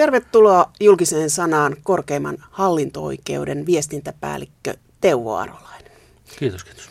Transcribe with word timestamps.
Tervetuloa 0.00 0.70
julkiseen 0.80 1.30
sanaan 1.30 1.76
korkeimman 1.82 2.38
hallinto-oikeuden 2.50 3.66
viestintäpäällikkö 3.66 4.74
Teuvo 5.00 5.34
Arolainen. 5.34 5.92
Kiitos, 6.38 6.64
kiitos. 6.64 6.88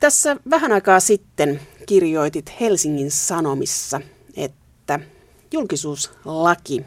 Tässä 0.00 0.36
vähän 0.50 0.72
aikaa 0.72 1.00
sitten 1.00 1.60
kirjoitit 1.86 2.60
Helsingin 2.60 3.10
Sanomissa, 3.10 4.00
että 4.36 5.00
julkisuuslaki 5.52 6.84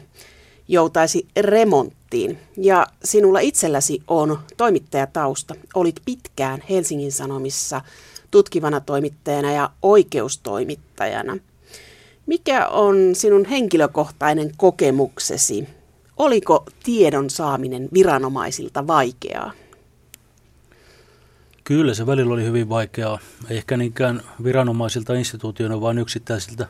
joutaisi 0.68 1.26
remonttiin 1.40 2.38
ja 2.56 2.86
sinulla 3.04 3.40
itselläsi 3.40 4.02
on 4.08 4.38
toimittajatausta. 4.56 5.54
Olit 5.74 6.00
pitkään 6.04 6.62
Helsingin 6.70 7.12
Sanomissa 7.12 7.80
tutkivana 8.30 8.80
toimittajana 8.80 9.52
ja 9.52 9.70
oikeustoimittajana– 9.82 11.36
mikä 12.26 12.66
on 12.66 12.96
sinun 13.12 13.44
henkilökohtainen 13.44 14.50
kokemuksesi? 14.56 15.68
Oliko 16.16 16.64
tiedon 16.82 17.30
saaminen 17.30 17.88
viranomaisilta 17.94 18.86
vaikeaa? 18.86 19.52
Kyllä 21.64 21.94
se 21.94 22.06
välillä 22.06 22.34
oli 22.34 22.44
hyvin 22.44 22.68
vaikeaa. 22.68 23.18
Ei 23.50 23.56
ehkä 23.56 23.76
niinkään 23.76 24.22
viranomaisilta 24.44 25.14
instituutioina, 25.14 25.80
vaan 25.80 25.98
yksittäisiltä 25.98 26.66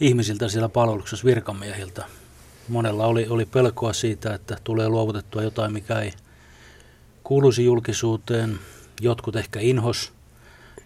ihmisiltä 0.00 0.48
siellä 0.48 0.68
palveluksessa 0.68 1.24
virkamiehiltä. 1.24 2.04
Monella 2.68 3.06
oli, 3.06 3.26
oli 3.28 3.44
pelkoa 3.44 3.92
siitä, 3.92 4.34
että 4.34 4.56
tulee 4.64 4.88
luovutettua 4.88 5.42
jotain, 5.42 5.72
mikä 5.72 6.00
ei 6.00 6.12
kuuluisi 7.24 7.64
julkisuuteen. 7.64 8.58
Jotkut 9.00 9.36
ehkä 9.36 9.60
inhos 9.60 10.12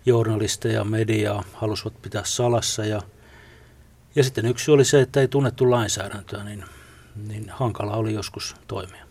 journalisteja, 0.07 0.85
mediaa, 0.85 1.45
halusivat 1.53 2.03
pitää 2.03 2.23
salassa 2.25 2.85
ja– 2.85 3.03
ja 4.17 4.25
sitten 4.25 4.47
yksi 4.47 4.71
oli 4.71 4.85
se, 4.85 5.01
että 5.01 5.21
ei 5.21 5.29
tunnettu 5.29 5.71
lainsäädäntöä, 5.71 6.45
niin, 6.45 6.65
niin 7.29 7.51
hankala 7.51 7.97
oli 7.97 8.15
joskus 8.15 8.57
toimia. 8.67 9.05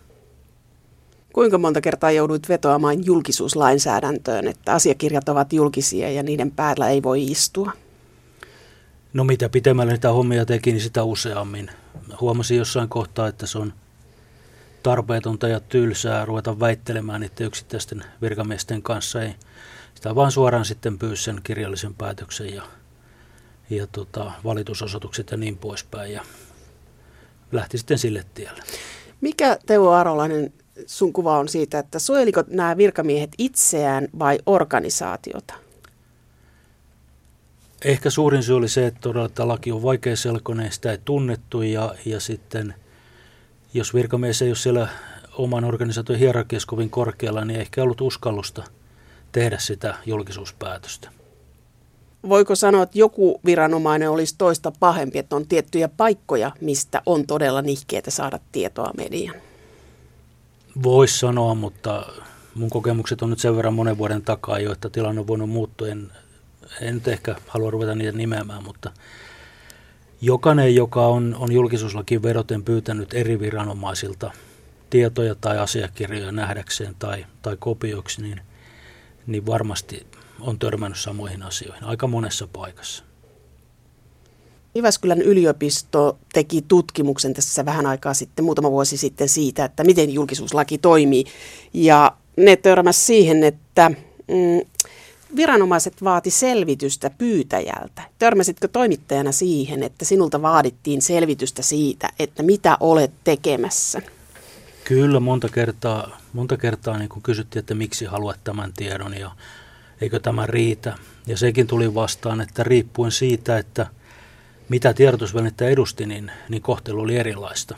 Kuinka 1.34 1.57
monta 1.57 1.82
kertaa 1.82 2.12
jouduit 2.12 2.49
vetoamaan 2.49 3.05
julkisuuslainsäädäntöön, 3.05 4.48
että 4.48 4.74
asiakirjat 4.74 5.29
ovat 5.29 5.54
julkisia 5.54 6.12
ja 6.12 6.24
niiden 6.24 6.52
päällä 6.52 6.90
ei 6.90 7.04
voi 7.04 7.24
istua? 7.24 7.72
No 9.13 9.24
mitä 9.24 9.49
pitemmälle 9.49 9.91
niitä 9.91 10.12
hommia 10.12 10.46
teki, 10.46 10.72
niin 10.72 10.82
sitä 10.82 11.04
useammin. 11.04 11.72
Huomasin 12.22 12.57
jossain 12.57 12.90
kohtaa, 12.90 13.27
että 13.27 13.48
se 13.48 13.57
on 13.57 13.74
tarpeetonta 14.84 15.48
ja 15.48 15.60
tylsää 15.60 16.26
ruveta 16.26 16.60
väittelemään 16.60 17.22
niiden 17.22 17.48
yksittäisten 17.48 18.04
virkamiesten 18.22 18.82
kanssa. 18.82 19.22
Ei 19.22 19.35
sitä 19.96 20.16
vaan 20.16 20.32
suoraan 20.32 20.66
sitten 20.66 20.99
pyysi 20.99 21.24
sen 21.24 21.41
kirjallisen 21.44 21.94
päätöksen 21.94 22.54
ja 22.54 22.63
ja 23.72 23.88
tota, 23.88 24.32
valitusosoitukset 24.44 25.32
ja 25.32 25.38
niin 25.38 25.58
poispäin. 25.58 26.14
Ja 26.14 26.24
lähti 27.52 27.78
sitten 27.78 27.98
sille 27.98 28.26
tielle. 28.34 28.63
Mikä 29.22 29.58
Teuvo 29.66 29.91
Arolainen 29.91 30.54
sun 30.86 31.13
kuva 31.13 31.40
on 31.40 31.50
siitä, 31.50 31.80
että 31.80 32.00
suojeliko 32.00 32.44
nämä 32.48 32.78
virkamiehet 32.78 33.32
itseään 33.38 34.08
vai 34.20 34.40
organisaatiota? 34.46 35.54
Ehkä 37.86 38.10
suurin 38.10 38.44
syy 38.44 38.55
oli 38.55 38.70
se, 38.70 38.88
että 38.88 39.00
todella 39.00 39.30
tämä 39.30 39.48
laki 39.48 39.72
on 39.72 39.84
vaikeaselkoinen, 39.84 40.72
sitä 40.72 40.91
ei 40.91 40.98
tunnettu 41.06 41.62
ja, 41.62 41.96
ja 42.06 42.20
sitten 42.20 42.74
jos 43.74 43.94
virkamies 43.94 44.41
ei 44.41 44.50
ole 44.50 44.56
siellä 44.56 44.88
oman 45.34 45.63
organisaation 45.63 46.20
hierarkiassa 46.20 46.68
kovin 46.68 46.90
korkealla, 46.90 47.46
niin 47.46 47.56
ei 47.56 47.62
ehkä 47.62 47.84
ollut 47.84 48.02
uskallusta 48.02 48.63
tehdä 49.32 49.58
sitä 49.58 49.96
julkisuuspäätöstä 50.06 51.21
voiko 52.30 52.55
sanoa, 52.55 52.84
että 52.84 53.00
joku 53.00 53.40
viranomainen 53.46 54.10
olisi 54.10 54.36
toista 54.38 54.72
pahempi, 54.80 55.20
että 55.20 55.36
on 55.36 55.48
tiettyjä 55.48 55.88
paikkoja, 55.88 56.52
mistä 56.62 57.02
on 57.05 57.28
todella 57.28 57.62
nihkeitä 57.62 58.12
saada 58.12 58.40
tietoa 58.52 58.91
median? 58.98 59.36
Voisi 60.84 61.20
sanoa, 61.20 61.55
mutta 61.55 62.05
mun 62.55 62.70
kokemukset 62.70 63.22
on 63.22 63.30
nyt 63.30 63.40
sen 63.40 63.55
verran 63.55 63.74
monen 63.74 63.98
vuoden 63.98 64.22
takaa 64.22 64.59
jo, 64.59 64.72
että 64.72 64.90
tilanne 64.90 65.22
on 65.22 65.28
voinut 65.28 65.50
muuttua. 65.50 65.88
En, 65.88 66.12
en 66.81 66.94
nyt 66.94 67.07
ehkä 67.07 67.35
halua 67.47 67.72
ruveta 67.72 67.95
niitä 67.95 68.18
nimeämään, 68.18 68.63
mutta 68.63 68.91
jokainen, 70.22 70.75
joka 70.75 71.07
on, 71.07 71.35
on 71.40 71.51
julkisuuslakiin 71.51 72.24
vedoten 72.24 72.63
pyytänyt 72.63 73.13
eri 73.13 73.40
viranomaisilta 73.40 74.31
tietoja 74.90 75.35
tai 75.35 75.57
asiakirjoja 75.57 76.31
nähdäkseen 76.31 76.95
tai, 77.00 77.25
tai 77.41 77.57
kopioksi, 77.59 78.22
niin, 78.22 78.41
niin 79.28 79.45
varmasti 79.45 80.07
on 80.41 80.59
törmännyt 80.59 81.00
samoihin 81.00 81.44
asioihin 81.44 81.84
aika 81.84 82.07
monessa 82.07 82.47
paikassa. 82.47 83.03
Jyväskylän 84.75 85.22
yliopisto 85.22 86.18
teki 86.34 86.66
tutkimuksen 86.68 87.34
tässä 87.34 87.66
vähän 87.66 87.85
aikaa 87.85 88.13
sitten, 88.13 88.46
muutama 88.46 88.72
vuosi 88.72 88.97
sitten 88.97 89.30
siitä, 89.30 89.66
että 89.66 89.84
miten 89.84 90.13
julkisuuslaki 90.13 90.78
toimii. 90.78 91.25
Ja 91.74 92.18
ne 92.38 92.56
törmäsivät 92.56 93.06
siihen, 93.06 93.44
että 93.44 93.90
mm, 94.28 94.62
viranomaiset 95.35 96.03
vaati 96.03 96.30
selvitystä 96.30 97.09
pyytäjältä. 97.09 98.01
Törmäsitkö 98.19 98.68
toimittajana 98.68 99.31
siihen, 99.31 99.84
että 99.84 100.06
sinulta 100.06 100.41
vaadittiin 100.41 101.01
selvitystä 101.01 101.62
siitä, 101.62 102.09
että 102.19 102.44
mitä 102.44 102.78
olet 102.80 103.12
tekemässä? 103.24 104.01
Kyllä, 104.84 105.19
monta 105.19 105.50
kertaa, 105.50 106.18
monta 106.34 106.57
kertaa 106.57 106.97
niin 106.97 107.09
kun 107.09 107.22
kysyttiin, 107.22 107.59
että 107.59 107.75
miksi 107.75 108.06
haluat 108.06 108.40
tämän 108.44 108.74
tiedon 108.74 109.18
ja 109.18 109.31
eikö 110.01 110.19
tämä 110.19 110.47
riitä. 110.47 110.95
Ja 111.28 111.38
sekin 111.38 111.67
tuli 111.67 111.94
vastaan, 111.94 112.41
että 112.41 112.63
riippuen 112.63 113.12
siitä, 113.12 113.57
että 113.57 113.88
mitä 114.69 114.94
tiedotusvälinettä 114.94 115.67
edusti, 115.67 116.06
niin, 116.06 116.31
niin 116.50 116.62
kohtelu 116.62 117.01
oli 117.01 117.17
erilaista. 117.17 117.75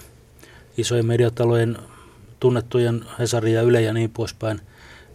Isojen 0.77 1.05
mediatalojen 1.05 1.77
tunnettujen 2.39 3.05
Hesari 3.19 3.53
ja 3.53 3.61
Yle 3.61 3.81
ja 3.81 3.93
niin 3.93 4.09
poispäin 4.09 4.61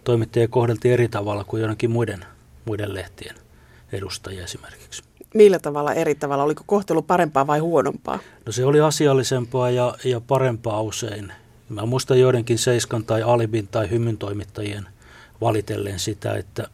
toimittajia 0.05 0.49
kohdeltiin 0.49 0.95
eri 0.95 1.09
tavalla 1.09 1.45
kuin 1.45 1.61
jonnekin 1.61 1.91
muiden, 1.91 2.25
muiden 2.65 2.95
lehtien 2.95 3.35
edustajia 3.93 4.45
esimerkiksi. 4.45 5.03
Millä 5.35 5.59
tavalla 5.59 5.93
eri 5.93 6.15
tavalla? 6.15 6.45
Oliko 6.45 6.63
kohtelu 6.67 7.03
parempaa 7.03 7.47
vai 7.47 7.59
huonompaa? 7.59 8.19
No 8.47 8.53
se 8.53 8.65
oli 8.65 8.81
asiallisempaa 8.81 9.71
ja, 9.71 9.95
ja 10.05 10.21
parempaa 10.21 10.83
usein. 10.83 11.33
Mä 11.69 11.87
muistan 11.87 12.21
joidenkin 12.21 12.59
Seiskan 12.59 13.05
tai 13.05 13.23
Alibin 13.23 13.69
tai 13.69 13.91
Hymyn 13.91 14.19
toimittajien 14.19 14.89
valitellen 15.41 15.99
sitä, 15.99 16.35
että 16.35 16.69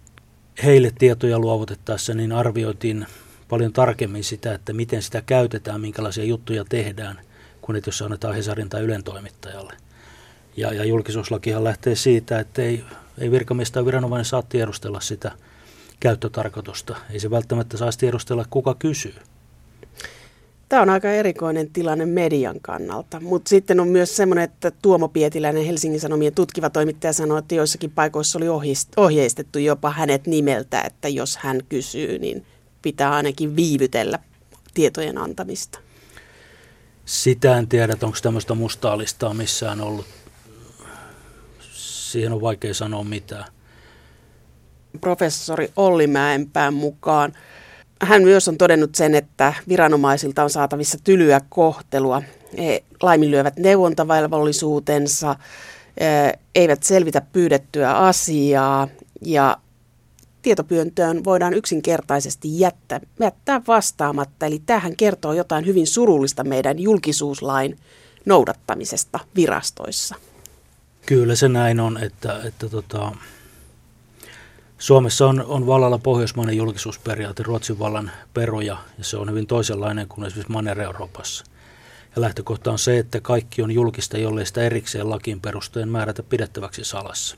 heille 0.62 0.92
tietoja 0.98 1.38
luovutettaessa 1.38 2.14
niin 2.14 2.32
arvioitiin 2.32 3.06
paljon 3.48 3.72
tarkemmin 3.72 4.24
sitä, 4.24 4.54
että 4.54 4.72
miten 4.72 5.02
sitä 5.02 5.22
käytetään, 5.26 5.80
minkälaisia 5.80 6.24
juttuja 6.24 6.64
tehdään, 6.68 7.20
kun 7.60 7.80
jos 7.86 8.02
annetaan 8.02 8.34
Hesarin 8.34 8.68
tai 8.68 8.82
Ylen 8.82 9.04
toimittajalle. 9.04 9.72
Ja, 10.56 10.72
ja 10.72 10.84
julkisuuslakihan 10.84 11.64
lähtee 11.64 11.94
siitä, 11.94 12.40
että 12.40 12.62
ei, 12.62 12.84
ei 13.18 13.30
virkamies 13.30 13.70
tai 13.70 13.84
viranomainen 13.84 14.24
saa 14.24 14.42
tiedustella 14.42 15.00
sitä 15.00 15.32
käyttötarkoitusta. 16.00 16.96
Ei 17.10 17.20
se 17.20 17.30
välttämättä 17.30 17.76
saisi 17.76 17.98
tiedustella, 17.98 18.44
kuka 18.50 18.74
kysyy. 18.74 19.14
Tämä 20.74 20.82
on 20.82 20.90
aika 20.90 21.08
erikoinen 21.08 21.70
tilanne 21.70 22.06
median 22.06 22.60
kannalta, 22.62 23.20
mutta 23.20 23.48
sitten 23.48 23.80
on 23.80 23.88
myös 23.88 24.16
semmoinen, 24.16 24.44
että 24.44 24.70
Tuomo 24.70 25.08
Pietiläinen, 25.08 25.64
Helsingin 25.64 26.00
Sanomien 26.00 26.34
tutkiva 26.34 26.70
toimittaja, 26.70 27.12
sanoi, 27.12 27.38
että 27.38 27.54
joissakin 27.54 27.90
paikoissa 27.90 28.38
oli 28.38 28.48
ohjeistettu 28.96 29.58
jopa 29.58 29.90
hänet 29.90 30.26
nimeltä, 30.26 30.82
että 30.82 31.08
jos 31.08 31.36
hän 31.36 31.60
kysyy, 31.68 32.18
niin 32.18 32.46
pitää 32.82 33.12
ainakin 33.12 33.56
viivytellä 33.56 34.18
tietojen 34.74 35.18
antamista. 35.18 35.78
Sitä 37.04 37.58
en 37.58 37.68
tiedä, 37.68 37.96
onko 38.02 38.18
tämmöistä 38.22 38.54
mustaa 38.54 38.98
listaa 38.98 39.34
missään 39.34 39.80
ollut. 39.80 40.06
Siihen 41.72 42.32
on 42.32 42.40
vaikea 42.40 42.74
sanoa 42.74 43.04
mitään. 43.04 43.44
Professori 45.00 45.72
Olli 45.76 46.06
Mäenpään 46.06 46.74
mukaan 46.74 47.32
hän 48.04 48.22
myös 48.22 48.48
on 48.48 48.58
todennut 48.58 48.94
sen, 48.94 49.14
että 49.14 49.54
viranomaisilta 49.68 50.42
on 50.42 50.50
saatavissa 50.50 50.98
tylyä 51.04 51.40
kohtelua. 51.48 52.22
He 52.58 52.84
laiminlyövät 53.02 53.56
neuvontavelvollisuutensa, 53.56 55.36
eivät 56.54 56.82
selvitä 56.82 57.20
pyydettyä 57.32 57.92
asiaa 57.96 58.88
ja 59.20 59.56
tietopyöntöön 60.42 61.24
voidaan 61.24 61.54
yksinkertaisesti 61.54 62.60
jättää, 62.60 63.00
jättää 63.20 63.60
vastaamatta. 63.66 64.46
Eli 64.46 64.62
tähän 64.66 64.96
kertoo 64.96 65.32
jotain 65.32 65.66
hyvin 65.66 65.86
surullista 65.86 66.44
meidän 66.44 66.78
julkisuuslain 66.78 67.78
noudattamisesta 68.26 69.20
virastoissa. 69.36 70.14
Kyllä 71.06 71.34
se 71.34 71.48
näin 71.48 71.80
on, 71.80 71.98
että, 72.02 72.40
että 72.44 72.68
tota, 72.68 73.12
Suomessa 74.84 75.26
on, 75.26 75.44
on 75.46 75.66
vallalla 75.66 75.98
pohjoismainen 75.98 76.56
julkisuusperiaate, 76.56 77.42
Ruotsin 77.42 77.78
vallan 77.78 78.10
peruja, 78.34 78.78
ja 78.98 79.04
se 79.04 79.16
on 79.16 79.30
hyvin 79.30 79.46
toisenlainen 79.46 80.08
kuin 80.08 80.26
esimerkiksi 80.26 80.52
Manner-Euroopassa. 80.52 81.44
Ja 82.16 82.22
lähtökohta 82.22 82.72
on 82.72 82.78
se, 82.78 82.98
että 82.98 83.20
kaikki 83.20 83.62
on 83.62 83.70
julkista, 83.70 84.18
jollei 84.18 84.46
sitä 84.46 84.62
erikseen 84.62 85.10
lakiin 85.10 85.40
perusteen 85.40 85.88
määrätä 85.88 86.22
pidettäväksi 86.22 86.84
salassa. 86.84 87.36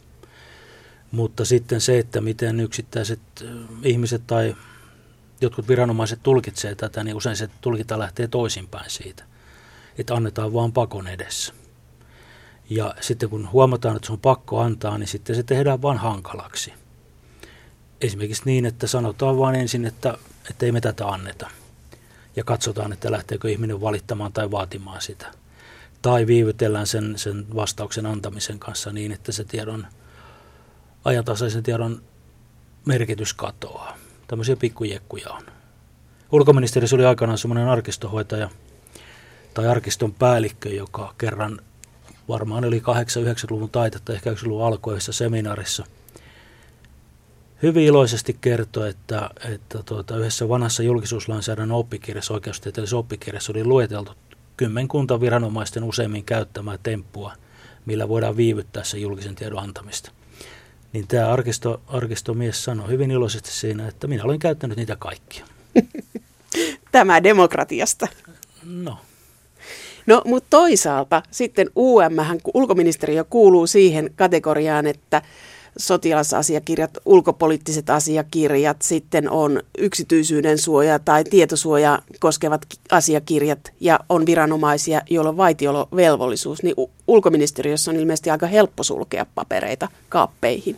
Mutta 1.10 1.44
sitten 1.44 1.80
se, 1.80 1.98
että 1.98 2.20
miten 2.20 2.60
yksittäiset 2.60 3.20
ihmiset 3.82 4.22
tai 4.26 4.56
jotkut 5.40 5.68
viranomaiset 5.68 6.22
tulkitsee 6.22 6.74
tätä, 6.74 7.04
niin 7.04 7.16
usein 7.16 7.36
se 7.36 7.48
tulkinta 7.60 7.98
lähtee 7.98 8.28
toisinpäin 8.28 8.90
siitä. 8.90 9.24
että 9.98 10.14
annetaan 10.14 10.52
vaan 10.52 10.72
pakon 10.72 11.08
edessä. 11.08 11.52
Ja 12.70 12.94
sitten 13.00 13.28
kun 13.28 13.48
huomataan, 13.52 13.96
että 13.96 14.06
se 14.06 14.12
on 14.12 14.20
pakko 14.20 14.60
antaa, 14.60 14.98
niin 14.98 15.08
sitten 15.08 15.36
se 15.36 15.42
tehdään 15.42 15.82
vain 15.82 15.98
hankalaksi. 15.98 16.85
Esimerkiksi 18.00 18.42
niin, 18.44 18.66
että 18.66 18.86
sanotaan 18.86 19.38
vain 19.38 19.54
ensin, 19.54 19.84
että, 19.84 20.18
että 20.50 20.66
ei 20.66 20.72
me 20.72 20.80
tätä 20.80 21.06
anneta. 21.06 21.50
Ja 22.36 22.44
katsotaan, 22.44 22.92
että 22.92 23.10
lähteekö 23.10 23.50
ihminen 23.50 23.80
valittamaan 23.80 24.32
tai 24.32 24.50
vaatimaan 24.50 25.00
sitä. 25.00 25.26
Tai 26.02 26.26
viivytellään 26.26 26.86
sen, 26.86 27.18
sen 27.18 27.46
vastauksen 27.54 28.06
antamisen 28.06 28.58
kanssa 28.58 28.92
niin, 28.92 29.12
että 29.12 29.32
se 29.32 29.44
tiedon, 29.44 29.86
ajantasaisen 31.04 31.62
tiedon 31.62 32.02
merkitys 32.84 33.34
katoaa. 33.34 33.96
Tämmöisiä 34.28 34.56
pikkujekkuja 34.56 35.30
on. 35.30 35.42
Ulkoministeriössä 36.32 36.96
oli 36.96 37.04
aikanaan 37.04 37.38
semmoinen 37.38 37.68
arkistohoitaja 37.68 38.50
tai 39.54 39.66
arkiston 39.66 40.14
päällikkö, 40.14 40.68
joka 40.68 41.14
kerran 41.18 41.60
varmaan 42.28 42.64
oli 42.64 42.78
8-9-luvun 42.78 43.70
taitetta, 43.70 44.12
ehkä 44.12 44.30
90-luvun 44.30 44.66
alkuisessa 44.66 45.12
seminaarissa. 45.12 45.86
Hyvin 47.62 47.84
iloisesti 47.84 48.36
kertoi, 48.40 48.88
että, 48.88 49.30
että 49.52 49.82
tuota, 49.82 50.16
yhdessä 50.16 50.48
vanhassa 50.48 50.82
julkisuuslainsäädännön 50.82 51.76
oppikirjassa, 51.76 52.34
oikeustieteellisessä 52.34 52.96
oppikirjassa 52.96 53.52
oli 53.52 53.64
lueteltu 53.64 54.12
kymmenkunta 54.56 55.20
viranomaisten 55.20 55.84
useimmin 55.84 56.24
käyttämää 56.24 56.78
temppua, 56.82 57.32
millä 57.86 58.08
voidaan 58.08 58.36
viivyttää 58.36 58.84
se 58.84 58.98
julkisen 58.98 59.34
tiedon 59.34 59.62
antamista. 59.62 60.10
Niin 60.92 61.08
tämä 61.08 61.28
arkisto, 61.28 61.80
arkistomies 61.86 62.64
sanoi 62.64 62.88
hyvin 62.88 63.10
iloisesti 63.10 63.50
siinä, 63.50 63.88
että 63.88 64.06
minä 64.06 64.24
olen 64.24 64.38
käyttänyt 64.38 64.76
niitä 64.76 64.96
kaikkia. 64.96 65.46
Tämä 66.92 67.22
demokratiasta. 67.22 68.08
No, 68.64 68.98
No, 70.06 70.22
mutta 70.24 70.46
toisaalta 70.50 71.22
sitten 71.30 71.70
UM, 71.76 72.16
ulkoministeriö 72.54 73.24
kuuluu 73.24 73.66
siihen 73.66 74.10
kategoriaan, 74.16 74.86
että 74.86 75.22
sotilasasiakirjat, 75.76 76.90
ulkopoliittiset 77.04 77.90
asiakirjat, 77.90 78.82
sitten 78.82 79.30
on 79.30 79.62
yksityisyyden 79.78 80.58
suoja 80.58 80.98
tai 80.98 81.24
tietosuoja 81.24 82.02
koskevat 82.20 82.66
asiakirjat 82.90 83.72
ja 83.80 84.00
on 84.08 84.26
viranomaisia, 84.26 85.00
joilla 85.10 85.30
on 85.30 85.36
vaitiolovelvollisuus, 85.36 86.62
niin 86.62 86.74
ulkoministeriössä 87.06 87.90
on 87.90 87.96
ilmeisesti 87.96 88.30
aika 88.30 88.46
helppo 88.46 88.82
sulkea 88.82 89.26
papereita 89.34 89.88
kaappeihin. 90.08 90.76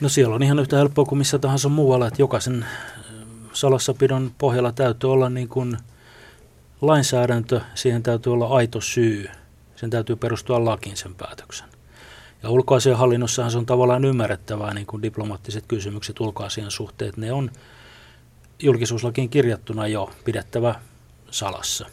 No 0.00 0.08
siellä 0.08 0.34
on 0.34 0.42
ihan 0.42 0.58
yhtä 0.58 0.76
helppoa 0.76 1.04
kuin 1.04 1.18
missä 1.18 1.38
tahansa 1.38 1.68
muualla, 1.68 2.06
että 2.06 2.22
jokaisen 2.22 2.66
salassapidon 3.52 4.32
pohjalla 4.38 4.72
täytyy 4.72 5.12
olla 5.12 5.28
niin 5.28 5.48
kuin– 5.48 5.76
lainsäädäntö, 6.82 7.60
siihen 7.74 8.02
täytyy 8.02 8.32
olla 8.32 8.46
aito 8.46 8.80
syy. 8.80 9.28
Sen 9.76 9.90
täytyy 9.90 10.16
perustua 10.16 10.64
lakiin 10.64 10.96
sen 10.96 11.14
päätöksen. 11.14 11.68
Ja 12.42 12.50
ulkoasianhallinnossahan 12.50 13.50
se 13.50 13.58
on 13.58 13.66
tavallaan 13.66 14.04
ymmärrettävää, 14.04 14.74
niin 14.74 14.86
kuin 14.86 15.02
diplomaattiset 15.02 15.64
kysymykset, 15.68 16.20
ulkoasian 16.20 16.70
suhteet, 16.70 17.16
ne 17.16 17.32
on 17.32 17.50
julkisuuslakiin 18.62 19.28
kirjattuna 19.28 19.86
jo 19.86 20.10
pidettävä 20.24 20.74
salassa. 21.30 21.86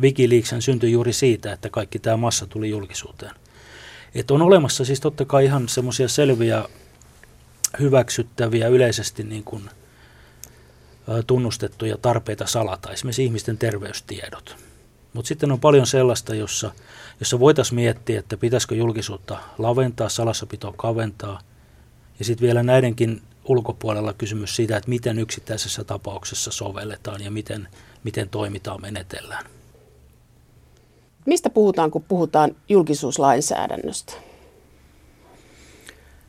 Wikileaksen 0.00 0.62
syntyi 0.62 0.92
juuri 0.92 1.12
siitä, 1.12 1.52
että 1.52 1.70
kaikki 1.70 1.98
tämä 1.98 2.16
massa 2.16 2.46
tuli 2.46 2.70
julkisuuteen. 2.70 3.34
Et 4.14 4.30
on 4.30 4.42
olemassa 4.42 4.84
siis 4.84 5.00
totta 5.00 5.24
kai 5.24 5.44
ihan 5.44 5.68
semmoisia 5.68 6.08
selviä, 6.08 6.64
hyväksyttäviä, 7.80 8.68
yleisesti 8.68 9.22
niin 9.22 9.44
kuin– 9.44 9.70
tunnustettuja 11.26 11.98
tarpeita 11.98 12.46
salata, 12.46 12.92
esimerkiksi 12.92 13.24
ihmisten 13.24 13.58
terveystiedot. 13.58 14.56
Mutta 15.12 15.28
sitten 15.28 15.52
on 15.52 15.60
paljon 15.60 15.86
sellaista, 15.86 16.34
jossa, 16.34 16.72
jossa 17.20 17.40
voitaisiin 17.40 17.74
miettiä, 17.74 18.18
että 18.18 18.36
pitäisikö 18.36 18.74
julkisuutta 18.74 19.38
laventaa, 19.58 20.08
salassapitoa 20.08 20.74
kaventaa. 20.76 21.40
Ja 22.18 22.24
sitten 22.24 22.46
vielä 22.46 22.62
näidenkin 22.62 23.22
ulkopuolella 23.44 24.12
kysymys 24.12 24.56
siitä, 24.56 24.76
että 24.76 24.88
miten 24.88 25.18
yksittäisessä 25.18 25.84
tapauksessa 25.84 26.50
sovelletaan 26.50 27.24
ja 27.24 27.30
miten, 27.30 27.68
miten 28.04 28.28
toimitaan, 28.28 28.80
menetellään. 28.80 29.44
Mistä 31.26 31.50
puhutaan, 31.50 31.90
kun 31.90 32.04
puhutaan 32.08 32.56
julkisuuslainsäädännöstä? 32.68 34.12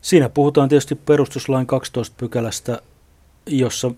Siinä 0.02 0.30
puhutaan 0.30 0.70
tietysti 0.70 0.96
perustuslain 0.96 1.68
12 1.68 2.16
pykälästä, 2.18 2.82
jossa 3.46 3.92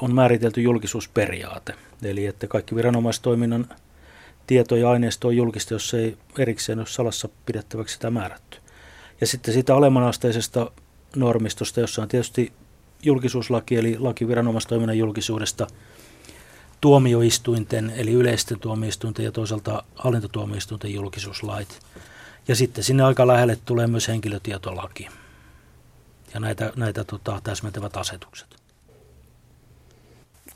on 0.00 0.14
määritelty 0.14 0.60
julkisuusperiaate. 0.60 1.74
Eli 2.02 2.26
että 2.26 2.46
kaikki 2.46 2.74
viranomaistoiminnan 2.74 3.68
tieto 4.46 4.76
ja 4.76 4.90
aineisto 4.90 5.28
on 5.28 5.36
julkista, 5.36 5.74
jos 5.74 5.94
ei 5.94 6.16
erikseen 6.38 6.78
ole 6.78 6.86
salassa 6.86 7.28
pidettäväksi 7.46 7.92
sitä 7.92 8.10
määrätty. 8.10 8.58
Ja 9.20 9.26
sitten 9.26 9.54
sitä 9.54 9.76
alemmanasteisesta 9.76 10.70
normistosta, 11.16 11.80
jossa 11.80 12.02
on 12.02 12.08
tietysti 12.08 12.52
julkisuuslaki, 13.02 13.76
eli 13.76 13.98
laki 13.98 14.28
viranomaistoiminnan 14.28 14.98
julkisuudesta, 14.98 15.66
tuomioistuinten, 16.80 17.92
eli 17.96 18.12
yleisten 18.12 18.60
tuomioistuinten 18.60 19.24
ja 19.24 19.32
toisaalta 19.32 19.82
hallintotuomioistuinten 19.94 20.94
julkisuuslait. 20.94 21.80
Ja 22.48 22.56
sitten 22.56 22.84
sinne 22.84 23.02
aika 23.02 23.26
lähelle 23.26 23.58
tulee 23.64 23.86
myös 23.86 24.08
henkilötietolaki 24.08 25.08
ja 26.34 26.40
näitä, 26.40 26.72
näitä 26.76 27.04
tota, 27.04 27.40
täsmentävät 27.44 27.96
asetukset 27.96 28.59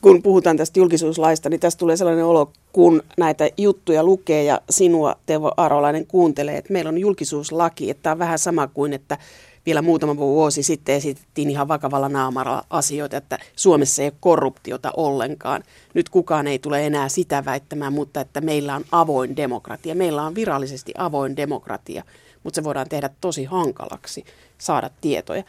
kun 0.05 0.23
puhutaan 0.23 0.57
tästä 0.57 0.81
julkisuuslaista, 0.81 1.49
niin 1.49 1.61
tästä 1.61 1.79
tulee 1.79 1.97
sellainen 1.97 2.25
olo, 2.25 2.53
kun 2.73 3.03
näitä 3.19 3.49
juttuja 3.57 4.05
lukee 4.05 4.45
ja 4.45 4.61
sinua, 4.71 5.17
Teuvo 5.27 5.53
Arolainen, 5.57 6.07
kuuntelee, 6.07 6.57
että 6.57 6.73
meillä 6.73 6.89
on 6.89 6.99
julkisuuslaki, 6.99 7.91
että 7.91 8.03
tämä 8.03 8.13
on 8.13 8.19
vähän 8.19 8.39
sama 8.39 8.67
kuin, 8.67 8.93
että 8.93 9.19
vielä 9.67 9.83
muutama 9.83 10.17
vuosi 10.17 10.63
sitten 10.63 10.95
esitettiin 10.95 11.51
ihan 11.51 11.69
vakavalla 11.69 12.09
naamalla 12.09 12.65
asioita, 12.71 13.17
että 13.17 13.39
Suomessa 13.57 14.03
ei 14.03 14.09
ole 14.09 14.15
korruptiota 14.21 14.93
ollenkaan. 14.97 15.63
Nyt 15.95 16.09
kukaan 16.09 16.47
ei 16.47 16.59
tule 16.59 16.87
enää 16.87 17.09
sitä 17.09 17.45
väittämään, 17.45 17.93
mutta 17.93 18.21
että 18.21 18.41
meillä 18.41 18.77
on 18.77 18.85
avoin 18.93 19.37
demokratia. 19.37 19.95
Meillä 19.95 20.23
on 20.23 20.35
virallisesti 20.35 20.93
avoin 20.99 21.37
demokratia, 21.37 22.05
mutta 22.43 22.55
se 22.55 22.65
voidaan 22.65 22.89
tehdä 22.89 23.11
tosi 23.21 23.45
hankalaksi 23.45 24.25
saada 24.59 24.91
tietoja. 25.01 25.43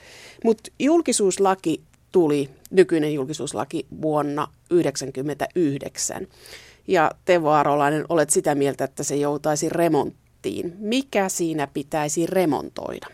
Mutta 0.43 0.71
julkisuuslaki 0.79 1.81
tuli 2.15 2.49
nykyinen 2.71 3.13
julkisuuslaki 3.13 3.85
vuonna 4.01 4.47
1999. 4.69 6.27
Ja 6.87 7.11
Teuvo 7.25 7.51
Arolainen, 7.51 8.05
olet 8.09 8.29
sitä 8.29 8.55
mieltä, 8.55 8.83
että 8.83 9.03
se 9.03 9.15
joutaisi 9.15 9.69
remonttiin. 9.69 10.73
Mikä 10.79 11.29
siinä 11.29 11.67
pitäisi 11.67 12.25
remontoida? 12.25 13.07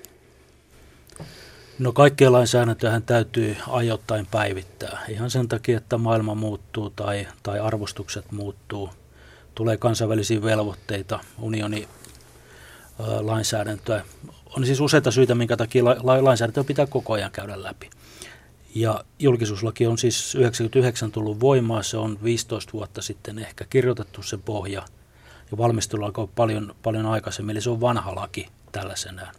No 1.79 1.91
kaikkea 1.91 2.31
lainsäädäntöähän 2.31 3.03
täytyy 3.03 3.57
ajoittain 3.67 4.27
päivittää. 4.31 5.05
Ihan 5.09 5.29
sen 5.29 5.47
takia, 5.47 5.77
että 5.77 5.97
maailma 5.97 6.35
muuttuu 6.35 6.89
tai, 6.89 7.27
tai 7.43 7.59
arvostukset 7.59 8.31
muuttuu. 8.31 8.89
Tulee 9.55 9.77
kansainvälisiä 9.77 10.41
velvoitteita, 10.41 11.19
unioni 11.39 11.87
lainsäädäntöä. 13.21 14.03
On 14.57 14.65
siis 14.65 14.79
useita 14.79 15.11
syitä, 15.11 15.35
minkä 15.35 15.57
takia 15.57 15.85
lainsäädäntöä 16.21 16.63
pitää 16.63 16.85
koko 16.85 17.13
ajan 17.13 17.31
käydä 17.31 17.63
läpi. 17.63 17.89
Ja 18.75 19.03
julkisuuslaki 19.19 19.87
on 19.87 19.97
siis 19.97 20.35
99 20.35 21.11
tullut 21.11 21.39
voimaan, 21.39 21.83
se 21.83 21.97
on 21.97 22.17
15 22.23 22.73
vuotta 22.73 23.01
sitten 23.01 23.39
ehkä 23.39 23.65
kirjoitettu 23.69 24.23
se 24.23 24.37
pohja. 24.37 24.85
Ja 25.51 25.57
valmistelu 25.57 26.05
alkoi 26.05 26.27
paljon, 26.35 26.75
paljon 26.83 27.05
aikaisemmin, 27.05 27.53
eli 27.53 27.61
se 27.61 27.69
on 27.69 27.81
vanha 27.81 28.15
laki 28.15 28.47
tällaisenään. 28.71 29.35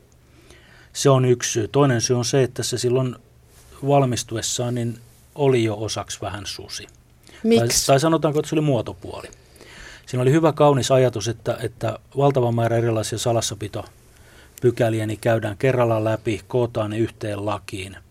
Se 0.92 1.10
on 1.10 1.24
yksi 1.24 1.52
syy. 1.52 1.68
Toinen 1.68 2.00
syy 2.00 2.16
on 2.16 2.24
se, 2.24 2.42
että 2.42 2.62
se 2.62 2.78
silloin 2.78 3.16
valmistuessaan 3.86 4.74
niin 4.74 4.98
oli 5.34 5.64
jo 5.64 5.76
osaksi 5.80 6.18
vähän 6.20 6.46
susi. 6.46 6.86
Miksi? 7.42 7.86
Tai, 7.86 7.94
tai 7.94 8.00
sanotaanko, 8.00 8.38
että 8.40 8.48
se 8.48 8.54
oli 8.54 8.62
muotopuoli. 8.62 9.28
Siinä 10.06 10.22
oli 10.22 10.32
hyvä 10.32 10.52
kaunis 10.52 10.90
ajatus, 10.90 11.28
että, 11.28 11.56
että 11.60 11.98
valtava 12.16 12.52
määrä 12.52 12.76
erilaisia 12.76 13.18
salassapitopykäliä 13.18 15.06
niin 15.06 15.20
käydään 15.20 15.56
kerralla 15.56 16.04
läpi, 16.04 16.40
kootaan 16.48 16.90
ne 16.90 16.98
yhteen 16.98 17.46
lakiin– 17.46 17.96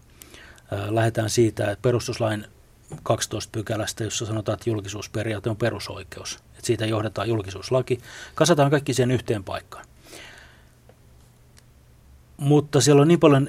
lähdetään 0.72 1.30
siitä, 1.30 1.72
että 1.72 1.82
perustuslain 1.82 2.46
12 3.04 3.50
pykälästä, 3.52 4.04
jossa 4.04 4.26
sanotaan, 4.26 4.54
että 4.54 4.70
julkisuusperiaate 4.70 5.50
on 5.50 5.58
perusoikeus. 5.58 6.36
Että 6.36 6.68
siitä 6.68 6.86
johdetaan 6.86 7.28
julkisuuslaki. 7.28 8.00
Kasataan 8.36 8.72
kaikki 8.72 8.94
sen 8.94 9.12
yhteen 9.12 9.44
paikkaan. 9.44 9.86
Mutta 12.38 12.82
siellä 12.82 13.02
on 13.02 13.08
niin 13.08 13.20
paljon 13.20 13.48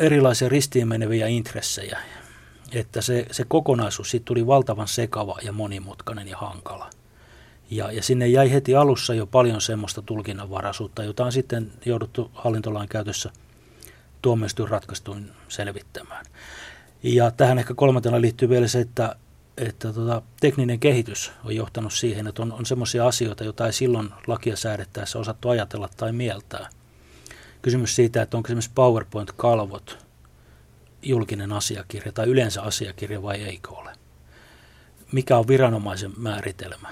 erilaisia 0.00 0.48
ristiin 0.48 0.88
meneviä 0.88 1.26
intressejä, 1.26 1.98
että 2.72 3.02
se, 3.02 3.26
se 3.30 3.44
kokonaisuus 3.48 4.10
siitä 4.10 4.24
tuli 4.24 4.46
valtavan 4.46 4.88
sekava 4.88 5.38
ja 5.42 5.52
monimutkainen 5.52 6.28
ja 6.28 6.36
hankala. 6.36 6.90
Ja, 7.70 7.92
ja 7.92 8.02
sinne 8.02 8.28
jäi 8.28 8.52
heti 8.52 8.74
alussa 8.74 9.14
jo 9.14 9.26
paljon 9.26 9.60
semmoista 9.60 10.02
tulkinnanvaraisuutta, 10.02 11.04
jota 11.04 11.24
on 11.24 11.32
sitten 11.32 11.72
jouduttu 11.84 12.30
hallintolain 12.34 12.88
käytössä 12.88 13.30
tuomioistuin 14.22 14.68
ratkaistuin 14.68 15.30
selvittämään. 15.48 16.26
Ja 17.02 17.30
tähän 17.30 17.58
ehkä 17.58 17.74
kolmantena 17.74 18.20
liittyy 18.20 18.48
vielä 18.48 18.68
se, 18.68 18.80
että 18.80 19.16
että 19.56 19.92
tota, 19.92 20.22
tekninen 20.40 20.80
kehitys 20.80 21.32
on 21.44 21.56
johtanut 21.56 21.92
siihen, 21.92 22.26
että 22.26 22.42
on, 22.42 22.52
on 22.52 22.66
sellaisia 22.66 23.06
asioita, 23.06 23.44
joita 23.44 23.66
ei 23.66 23.72
silloin 23.72 24.10
lakia 24.26 24.56
säädettäessä 24.56 25.18
osattu 25.18 25.48
ajatella 25.48 25.88
tai 25.96 26.12
mieltää. 26.12 26.68
Kysymys 27.62 27.96
siitä, 27.96 28.22
että 28.22 28.36
onko 28.36 28.46
esimerkiksi 28.46 28.70
PowerPoint-kalvot 28.74 29.98
julkinen 31.02 31.52
asiakirja 31.52 32.12
tai 32.12 32.26
yleensä 32.26 32.62
asiakirja 32.62 33.22
vai 33.22 33.42
eikö 33.42 33.70
ole. 33.70 33.92
Mikä 35.12 35.38
on 35.38 35.48
viranomaisen 35.48 36.12
määritelmä 36.16 36.88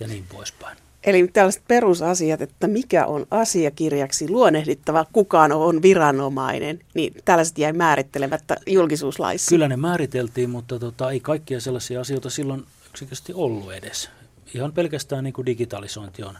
ja 0.00 0.06
niin 0.06 0.26
poispäin. 0.28 0.83
Eli 1.04 1.28
tällaiset 1.32 1.62
perusasiat, 1.68 2.42
että 2.42 2.68
mikä 2.68 3.06
on 3.06 3.26
asiakirjaksi 3.30 4.28
luonnehdittava, 4.28 5.06
kukaan 5.12 5.52
on 5.52 5.82
viranomainen, 5.82 6.80
niin 6.94 7.14
tällaiset 7.24 7.58
jäi 7.58 7.72
määrittelemättä 7.72 8.56
julkisuuslaissa. 8.66 9.48
Kyllä 9.48 9.68
ne 9.68 9.76
määriteltiin, 9.76 10.50
mutta 10.50 10.78
tota, 10.78 11.10
ei 11.10 11.20
kaikkia 11.20 11.60
sellaisia 11.60 12.00
asioita 12.00 12.30
silloin 12.30 12.66
yksinkertaisesti 12.90 13.32
ollut 13.32 13.72
edes. 13.72 14.10
Ihan 14.54 14.72
pelkästään 14.72 15.24
niin 15.24 15.34
kuin 15.34 15.46
digitalisointi 15.46 16.22
on 16.22 16.38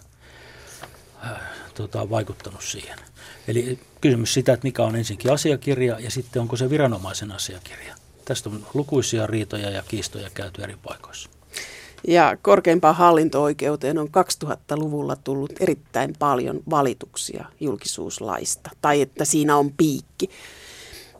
äh, 1.25 1.41
tota, 1.75 2.11
vaikuttanut 2.11 2.63
siihen. 2.63 2.99
Eli 3.49 3.79
kysymys 4.01 4.35
sitä, 4.35 4.53
että 4.53 4.67
mikä 4.67 4.83
on 4.83 4.97
ensinkin 4.97 5.33
asiakirja 5.33 6.01
ja 6.01 6.11
sitten 6.11 6.43
onko 6.43 6.57
se 6.57 6.71
viranomaisen 6.71 7.33
asiakirja. 7.33 7.95
Tästä 8.25 8.49
on 8.49 8.67
lukuisia 8.75 9.27
riitoja 9.27 9.71
ja 9.71 9.83
kiistoja 9.89 10.31
käyty 10.35 10.63
eri 10.63 10.77
paikoissa. 10.83 11.31
Ja 12.09 12.37
korkeimpaan 12.43 12.95
hallinto-oikeuteen 12.95 13.99
on 13.99 14.09
2000-luvulla 14.09 15.17
tullut 15.17 15.53
erittäin 15.61 16.13
paljon 16.19 16.61
valituksia 16.71 17.45
julkisuuslaista, 17.61 18.71
tai 18.81 19.01
että 19.01 19.25
siinä 19.25 19.57
on 19.57 19.73
piikki. 19.73 20.31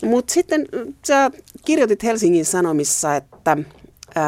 Mutta 0.05 0.33
sitten 0.35 0.67
sä 1.07 1.31
kirjoitit 1.65 2.03
Helsingin 2.03 2.45
Sanomissa, 2.45 3.17
että 3.17 3.57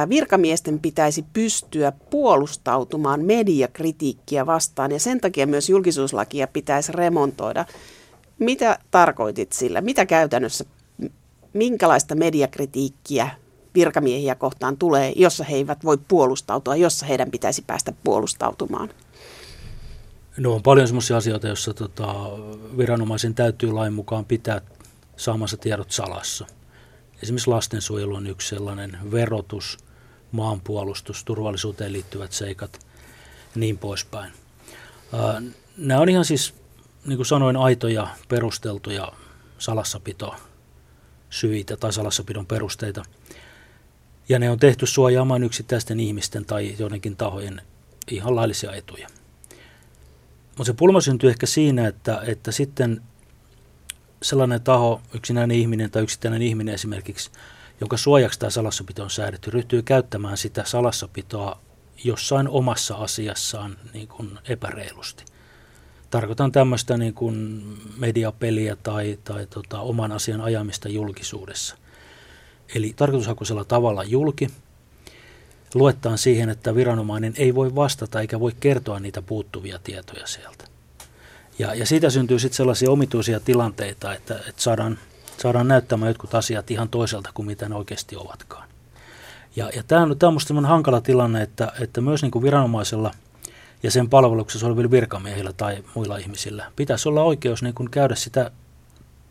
virkamiesten 0.08 0.78
pitäisi 0.78 1.24
pystyä 1.32 1.92
puolustautumaan 2.10 3.24
mediakritiikkiä 3.24 4.46
vastaan, 4.46 4.92
ja 4.92 5.00
sen 5.00 5.20
takia 5.20 5.46
myös 5.46 5.68
julkisuuslakia 5.68 6.46
pitäisi 6.46 6.92
remontoida. 6.92 7.64
Mitä 8.38 8.78
tarkoitit 8.90 9.52
sillä? 9.52 9.80
Mitä 9.80 10.06
käytännössä, 10.06 10.64
minkälaista 11.52 12.14
mediakritiikkiä 12.14 13.30
virkamiehiä 13.76 14.34
kohtaan 14.34 14.76
tulee, 14.76 15.12
jossa 15.16 15.44
he 15.44 15.56
eivät 15.56 15.84
voi 15.84 15.98
puolustautua, 16.08 16.76
jossa 16.76 17.06
heidän 17.06 17.30
pitäisi 17.30 17.62
päästä 17.66 17.92
puolustautumaan? 18.04 18.90
No 20.36 20.54
on 20.54 20.62
paljon 20.62 20.88
sellaisia 20.88 21.16
asioita, 21.16 21.46
joissa 21.46 21.74
tota, 21.74 22.14
viranomaisen 22.76 23.34
täytyy 23.34 23.72
lain 23.72 23.92
mukaan 23.92 24.24
pitää 24.24 24.60
saamansa 25.16 25.56
tiedot 25.56 25.90
salassa. 25.90 26.46
Esimerkiksi 27.22 27.50
lastensuojelu 27.50 28.14
on 28.14 28.26
yksi 28.26 28.48
sellainen, 28.48 28.98
verotus, 29.12 29.78
maanpuolustus, 30.32 31.24
turvallisuuteen 31.24 31.92
liittyvät 31.92 32.32
seikat 32.32 32.86
niin 33.54 33.78
poispäin. 33.78 34.32
Nämä 35.76 36.00
on 36.00 36.08
ihan 36.08 36.24
siis, 36.24 36.54
niin 37.06 37.16
kuin 37.16 37.26
sanoin, 37.26 37.56
aitoja, 37.56 38.08
perusteltuja 38.28 39.12
salassapito 39.58 40.34
syitä 41.30 41.76
tai 41.76 41.92
salassapidon 41.92 42.46
perusteita. 42.46 43.02
Ja 44.28 44.38
ne 44.38 44.50
on 44.50 44.58
tehty 44.58 44.86
suojaamaan 44.86 45.42
yksittäisten 45.42 46.00
ihmisten 46.00 46.44
tai 46.44 46.74
joidenkin 46.78 47.16
tahojen 47.16 47.62
ihan 48.10 48.36
laillisia 48.36 48.72
etuja. 48.72 49.08
Mutta 50.48 50.64
se 50.64 50.72
pulma 50.72 51.00
syntyy 51.00 51.30
ehkä 51.30 51.46
siinä, 51.46 51.86
että, 51.86 52.22
että 52.26 52.52
sitten 52.52 53.02
sellainen 54.22 54.62
taho, 54.62 55.00
yksinäinen 55.14 55.56
ihminen 55.56 55.90
tai 55.90 56.02
yksittäinen 56.02 56.42
ihminen 56.42 56.74
esimerkiksi, 56.74 57.30
jonka 57.80 57.96
suojaksi 57.96 58.38
tämä 58.38 58.50
salassapito 58.50 59.02
on 59.02 59.10
säädetty, 59.10 59.50
ryhtyy 59.50 59.82
käyttämään 59.82 60.36
sitä 60.36 60.64
salassapitoa 60.64 61.60
jossain 62.04 62.48
omassa 62.48 62.94
asiassaan 62.94 63.76
niin 63.94 64.08
kuin 64.08 64.38
epäreilusti. 64.48 65.24
Tarkoitan 66.10 66.52
tämmöistä 66.52 66.96
niin 66.96 67.14
kuin 67.14 67.64
mediapeliä 67.96 68.76
tai, 68.76 69.18
tai 69.24 69.46
tota, 69.46 69.80
oman 69.80 70.12
asian 70.12 70.40
ajamista 70.40 70.88
julkisuudessa. 70.88 71.76
Eli 72.74 72.92
tarkoitushakuisella 72.96 73.64
tavalla 73.64 74.04
julki 74.04 74.48
luetaan 75.74 76.18
siihen, 76.18 76.48
että 76.48 76.74
viranomainen 76.74 77.34
ei 77.36 77.54
voi 77.54 77.74
vastata 77.74 78.20
eikä 78.20 78.40
voi 78.40 78.52
kertoa 78.60 79.00
niitä 79.00 79.22
puuttuvia 79.22 79.78
tietoja 79.84 80.26
sieltä. 80.26 80.64
Ja, 81.58 81.74
ja 81.74 81.86
siitä 81.86 82.10
syntyy 82.10 82.38
sitten 82.38 82.56
sellaisia 82.56 82.90
omituisia 82.90 83.40
tilanteita, 83.40 84.14
että, 84.14 84.34
että 84.34 84.62
saadaan, 84.62 84.98
saadaan 85.38 85.68
näyttämään 85.68 86.10
jotkut 86.10 86.34
asiat 86.34 86.70
ihan 86.70 86.88
toiselta 86.88 87.30
kuin 87.34 87.46
mitä 87.46 87.68
ne 87.68 87.74
oikeasti 87.74 88.16
ovatkaan. 88.16 88.68
Ja, 89.56 89.70
ja 89.76 89.82
tämä 89.82 90.02
on, 90.02 90.18
tämä 90.18 90.28
on 90.28 90.34
minusta 90.34 90.68
hankala 90.68 91.00
tilanne, 91.00 91.42
että, 91.42 91.72
että 91.80 92.00
myös 92.00 92.22
niin 92.22 92.30
kuin 92.30 92.42
viranomaisella 92.42 93.14
ja 93.82 93.90
sen 93.90 94.10
palveluksessa 94.10 94.66
olevilla 94.66 94.90
virkamiehillä 94.90 95.52
tai 95.52 95.84
muilla 95.94 96.16
ihmisillä 96.16 96.72
pitäisi 96.76 97.08
olla 97.08 97.22
oikeus 97.22 97.62
niin 97.62 97.74
kuin 97.74 97.90
käydä 97.90 98.14
sitä, 98.14 98.50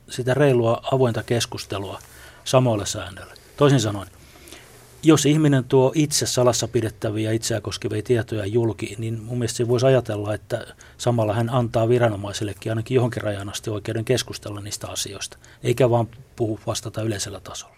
sitä 0.09 0.33
reilua 0.33 0.81
avointa 0.91 1.23
keskustelua 1.23 1.99
samoilla 2.45 2.85
säännöillä. 2.85 3.33
Toisin 3.57 3.79
sanoen, 3.79 4.07
jos 5.03 5.25
ihminen 5.25 5.63
tuo 5.63 5.91
itse 5.95 6.25
salassa 6.25 6.67
pidettäviä 6.67 7.31
itseä 7.31 7.61
koskevia 7.61 8.01
tietoja 8.01 8.45
julki, 8.45 8.95
niin 8.97 9.21
mun 9.23 9.37
mielestä 9.37 9.57
se 9.57 9.67
voisi 9.67 9.85
ajatella, 9.85 10.33
että 10.33 10.67
samalla 10.97 11.33
hän 11.33 11.49
antaa 11.49 11.89
viranomaisellekin 11.89 12.71
ainakin 12.71 12.95
johonkin 12.95 13.23
rajan 13.23 13.49
asti 13.49 13.69
oikeuden 13.69 14.05
keskustella 14.05 14.61
niistä 14.61 14.87
asioista, 14.87 15.37
eikä 15.63 15.89
vaan 15.89 16.07
puhu 16.35 16.59
vastata 16.67 17.01
yleisellä 17.01 17.39
tasolla. 17.39 17.74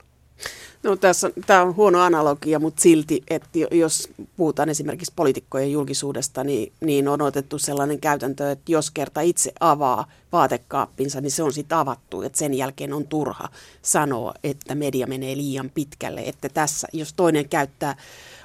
No 0.83 0.95
tässä, 0.95 1.31
tämä 1.47 1.61
on 1.61 1.75
huono 1.75 2.01
analogia, 2.01 2.59
mutta 2.59 2.81
silti, 2.81 3.23
että 3.29 3.59
jos 3.71 4.09
puhutaan 4.37 4.69
esimerkiksi 4.69 5.13
poliitikkojen 5.15 5.71
julkisuudesta, 5.71 6.43
niin, 6.43 6.73
niin 6.79 7.07
on 7.07 7.21
otettu 7.21 7.59
sellainen 7.59 7.99
käytäntö, 7.99 8.51
että 8.51 8.71
jos 8.71 8.91
kerta 8.91 9.21
itse 9.21 9.53
avaa 9.59 10.07
vaatekaappinsa, 10.31 11.21
niin 11.21 11.31
se 11.31 11.43
on 11.43 11.53
sitten 11.53 11.77
avattu, 11.77 12.21
että 12.21 12.37
sen 12.37 12.53
jälkeen 12.53 12.93
on 12.93 13.07
turha 13.07 13.49
sanoa, 13.81 14.33
että 14.43 14.75
media 14.75 15.07
menee 15.07 15.37
liian 15.37 15.71
pitkälle, 15.73 16.21
että 16.25 16.49
tässä, 16.49 16.87
jos 16.93 17.13
toinen 17.13 17.49
käyttää 17.49 17.95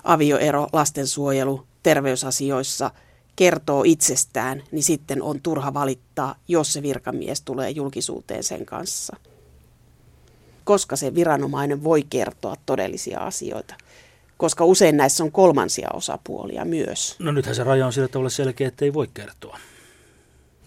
avioero, 0.05 0.67
lastensuojelu, 0.73 1.67
terveysasioissa, 1.83 2.91
kertoo 3.37 3.83
itsestään, 3.87 4.63
niin 4.71 4.83
sitten 4.83 5.23
on 5.23 5.41
turha 5.41 5.75
valittaa, 5.75 6.35
jos 6.49 6.73
se 6.73 6.83
virkamies 6.83 7.41
tulee 7.41 7.71
julkisuuteen 7.71 8.45
sen 8.45 8.67
kanssa 8.67 9.17
koska 10.65 10.97
se 10.97 11.15
viranomainen 11.15 11.85
voi 11.85 12.03
kertoa 12.11 12.55
todellisia 12.67 13.21
asioita. 13.21 13.75
Koska 14.37 14.65
usein 14.65 14.97
näissä 14.97 15.25
on 15.25 15.33
kolmansia 15.33 15.89
osapuolia 15.95 16.65
myös. 16.65 17.17
No 17.19 17.33
nythän 17.33 17.55
se 17.55 17.65
raja 17.65 17.87
on 17.87 17.93
sillä 17.93 18.09
tavalla 18.09 18.31
selkeä, 18.31 18.69
että 18.69 18.85
ei 18.85 18.95
voi 18.95 19.09
kertoa. 19.15 19.59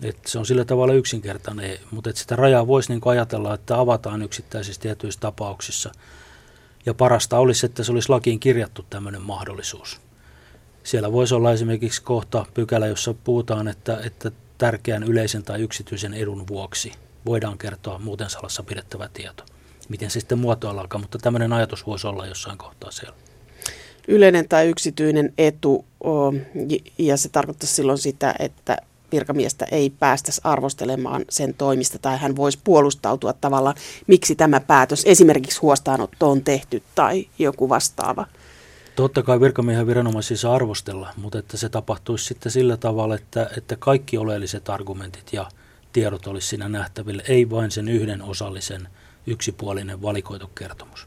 Et 0.04 0.18
se 0.26 0.40
on 0.40 0.46
sillä 0.46 0.66
tavalla 0.66 0.94
yksinkertainen, 0.94 1.78
mutta 1.92 2.10
et 2.10 2.18
sitä 2.18 2.36
rajaa 2.36 2.68
voisi 2.68 2.92
niin 2.94 3.02
ajatella, 3.06 3.54
että 3.54 3.80
avataan 3.80 4.22
yksittäisissä 4.22 4.82
tietyissä 4.82 5.20
tapauksissa. 5.20 5.92
Ja 6.86 6.94
parasta 6.94 7.40
olisi, 7.40 7.66
että 7.66 7.84
se 7.84 7.92
olisi 7.92 8.10
lakiin 8.10 8.40
kirjattu 8.40 8.86
tämmöinen 8.90 9.22
mahdollisuus. 9.22 10.02
Siellä 10.84 11.12
voisi 11.12 11.36
olla 11.36 11.52
esimerkiksi 11.52 12.04
kohta 12.04 12.46
pykälä, 12.54 12.88
jossa 12.88 13.14
puhutaan, 13.24 13.68
että, 13.68 14.00
että 14.04 14.32
tärkeän 14.58 15.04
yleisen 15.04 15.44
tai 15.44 15.62
yksityisen 15.62 16.14
edun 16.14 16.48
vuoksi 16.48 16.92
voidaan 17.26 17.58
kertoa 17.58 18.00
muuten 18.00 18.30
salassa 18.30 18.64
pidettävä 18.64 19.10
tieto 19.14 19.44
miten 19.90 20.10
se 20.10 20.20
sitten 20.20 20.40
muotoillaankaan, 20.40 21.02
mutta 21.02 21.18
tämmöinen 21.18 21.54
ajatus 21.54 21.88
voisi 21.88 22.08
olla 22.08 22.26
jossain 22.26 22.58
kohtaa 22.58 22.92
siellä. 22.92 23.16
Yleinen 24.08 24.50
tai 24.50 24.68
yksityinen 24.68 25.34
etu, 25.38 25.86
ja 26.98 27.18
se 27.18 27.30
tarkoittaa 27.30 27.68
silloin 27.68 27.98
sitä, 27.98 28.36
että 28.40 28.78
virkamiestä 29.12 29.66
ei 29.72 29.90
päästäisi 29.90 30.42
arvostelemaan 30.44 31.26
sen 31.30 31.54
toimista 31.54 32.00
tai 32.00 32.18
hän 32.18 32.36
voisi 32.36 32.60
puolustautua 32.64 33.34
tavallaan, 33.34 33.76
miksi 34.08 34.36
tämä 34.36 34.60
päätös 34.60 35.04
esimerkiksi 35.06 35.60
huostaanotto 35.60 36.32
on 36.32 36.44
tehty 36.44 36.84
tai 36.96 37.28
joku 37.40 37.70
vastaava. 37.70 38.26
Totta 38.96 39.24
kai 39.24 39.42
virkamiehen 39.42 39.88
viranomaisia 39.88 40.38
saa 40.38 40.56
arvostella, 40.56 41.10
mutta 41.18 41.40
että 41.40 41.58
se 41.58 41.70
tapahtuisi 41.70 42.26
sitten 42.26 42.52
sillä 42.52 42.78
tavalla, 42.78 43.16
että, 43.16 43.50
että 43.58 43.76
kaikki 43.76 44.18
oleelliset 44.18 44.70
argumentit 44.70 45.34
ja 45.34 45.46
tiedot 45.94 46.28
olisi 46.28 46.48
siinä 46.48 46.70
nähtäville, 46.70 47.24
ei 47.28 47.50
vain 47.50 47.72
sen 47.72 47.90
yhden 47.90 48.22
osallisen– 48.22 48.88
yksipuolinen 49.28 50.02
valikoitu 50.02 50.48
kertomus. 50.48 51.06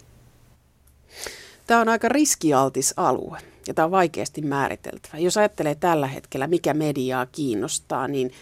Tämä 1.67 1.81
on 1.81 1.89
aika 1.89 2.09
riskialtis 2.09 2.95
alue 2.97 3.39
ja 3.69 3.75
tämä 3.75 3.85
on 3.85 3.91
vaikeasti 3.91 4.43
määriteltävä. 4.43 5.19
Jos 5.19 5.37
ajattelee 5.37 5.75
tällä 5.75 6.07
hetkellä, 6.07 6.47
mikä 6.47 6.75
mediaa 6.75 7.27
kiinnostaa, 7.27 8.09
niin 8.09 8.33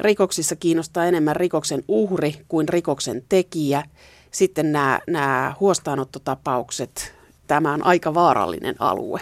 rikoksissa 0.00 0.56
kiinnostaa 0.56 1.04
enemmän 1.04 1.36
rikoksen 1.36 1.84
uhri 1.88 2.44
kuin 2.48 2.68
rikoksen 2.68 3.24
tekijä. 3.28 3.82
Sitten 4.30 4.72
nämä, 4.72 5.00
nämä 5.06 5.54
huostaanottotapaukset, 5.60 7.14
tämä 7.46 7.72
on 7.72 7.86
aika 7.86 8.14
vaarallinen 8.14 8.74
alue. 8.78 9.20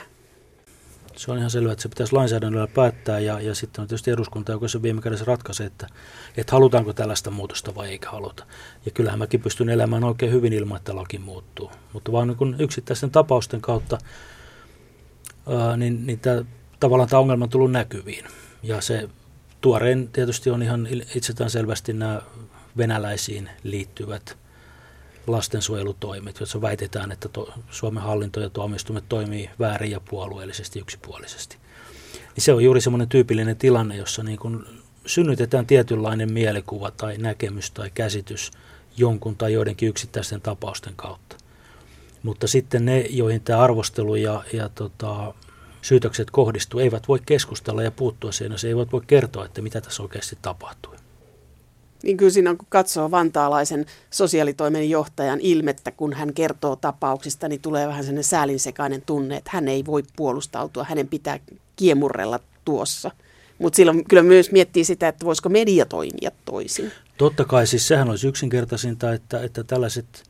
Se 1.21 1.31
on 1.31 1.39
ihan 1.39 1.51
selvää, 1.51 1.73
että 1.73 1.83
se 1.83 1.89
pitäisi 1.89 2.13
lainsäädännöllä 2.13 2.67
päättää 2.67 3.19
ja, 3.19 3.41
ja 3.41 3.55
sitten 3.55 3.83
on 3.83 3.89
tietysti 3.89 4.11
eduskunta, 4.11 4.53
joka 4.53 4.69
se 4.69 4.83
viime 4.83 5.03
kädessä 5.03 5.25
ratkaisee, 5.25 5.67
että, 5.67 5.87
että 6.37 6.53
halutaanko 6.53 6.93
tällaista 6.93 7.31
muutosta 7.31 7.75
vai 7.75 7.89
eikä 7.89 8.11
haluta. 8.11 8.47
Ja 8.87 8.93
kyllähän 8.93 9.19
mäkin 9.19 9.41
pystyn 9.41 9.69
elämään 9.69 10.05
oikein 10.05 10.33
hyvin 10.33 10.53
ilman, 10.53 10.77
että 10.77 10.97
laki 10.97 11.19
muuttuu. 11.19 11.71
Mutta 11.93 12.13
vaan 12.13 12.29
niin 12.29 12.57
yksittäisten 12.59 13.11
tapausten 13.11 13.61
kautta 13.61 13.99
ää, 15.49 15.77
niin, 15.77 16.07
niin 16.07 16.21
tämä, 16.21 16.45
tavallaan 16.81 17.09
tämä 17.09 17.21
ongelma 17.21 17.45
on 17.45 17.51
tullut 17.51 17.73
näkyviin. 17.73 18.25
Ja 18.63 18.81
se 18.81 19.09
tuoreen 19.61 20.09
tietysti 20.09 20.51
on 20.51 20.63
ihan 20.63 20.89
itsestään 21.15 21.51
selvästi 21.51 21.93
nämä 21.93 22.23
venäläisiin 22.77 23.51
liittyvät 23.63 24.39
lastensuojelutoimet, 25.33 26.41
joissa 26.41 26.61
väitetään, 26.61 27.13
että 27.13 27.29
to, 27.29 27.53
Suomen 27.71 28.03
hallinto 28.03 28.41
ja 28.41 28.51
tuomioistuimet 28.51 29.05
toimii 29.09 29.51
väärin 29.59 29.91
ja 29.91 30.01
puolueellisesti 30.01 30.79
yksipuolisesti. 30.79 31.57
Niin 32.15 32.45
se 32.45 32.53
on 32.53 32.65
juuri 32.65 32.81
semmoinen 32.81 33.09
tyypillinen 33.09 33.57
tilanne, 33.57 33.97
jossa 33.97 34.23
niin 34.23 34.39
kun 34.39 34.67
synnytetään 35.07 35.67
tietynlainen 35.67 36.33
mielikuva 36.33 36.91
tai 36.91 37.19
näkemys 37.19 37.71
tai 37.71 37.91
käsitys 37.95 38.51
jonkun 38.97 39.37
tai 39.37 39.53
joidenkin 39.53 39.89
yksittäisten 39.89 40.41
tapausten 40.41 40.93
kautta. 40.97 41.37
Mutta 42.23 42.47
sitten 42.47 42.85
ne, 42.85 43.01
joihin 43.01 43.41
tämä 43.41 43.59
arvostelu 43.59 44.15
ja, 44.15 44.45
ja 44.53 44.69
tota, 44.69 45.35
syytökset 45.83 46.31
kohdistuu, 46.31 46.81
eivät 46.81 47.09
voi 47.09 47.19
keskustella 47.27 47.83
ja 47.83 47.91
puuttua 47.91 48.33
siihen, 48.33 48.59
se 48.59 48.69
eivät 48.69 48.93
voi 48.93 49.03
kertoa, 49.07 49.45
että 49.45 49.63
mitä 49.63 49.81
tässä 49.81 50.03
oikeasti 50.03 50.39
tapahtui. 50.43 50.97
Niin 52.03 52.17
kyllä 52.17 52.31
siinä 52.31 52.51
on, 52.51 52.59
kun 52.59 52.67
katsoo 52.71 53.11
vantaalaisen 53.11 53.87
sosiaalitoimen 54.11 54.91
johtajan 54.91 55.41
ilmettä, 55.41 55.91
kun 55.91 56.13
hän 56.13 56.35
kertoo 56.35 56.77
tapauksista, 56.77 57.49
niin 57.49 57.61
tulee 57.61 57.89
vähän 57.89 58.05
sellainen 58.05 58.25
säälinsekainen 58.25 59.03
tunne, 59.03 59.37
että 59.37 59.51
hän 59.55 59.69
ei 59.69 59.87
voi 59.87 60.03
puolustautua, 60.17 60.85
hänen 60.85 61.09
pitää 61.09 61.39
kiemurrella 61.77 62.41
tuossa. 62.65 63.11
Mutta 63.59 63.77
silloin 63.77 64.05
kyllä 64.05 64.23
myös 64.23 64.53
miettii 64.53 64.85
sitä, 64.85 65.09
että 65.09 65.25
voisiko 65.25 65.49
media 65.49 65.87
toimia 65.87 66.31
toisin. 66.45 66.93
Totta 67.17 67.45
kai, 67.45 67.67
siis 67.67 67.89
sehän 67.89 68.11
olisi 68.11 68.29
yksinkertaisinta, 68.29 69.13
että, 69.13 69.43
että 69.43 69.65
tällaiset, 69.65 70.23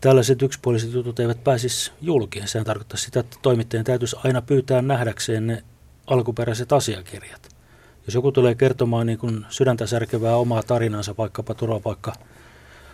tällaiset 0.00 0.42
yksipuoliset 0.42 0.92
jutut 0.92 1.20
eivät 1.20 1.44
pääsisi 1.44 1.92
julkiin. 2.00 2.48
Sehän 2.48 2.66
tarkoittaa 2.66 2.98
sitä, 2.98 3.20
että 3.20 3.36
toimittajien 3.42 3.84
täytyisi 3.84 4.16
aina 4.24 4.42
pyytää 4.42 4.82
nähdäkseen 4.82 5.46
ne 5.46 5.62
alkuperäiset 6.06 6.72
asiakirjat. 6.72 7.49
Jos 8.10 8.14
joku 8.14 8.32
tulee 8.32 8.54
kertomaan 8.54 9.06
niin 9.06 9.18
kuin 9.18 9.46
sydäntä 9.48 9.86
särkevää 9.86 10.36
omaa 10.36 10.62
tarinansa 10.62 11.14
vaikkapa 11.18 11.54
turvapaikka 11.54 12.12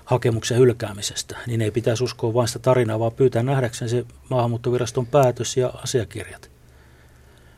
hakemuksen 0.05 0.59
hylkäämisestä, 0.59 1.37
niin 1.47 1.63
ei 1.63 1.71
pitäisi 1.71 2.05
uskoa 2.05 2.35
vain 2.35 2.49
sitä 2.49 2.59
tarinaa, 2.59 2.99
vaan 2.99 3.13
pyytää 3.13 3.43
nähdäkseen 3.43 3.89
se 3.89 4.05
maahanmuuttoviraston 4.31 5.07
päätös 5.07 5.57
ja 5.57 5.69
asiakirjat. 5.69 6.51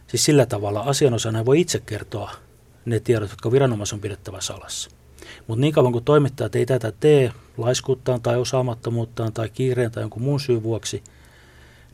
Siis 0.06 0.24
sillä 0.24 0.46
tavalla 0.46 0.80
asianosana 0.80 1.44
voi 1.44 1.60
itse 1.60 1.80
kertoa 1.86 2.30
ne 2.84 3.00
tiedot, 3.00 3.30
jotka 3.30 3.52
viranomaisen 3.52 3.96
on 3.96 4.00
pidettävä 4.00 4.40
salassa. 4.40 4.90
Mutta 5.46 5.60
niin 5.60 5.74
kauan 5.74 5.92
kuin 5.92 6.04
toimittajat 6.04 6.56
ei 6.56 6.66
tätä 6.66 6.92
tee 7.00 7.32
laiskuuttaan 7.56 8.22
tai 8.22 8.36
osaamattomuuttaan 8.36 9.32
tai 9.32 9.48
kiireen 9.48 9.90
tai 9.90 10.02
jonkun 10.02 10.22
muun 10.22 10.40
syyn 10.40 10.62
vuoksi, 10.62 11.02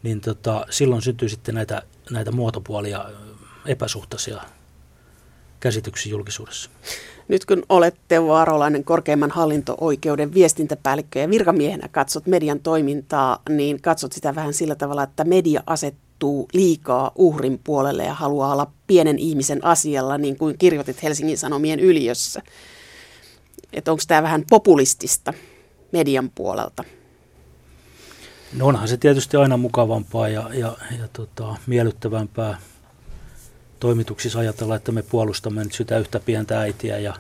niin 0.03 0.21
tota, 0.21 0.67
silloin 0.71 1.03
syntyy 1.03 1.29
sitten 1.29 1.55
näitä, 1.55 1.83
näitä 2.11 2.33
muotopuolia 2.33 3.05
epäsuhtaisia 3.67 4.43
käsityksiä 5.65 6.11
julkisuudessa. 6.11 6.71
Nyt 7.29 7.45
kun 7.45 7.63
olette 7.69 8.27
Vaarolainen 8.27 8.85
korkeimman 8.85 9.31
hallinto-oikeuden 9.31 10.35
viestintäpäällikkö 10.35 11.19
ja 11.19 11.31
virkamiehenä 11.31 11.89
katsot 11.89 12.27
median 12.27 12.61
toimintaa, 12.61 13.43
niin 13.49 13.83
katsot 13.83 14.13
sitä 14.13 14.35
vähän 14.35 14.55
sillä 14.55 14.75
tavalla, 14.75 15.03
että 15.03 15.25
media 15.25 15.63
asettuu 15.67 16.49
liikaa 16.53 17.13
uhrin 17.15 17.61
puolelle 17.65 18.05
ja 18.05 18.15
haluaa 18.15 18.53
olla 18.53 18.71
pienen 18.87 19.19
ihmisen 19.19 19.65
asialla, 19.65 20.19
niin 20.19 20.37
kuin 20.37 20.59
kirjoitit 20.59 21.03
Helsingin 21.03 21.39
Sanomien 21.39 21.81
yliössä. 21.81 22.43
Että 23.73 23.91
onko 23.91 24.03
tämä 24.09 24.23
vähän 24.23 24.45
populistista 24.51 25.33
median 25.93 26.31
puolelta? 26.35 26.85
No 28.53 28.67
onhan 28.67 28.89
se 28.89 28.97
tietysti 28.97 29.37
aina 29.37 29.57
mukavampaa 29.57 30.29
ja, 30.29 30.51
ja, 30.55 30.77
ja 31.01 31.09
tota, 31.13 31.57
miellyttävämpää 31.67 32.59
toimituksissa 33.85 34.39
ajatella, 34.39 34.77
että 34.77 34.93
me 34.93 35.03
puolustamme 35.03 35.65
nyt 35.65 35.73
sitä 35.73 35.99
yhtä 35.99 36.21
pientä 36.21 36.61
äitiä 36.61 36.99
ja, 36.99 37.15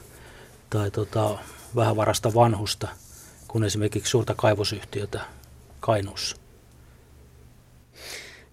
tai 0.71 0.91
tota, 0.91 1.39
vähävarasta 1.77 2.35
vanhusta 2.35 2.89
kuin 3.49 3.65
esimerkiksi 3.65 4.11
suurta 4.11 4.35
kaivosyhtiötä 4.35 5.21
Kainuussa. 5.81 6.37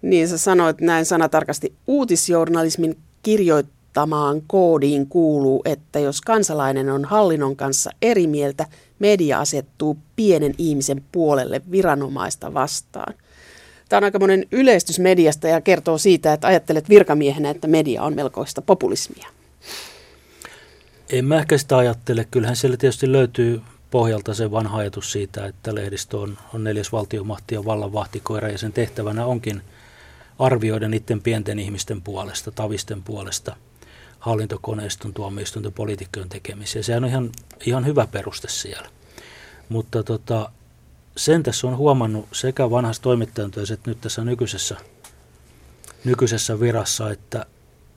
Niin 0.02 0.28
sä 0.28 0.38
sanoit 0.38 0.82
näin 0.82 1.06
sanatarkasti. 1.06 1.74
Uutisjournalismin 1.88 2.98
kirjoittamaan 3.24 4.42
koodiin 4.48 5.08
kuuluu, 5.08 5.62
että 5.66 6.00
jos 6.00 6.22
kansalainen 6.22 6.90
on 6.90 7.06
hallinnon 7.06 7.56
kanssa 7.56 7.90
eri 8.02 8.28
mieltä, 8.28 8.68
media 9.00 9.40
asettuu 9.40 9.98
pienen 10.16 10.54
ihmisen 10.58 11.04
puolelle 11.12 11.62
viranomaista 11.72 12.54
vastaan– 12.54 13.14
Tämä 13.92 13.98
on 13.98 14.04
aika 14.04 14.20
monen 14.20 14.46
yleistys 14.52 15.00
mediasta 15.00 15.48
ja 15.48 15.62
kertoo 15.62 15.98
siitä, 15.98 16.34
että 16.34 16.48
ajattelet 16.48 16.90
virkamiehenä, 16.90 17.50
että 17.50 17.68
media 17.68 18.04
on 18.04 18.16
melkoista 18.16 18.62
populismia. 18.62 19.28
En 21.10 21.26
mä 21.26 21.38
ehkä 21.40 21.58
sitä 21.58 21.78
ajattele. 21.78 22.28
Kyllähän 22.32 22.56
siellä 22.56 22.78
tietysti 22.78 23.12
löytyy 23.12 23.62
pohjalta 23.92 24.34
se 24.34 24.52
vanha 24.52 24.78
ajatus 24.78 25.12
siitä, 25.12 25.46
että 25.46 25.76
lehdistö 25.76 26.18
on, 26.18 26.38
on 26.54 26.64
neljäs 26.64 26.92
valtiomahti 26.92 27.56
ja 27.56 27.66
vallan 27.66 27.94
vahtikoira 27.94 28.50
ja 28.50 28.58
sen 28.58 28.74
tehtävänä 28.74 29.26
onkin 29.26 29.62
arvioida 30.40 30.88
niiden 30.88 31.22
pienten 31.22 31.60
ihmisten 31.60 32.02
puolesta, 32.02 32.52
tavisten 32.52 33.04
puolesta, 33.04 33.56
hallintokoneiston, 34.20 35.14
tuomioistuinten, 35.14 35.74
poliitikkojen 35.74 36.30
tekemisiä. 36.30 36.84
Sehän 36.84 37.04
on 37.04 37.10
ihan, 37.10 37.30
ihan 37.66 37.86
hyvä 37.86 38.08
peruste 38.08 38.48
siellä. 38.50 38.90
Mutta 39.70 40.04
tota, 40.04 40.52
sen 41.18 41.44
tässä 41.44 41.68
on 41.68 41.78
huomannut 41.78 42.28
sekä 42.32 42.70
vanhassa 42.70 43.02
toimittajantyössä 43.02 43.74
että 43.74 43.92
nyt 43.92 44.02
tässä 44.02 44.24
nykyisessä, 44.24 44.78
nykyisessä 46.06 46.60
virassa, 46.60 47.12
että, 47.12 47.46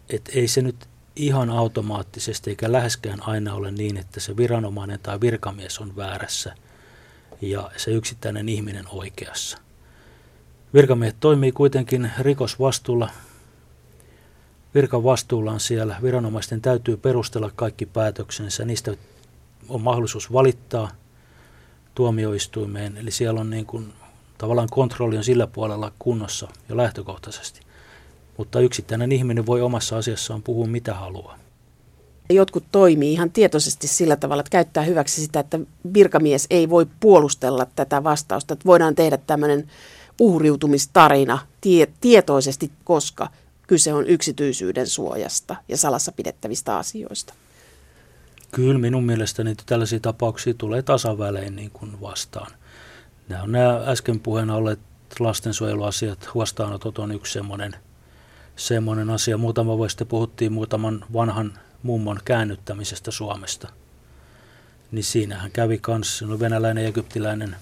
että 0.08 0.32
ei 0.34 0.48
se 0.48 0.62
nyt 0.62 0.88
ihan 1.16 1.50
automaattisesti 1.50 2.50
eikä 2.50 2.72
läheskään 2.72 3.22
aina 3.22 3.54
ole 3.54 3.70
niin, 3.70 3.96
että 3.96 4.20
se 4.20 4.36
viranomainen 4.36 5.00
tai 5.02 5.20
virkamies 5.20 5.78
on 5.78 5.96
väärässä 5.96 6.54
ja 7.40 7.70
se 7.76 7.90
yksittäinen 7.90 8.48
ihminen 8.48 8.84
oikeassa. 8.88 9.58
Virkamiehet 10.74 11.16
toimii 11.20 11.52
kuitenkin 11.52 12.10
rikosvastuulla. 12.18 13.10
Virkan 14.74 15.04
vastuullaan 15.04 15.60
siellä. 15.60 15.96
Viranomaisten 16.02 16.60
täytyy 16.60 16.96
perustella 16.96 17.50
kaikki 17.56 17.86
päätöksensä. 17.86 18.64
Niistä 18.64 18.96
on 19.68 19.82
mahdollisuus 19.82 20.32
valittaa– 20.32 20.90
tuomioistuimeen. 21.94 22.96
Eli 22.96 23.10
siellä 23.10 23.40
on 23.40 23.50
niin 23.50 23.66
kuin, 23.66 23.92
tavallaan 24.38 24.68
kontrolli 24.70 25.16
on 25.16 25.24
sillä 25.24 25.46
puolella 25.46 25.92
kunnossa 25.98 26.48
jo 26.68 26.76
lähtökohtaisesti. 26.76 27.60
Mutta 28.38 28.60
yksittäinen 28.60 29.12
ihminen 29.12 29.46
voi 29.46 29.62
omassa 29.62 29.96
asiassaan 29.96 30.42
puhua 30.42 30.66
mitä 30.66 30.94
haluaa. 30.94 31.38
Jotkut 32.30 32.64
toimii 32.72 33.12
ihan 33.12 33.30
tietoisesti 33.30 33.86
sillä 33.86 34.16
tavalla, 34.16 34.40
että 34.40 34.50
käyttää 34.50 34.82
hyväksi 34.82 35.20
sitä, 35.20 35.40
että 35.40 35.60
virkamies 35.94 36.46
ei 36.50 36.70
voi 36.70 36.86
puolustella 37.00 37.66
tätä 37.76 38.04
vastausta. 38.04 38.54
Että 38.54 38.66
voidaan 38.66 38.94
tehdä 38.94 39.16
tämmöinen 39.16 39.70
uhriutumistarina 40.20 41.38
tie, 41.60 41.88
tietoisesti, 42.00 42.70
koska 42.84 43.28
kyse 43.66 43.94
on 43.94 44.06
yksityisyyden 44.06 44.86
suojasta 44.86 45.56
ja 45.68 45.76
salassa 45.76 46.12
pidettävistä 46.12 46.76
asioista. 46.76 47.34
Kyllä 48.54 48.78
minun 48.78 49.04
mielestäni 49.04 49.54
tällaisia 49.66 50.00
tapauksia 50.00 50.54
tulee 50.54 50.82
tasavälein 50.82 51.56
niin 51.56 51.70
kuin 51.70 52.00
vastaan. 52.00 52.52
Nämä 53.28 53.42
on 53.42 53.52
nämä 53.52 53.82
äsken 53.86 54.20
puheena 54.20 54.54
olleet 54.54 54.78
lastensuojeluasiat, 55.18 56.34
huostaanotot 56.34 56.98
on 56.98 57.12
yksi 57.12 57.32
semmoinen, 57.32 57.76
semmoinen 58.56 59.10
asia. 59.10 59.38
Muutama 59.38 59.76
vuosi 59.78 59.92
sitten 59.92 60.06
puhuttiin 60.06 60.52
muutaman 60.52 61.04
vanhan 61.12 61.58
mummon 61.82 62.20
käännyttämisestä 62.24 63.10
Suomesta. 63.10 63.68
Niin 64.92 65.04
siinähän 65.04 65.50
kävi 65.50 65.78
kanssa 65.78 66.26
no 66.26 66.38
venäläinen 66.38 66.82
ja 66.82 66.88
egyptiläinen 66.88 67.56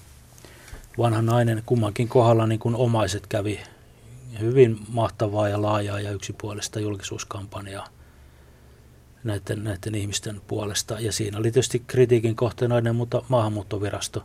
vanha 0.97 1.21
nainen 1.21 1.63
kummankin 1.65 2.07
kohdalla 2.07 2.47
niin 2.47 2.59
kuin 2.59 2.75
omaiset 2.75 3.27
kävi 3.27 3.59
hyvin 4.39 4.79
mahtavaa 4.87 5.49
ja 5.49 5.61
laajaa 5.61 5.99
ja 5.99 6.11
yksipuolista 6.11 6.79
julkisuuskampanjaa 6.79 7.92
näiden, 9.23 9.63
näiden 9.63 9.95
ihmisten 9.95 10.41
puolesta. 10.47 10.99
Ja 10.99 11.11
siinä 11.11 11.37
oli 11.37 11.51
tietysti 11.51 11.83
kritiikin 11.87 12.35
kohteena 12.35 12.93
mutta 12.93 13.23
maahanmuuttovirasto, 13.27 14.21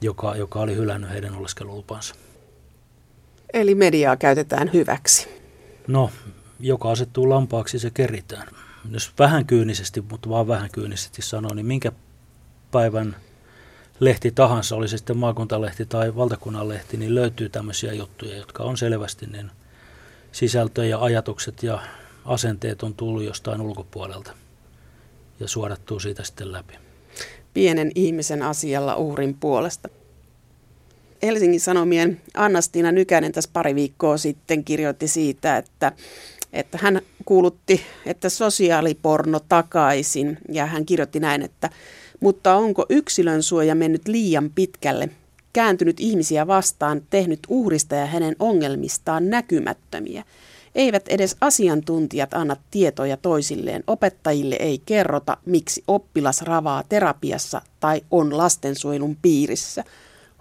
joka, 0.00 0.36
joka 0.36 0.60
oli 0.60 0.74
hylännyt 0.76 1.10
heidän 1.10 1.34
oleskelulupansa. 1.34 2.14
Eli 3.52 3.74
mediaa 3.74 4.16
käytetään 4.16 4.70
hyväksi. 4.72 5.28
No, 5.86 6.10
joka 6.60 6.90
asettuu 6.90 7.28
lampaaksi, 7.28 7.78
se 7.78 7.90
keritään. 7.90 8.48
Jos 8.90 9.12
vähän 9.18 9.46
kyynisesti, 9.46 10.00
mutta 10.00 10.28
vaan 10.28 10.48
vähän 10.48 10.70
kyynisesti 10.70 11.22
sanoo, 11.22 11.54
niin 11.54 11.66
minkä 11.66 11.92
päivän 12.70 13.16
lehti 14.00 14.30
tahansa, 14.30 14.76
oli 14.76 14.88
se 14.88 14.96
sitten 14.96 15.16
maakuntalehti 15.16 15.86
tai 15.86 16.16
valtakunnan 16.16 16.68
lehti, 16.68 16.96
niin 16.96 17.14
löytyy 17.14 17.48
tämmöisiä 17.48 17.92
juttuja, 17.92 18.36
jotka 18.36 18.62
on 18.62 18.76
selvästi 18.76 19.26
niin 19.26 19.50
sisältö 20.32 20.86
ja 20.86 20.98
ajatukset 20.98 21.62
ja 21.62 21.82
asenteet 22.24 22.82
on 22.82 22.94
tullut 22.94 23.22
jostain 23.22 23.60
ulkopuolelta 23.60 24.32
ja 25.40 25.48
suodattuu 25.48 26.00
siitä 26.00 26.24
sitten 26.24 26.52
läpi. 26.52 26.74
Pienen 27.54 27.90
ihmisen 27.94 28.42
asialla 28.42 28.96
uhrin 28.96 29.34
puolesta. 29.34 29.88
Helsingin 31.22 31.60
Sanomien 31.60 32.20
Annastiina 32.34 32.92
Nykänen 32.92 33.32
tässä 33.32 33.50
pari 33.52 33.74
viikkoa 33.74 34.18
sitten 34.18 34.64
kirjoitti 34.64 35.08
siitä, 35.08 35.56
että, 35.56 35.92
että 36.52 36.78
hän 36.78 37.00
kuulutti, 37.24 37.82
että 38.06 38.28
sosiaaliporno 38.28 39.40
takaisin 39.48 40.38
ja 40.52 40.66
hän 40.66 40.86
kirjoitti 40.86 41.20
näin, 41.20 41.42
että 41.42 41.70
mutta 42.20 42.54
onko 42.54 42.86
yksilön 42.88 43.42
suoja 43.42 43.74
mennyt 43.74 44.08
liian 44.08 44.50
pitkälle, 44.50 45.08
kääntynyt 45.52 46.00
ihmisiä 46.00 46.46
vastaan, 46.46 47.02
tehnyt 47.10 47.40
uhrista 47.48 47.94
ja 47.94 48.06
hänen 48.06 48.36
ongelmistaan 48.38 49.30
näkymättömiä? 49.30 50.24
Eivät 50.74 51.08
edes 51.08 51.36
asiantuntijat 51.40 52.34
anna 52.34 52.56
tietoja 52.70 53.16
toisilleen. 53.16 53.84
Opettajille 53.86 54.56
ei 54.60 54.82
kerrota, 54.86 55.36
miksi 55.46 55.84
oppilas 55.88 56.42
ravaa 56.42 56.82
terapiassa 56.88 57.62
tai 57.80 58.00
on 58.10 58.38
lastensuojelun 58.38 59.16
piirissä. 59.22 59.84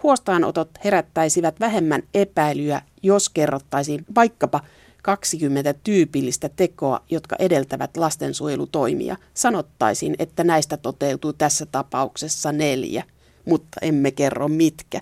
Huostaanotot 0.03 0.69
herättäisivät 0.83 1.59
vähemmän 1.59 2.03
epäilyä, 2.13 2.81
jos 3.03 3.29
kerrottaisiin 3.29 4.05
vaikkapa 4.15 4.59
20 5.03 5.73
tyypillistä 5.73 6.49
tekoa, 6.49 7.01
jotka 7.09 7.35
edeltävät 7.39 7.97
lastensuojelutoimia. 7.97 9.17
Sanottaisiin, 9.33 10.15
että 10.19 10.43
näistä 10.43 10.77
toteutuu 10.77 11.33
tässä 11.33 11.65
tapauksessa 11.65 12.51
neljä, 12.51 13.03
mutta 13.45 13.79
emme 13.81 14.11
kerro 14.11 14.47
mitkä. 14.47 15.01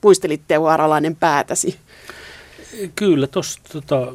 Puistelit 0.00 0.42
Teo 0.48 0.66
Aralainen 0.66 1.16
päätäsi. 1.16 1.78
Kyllä, 2.94 3.26
tuossa, 3.26 3.60
tota, 3.72 4.12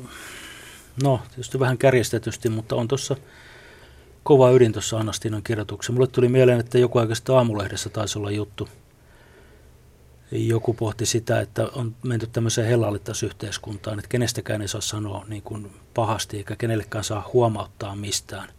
no 1.03 1.19
tietysti 1.29 1.59
vähän 1.59 1.77
kärjestetysti, 1.77 2.49
mutta 2.49 2.75
on 2.75 2.87
tuossa 2.87 3.15
kova 4.23 4.51
ydin 4.51 4.73
tuossa 4.73 4.97
Anastinan 4.97 5.43
kirjoituksessa. 5.43 5.93
Mulle 5.93 6.07
tuli 6.07 6.27
mieleen, 6.27 6.59
että 6.59 6.77
joku 6.77 6.99
aikaista 6.99 7.37
aamulehdessä 7.37 7.89
taisi 7.89 8.19
olla 8.19 8.31
juttu. 8.31 8.69
Joku 10.31 10.73
pohti 10.73 11.05
sitä, 11.05 11.41
että 11.41 11.67
on 11.73 11.95
menty 12.03 12.27
tämmöiseen 12.27 12.67
hellallittasyhteiskuntaan, 12.67 13.99
että 13.99 14.09
kenestäkään 14.09 14.61
ei 14.61 14.67
saa 14.67 14.81
sanoa 14.81 15.25
niin 15.27 15.41
kuin 15.41 15.71
pahasti 15.93 16.37
eikä 16.37 16.55
kenellekään 16.55 17.03
saa 17.03 17.29
huomauttaa 17.33 17.95
mistään, 17.95 18.49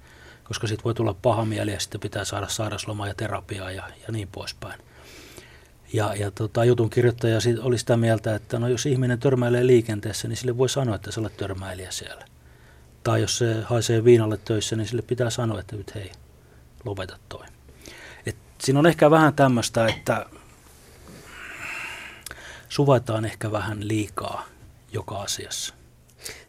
koska 0.45 0.67
sitten 0.67 0.85
voi 0.85 0.95
tulla 0.95 1.15
paha 1.15 1.45
mieli 1.45 1.73
ja 1.73 1.81
sitten 1.81 2.01
pitää 2.01 2.25
saada 2.25 2.49
sairauslomaa 2.49 3.09
ja 3.09 3.15
terapiaa 3.15 3.71
ja, 3.71 3.89
ja 4.07 4.13
niin 4.13 4.29
poispäin. 4.29 4.81
Ja, 5.93 6.15
ja 6.15 6.31
tota, 6.31 6.65
jutun 6.65 6.91
kirjoittaja 6.91 7.39
oli 7.63 7.79
sitä 7.79 7.97
mieltä, 7.97 8.35
että 8.35 8.59
no 8.59 8.69
jos 8.69 8.87
ihminen 8.87 9.19
törmäilee 9.19 9.67
liikenteessä, 9.67 10.29
niin 10.29 10.37
sille 10.37 10.59
voi 10.59 10.69
sanoa, 10.69 10.97
että 10.97 11.13
sä 11.13 11.21
olet 11.21 11.37
törmäilijä 11.37 11.91
siellä. 11.91 12.25
Tai 13.03 13.21
jos 13.21 13.39
se 13.39 13.63
haisee 13.63 14.05
viinalle 14.05 14.37
töissä, 14.37 14.77
niin 14.77 14.87
sille 14.87 15.03
pitää 15.03 15.31
sanoa, 15.31 15.61
että 15.61 15.77
nyt 15.77 15.95
hei, 15.95 16.13
lopeta 16.85 17.19
toi. 17.29 17.47
Et 18.27 18.37
siinä 18.61 18.79
on 18.79 18.87
ehkä 18.87 19.11
vähän 19.11 19.35
tämmöistä, 19.35 19.87
että 19.87 20.27
suvaitaan 22.69 23.25
ehkä 23.25 23.53
vähän 23.53 23.89
liikaa 23.89 24.47
joka 24.93 25.17
asiassa. 25.17 25.75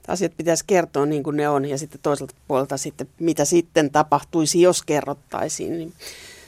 Asiat 0.08 0.38
pitäisi 0.38 0.64
kertoa 0.68 1.06
niin 1.06 1.24
kuin 1.24 1.38
ne 1.38 1.50
on 1.50 1.66
ja 1.66 1.78
sitten 1.78 2.02
toiselta 2.02 2.36
puolelta 2.48 2.78
sitten, 2.78 3.10
mitä 3.20 3.46
sitten 3.46 3.92
tapahtuisi, 3.92 4.62
jos 4.62 4.84
kerrottaisiin, 4.84 5.78
niin 5.78 5.94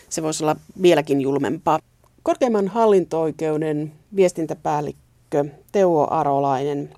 se 0.09 0.23
voisi 0.23 0.43
olla 0.43 0.55
vieläkin 0.81 1.21
julmempaa. 1.21 1.79
Korkeimman 2.25 2.67
hallinto-oikeuden 2.67 3.91
viestintäpäällikkö 4.15 5.45
Teuo 5.71 6.07
Arolainen. 6.11 6.93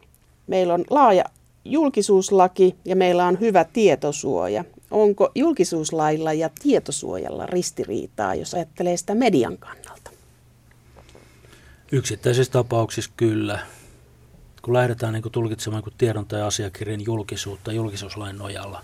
Meillä 0.47 0.73
on 0.73 0.85
laaja 0.89 1.25
julkisuuslaki 1.65 2.75
ja 2.85 2.95
meillä 2.95 3.25
on 3.25 3.39
hyvä 3.39 3.63
tietosuoja. 3.63 4.63
Onko 4.91 5.31
julkisuuslailla 5.35 6.33
ja 6.33 6.49
tietosuojalla 6.63 7.45
ristiriitaa, 7.45 8.35
jos 8.35 8.53
ajattelee 8.53 8.97
sitä 8.97 9.15
median 9.15 9.57
kannalta? 9.57 10.11
Yksittäisissä 11.91 12.53
tapauksissa 12.53 13.11
kyllä. 13.17 13.59
Kun 14.61 14.73
lähdetään 14.73 15.13
niin 15.13 15.31
tulkitsemaan 15.31 15.83
kun 15.83 15.93
tiedon 15.97 16.25
tai 16.25 16.41
asiakirjan 16.41 17.05
julkisuutta 17.05 17.71
julkisuuslain 17.71 18.37
nojalla, 18.37 18.83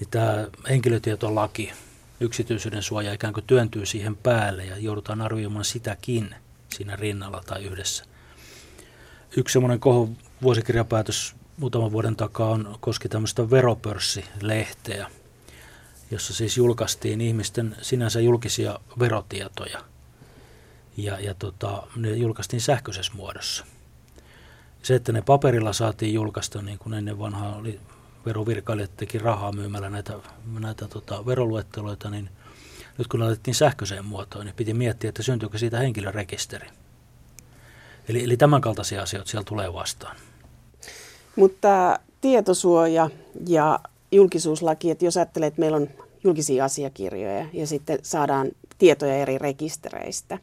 niin 0.00 0.10
tämä 0.10 0.48
henkilötietolaki 0.68 1.72
yksityisyyden 2.20 2.82
suoja 2.82 3.12
ikään 3.12 3.34
kuin 3.34 3.46
työntyy 3.46 3.86
siihen 3.86 4.16
päälle 4.16 4.64
ja 4.64 4.76
joudutaan 4.76 5.20
arvioimaan 5.20 5.64
sitäkin 5.64 6.34
siinä 6.68 6.96
rinnalla 6.96 7.42
tai 7.46 7.64
yhdessä. 7.64 8.04
Yksi 9.36 9.52
semmoinen 9.52 9.80
koho 9.80 10.08
vuosikirjapäätös 10.42 11.34
muutaman 11.56 11.92
vuoden 11.92 12.16
takaa 12.16 12.50
on, 12.50 12.76
koski 12.80 13.08
tämmöistä 13.08 13.50
veropörssilehteä, 13.50 15.10
jossa 16.10 16.34
siis 16.34 16.56
julkaistiin 16.56 17.20
ihmisten 17.20 17.76
sinänsä 17.82 18.20
julkisia 18.20 18.78
verotietoja. 18.98 19.84
Ja, 20.96 21.20
ja 21.20 21.34
tota, 21.34 21.82
ne 21.96 22.10
julkaistiin 22.10 22.60
sähköisessä 22.60 23.12
muodossa. 23.16 23.64
Se, 24.82 24.94
että 24.94 25.12
ne 25.12 25.22
paperilla 25.22 25.72
saatiin 25.72 26.14
julkaista, 26.14 26.62
niin 26.62 26.78
kuin 26.78 26.94
ennen 26.94 27.18
vanhaa 27.18 27.56
oli 27.56 27.80
verovirkailijat 28.26 28.96
teki 28.96 29.18
rahaa 29.18 29.52
myymällä 29.52 29.90
näitä, 29.90 30.12
näitä 30.58 30.88
tota, 30.88 31.26
veroluetteloita, 31.26 32.10
niin 32.10 32.30
nyt 32.98 33.06
kun 33.08 33.20
laitettiin 33.20 33.54
sähköiseen 33.54 34.04
muotoon, 34.04 34.46
niin 34.46 34.54
piti 34.54 34.74
miettiä, 34.74 35.08
että 35.08 35.22
syntyykö 35.22 35.58
siitä 35.58 35.78
henkilörekisteri. 35.78 36.66
Eli, 38.08 38.24
eli 38.24 38.36
tämän 38.36 38.60
kaltaisia 38.60 39.02
asioita 39.02 39.30
siellä 39.30 39.44
tulee 39.44 39.72
vastaan. 39.72 40.16
Mutta 41.36 41.98
tietosuoja 42.20 43.10
ja 43.46 43.80
julkisuuslaki, 44.12 44.90
että 44.90 45.04
jos 45.04 45.16
ajattelee, 45.16 45.46
että 45.46 45.60
meillä 45.60 45.76
on 45.76 45.88
julkisia 46.24 46.64
asiakirjoja 46.64 47.46
ja 47.52 47.66
sitten 47.66 47.98
saadaan 48.02 48.48
tietoja 48.78 49.16
eri 49.16 49.38
rekistereistä. 49.38 50.38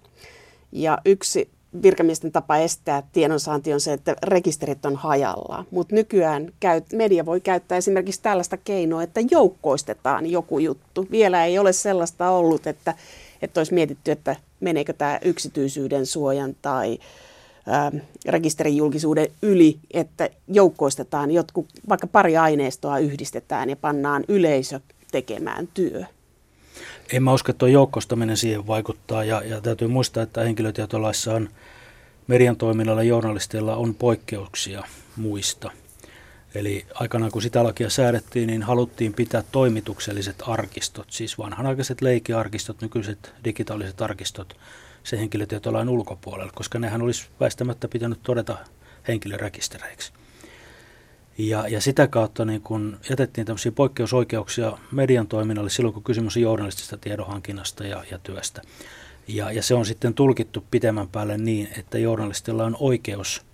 Ja 0.71 0.97
yksi 1.05 1.49
virkamiesten 1.81 2.31
tapa 2.31 2.57
estää 2.57 3.03
tiedonsaanti 3.13 3.73
on 3.73 3.81
se, 3.81 3.93
että 3.93 4.15
rekisterit 4.23 4.85
on 4.85 4.95
hajalla. 4.95 5.65
Mutta 5.71 5.95
nykyään 5.95 6.51
käyt, 6.59 6.85
media 6.93 7.25
voi 7.25 7.41
käyttää 7.41 7.77
esimerkiksi 7.77 8.21
tällaista 8.21 8.57
keinoa, 8.57 9.03
että 9.03 9.21
joukkoistetaan 9.31 10.25
joku 10.25 10.59
juttu. 10.59 11.07
Vielä 11.11 11.45
ei 11.45 11.59
ole 11.59 11.73
sellaista 11.73 12.29
ollut, 12.29 12.67
että, 12.67 12.93
että 13.41 13.59
olisi 13.59 13.73
mietitty, 13.73 14.11
että 14.11 14.35
meneekö 14.59 14.93
tämä 14.93 15.19
yksityisyyden 15.21 16.05
suojan 16.05 16.55
tai 16.61 16.99
ää, 17.67 17.91
rekisterin 18.25 18.77
julkisuuden 18.77 19.27
yli, 19.41 19.79
että 19.91 20.29
joukkoistetaan 20.47 21.31
jotkut, 21.31 21.67
vaikka 21.89 22.07
pari 22.07 22.38
aineistoa 22.38 22.99
yhdistetään 22.99 23.69
ja 23.69 23.75
pannaan 23.75 24.23
yleisö 24.27 24.79
tekemään 25.11 25.67
työ. 25.73 26.05
En 27.13 27.23
mä 27.23 27.33
usko, 27.33 27.51
että 27.51 27.67
joukkostaminen 27.67 28.38
siihen 28.38 28.67
vaikuttaa 28.67 29.23
ja, 29.23 29.41
ja 29.45 29.61
täytyy 29.61 29.88
muistaa, 29.88 30.23
että 30.23 30.41
henkilötietolaissa 30.41 31.33
on 31.33 31.49
median 32.27 32.57
toiminnalla 32.57 33.03
journalisteilla 33.03 33.75
on 33.75 33.95
poikkeuksia 33.95 34.83
muista. 35.15 35.71
Eli 36.55 36.85
aikanaan 36.93 37.31
kun 37.31 37.41
sitä 37.41 37.63
lakia 37.63 37.89
säädettiin, 37.89 38.47
niin 38.47 38.63
haluttiin 38.63 39.13
pitää 39.13 39.43
toimitukselliset 39.51 40.43
arkistot, 40.47 41.07
siis 41.11 41.38
vanhanaikaiset 41.38 42.01
leikiarkistot, 42.01 42.81
nykyiset 42.81 43.33
digitaaliset 43.43 44.01
arkistot, 44.01 44.57
se 45.03 45.17
henkilötietolain 45.17 45.89
ulkopuolella, 45.89 46.51
koska 46.55 46.79
nehän 46.79 47.01
olisi 47.01 47.27
väistämättä 47.39 47.88
pitänyt 47.88 48.19
todeta 48.23 48.57
henkilörekistereiksi. 49.07 50.13
Ja, 51.38 51.67
ja 51.67 51.82
sitä 51.82 52.08
kautta 52.08 52.45
niin 52.45 52.62
kun 52.62 52.98
jätettiin 53.10 53.48
tämmöisiä 53.48 53.71
poikkeusoikeuksia 53.71 54.78
median 54.91 55.28
toiminnalle 55.28 55.69
silloin, 55.69 55.93
kun 55.93 56.04
kysymys 56.04 56.38
on 56.38 56.41
journalistisesta 56.41 56.98
tiedonhankinnasta 56.98 57.84
ja, 57.84 58.04
ja 58.12 58.19
työstä. 58.19 58.62
Ja, 59.28 59.52
ja 59.52 59.63
se 59.63 59.74
on 59.74 59.86
sitten 59.86 60.13
tulkittu 60.13 60.65
pitemmän 60.71 61.08
päälle 61.08 61.38
niin, 61.38 61.69
että 61.78 61.98
journalistilla 61.98 62.65
on 62.65 62.78
oikeus 62.80 63.45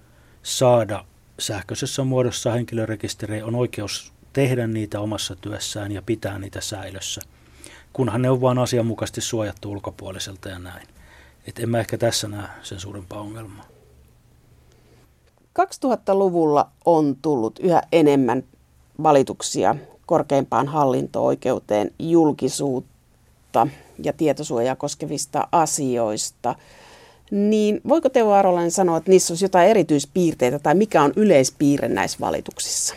saada 0.43 1.05
sähköisessä 1.39 2.03
muodossa 2.03 2.51
henkilörekisterejä, 2.51 3.45
on 3.45 3.55
oikeus 3.55 4.13
tehdä 4.33 4.67
niitä 4.67 4.99
omassa 4.99 5.35
työssään 5.35 5.91
ja 5.91 6.01
pitää 6.01 6.39
niitä 6.39 6.61
säilössä, 6.61 7.21
kunhan 7.93 8.21
ne 8.21 8.29
on 8.29 8.41
vain 8.41 8.57
asianmukaisesti 8.57 9.21
suojattu 9.21 9.71
ulkopuoliselta 9.71 10.49
ja 10.49 10.59
näin. 10.59 10.87
Et 11.47 11.59
en 11.59 11.69
mä 11.69 11.79
ehkä 11.79 11.97
tässä 11.97 12.27
näe 12.27 12.47
sen 12.63 12.79
suurempaa 12.79 13.19
ongelmaa. 13.19 13.70
2000-luvulla 15.59 16.69
on 16.85 17.17
tullut 17.21 17.59
yhä 17.59 17.81
enemmän 17.91 18.43
valituksia 19.03 19.75
korkeimpaan 20.05 20.67
hallinto-oikeuteen 20.67 21.91
julkisuutta 21.99 23.67
ja 24.03 24.13
tietosuojaa 24.13 24.75
koskevista 24.75 25.47
asioista. 25.51 26.55
Niin 27.31 27.81
voiko 27.87 28.09
Teo 28.09 28.31
Arolainen 28.31 28.71
sanoa, 28.71 28.97
että 28.97 29.11
niissä 29.11 29.33
olisi 29.33 29.45
jotain 29.45 29.69
erityispiirteitä 29.69 30.59
tai 30.59 30.75
mikä 30.75 31.03
on 31.03 31.13
yleispiirre 31.15 31.87
näissä 31.87 32.17
valituksissa? 32.21 32.95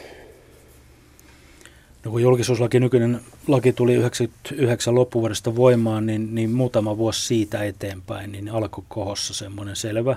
No 2.05 2.11
kun 2.11 2.23
julkisuuslaki, 2.23 2.81
nykyinen 2.81 3.21
laki 3.49 3.73
tuli 3.73 3.95
99 3.95 4.95
loppuvuodesta 4.95 5.57
voimaan, 5.57 6.07
niin, 6.07 6.35
niin 6.35 6.51
muutama 6.51 6.99
vuosi 6.99 7.27
siitä 7.27 7.65
eteenpäin, 7.65 8.33
niin 8.33 8.49
alkoi 8.49 8.85
kohossa 8.89 9.35
semmoinen 9.35 9.77
selvä 9.77 10.17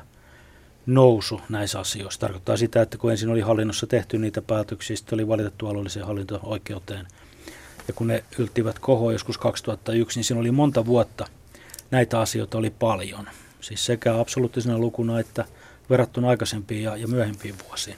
nousu 0.87 1.41
näissä 1.49 1.79
asioissa. 1.79 2.19
Tarkoittaa 2.19 2.57
sitä, 2.57 2.81
että 2.81 2.97
kun 2.97 3.11
ensin 3.11 3.29
oli 3.29 3.41
hallinnossa 3.41 3.87
tehty 3.87 4.17
niitä 4.17 4.41
päätöksiä, 4.41 4.97
sitten 4.97 5.15
oli 5.15 5.27
valitettu 5.27 5.67
alueelliseen 5.67 6.05
hallinto-oikeuteen. 6.05 7.07
Ja 7.87 7.93
kun 7.93 8.07
ne 8.07 8.23
ylttivät 8.37 8.79
kohoon 8.79 9.13
joskus 9.13 9.37
2001, 9.37 10.19
niin 10.19 10.23
siinä 10.23 10.39
oli 10.39 10.51
monta 10.51 10.85
vuotta. 10.85 11.27
Näitä 11.91 12.19
asioita 12.19 12.57
oli 12.57 12.69
paljon. 12.69 13.29
Siis 13.61 13.85
sekä 13.85 14.19
absoluuttisena 14.19 14.77
lukuna 14.77 15.19
että 15.19 15.45
verrattuna 15.89 16.29
aikaisempiin 16.29 16.83
ja, 16.83 16.97
ja 16.97 17.07
myöhempiin 17.07 17.55
vuosiin. 17.67 17.97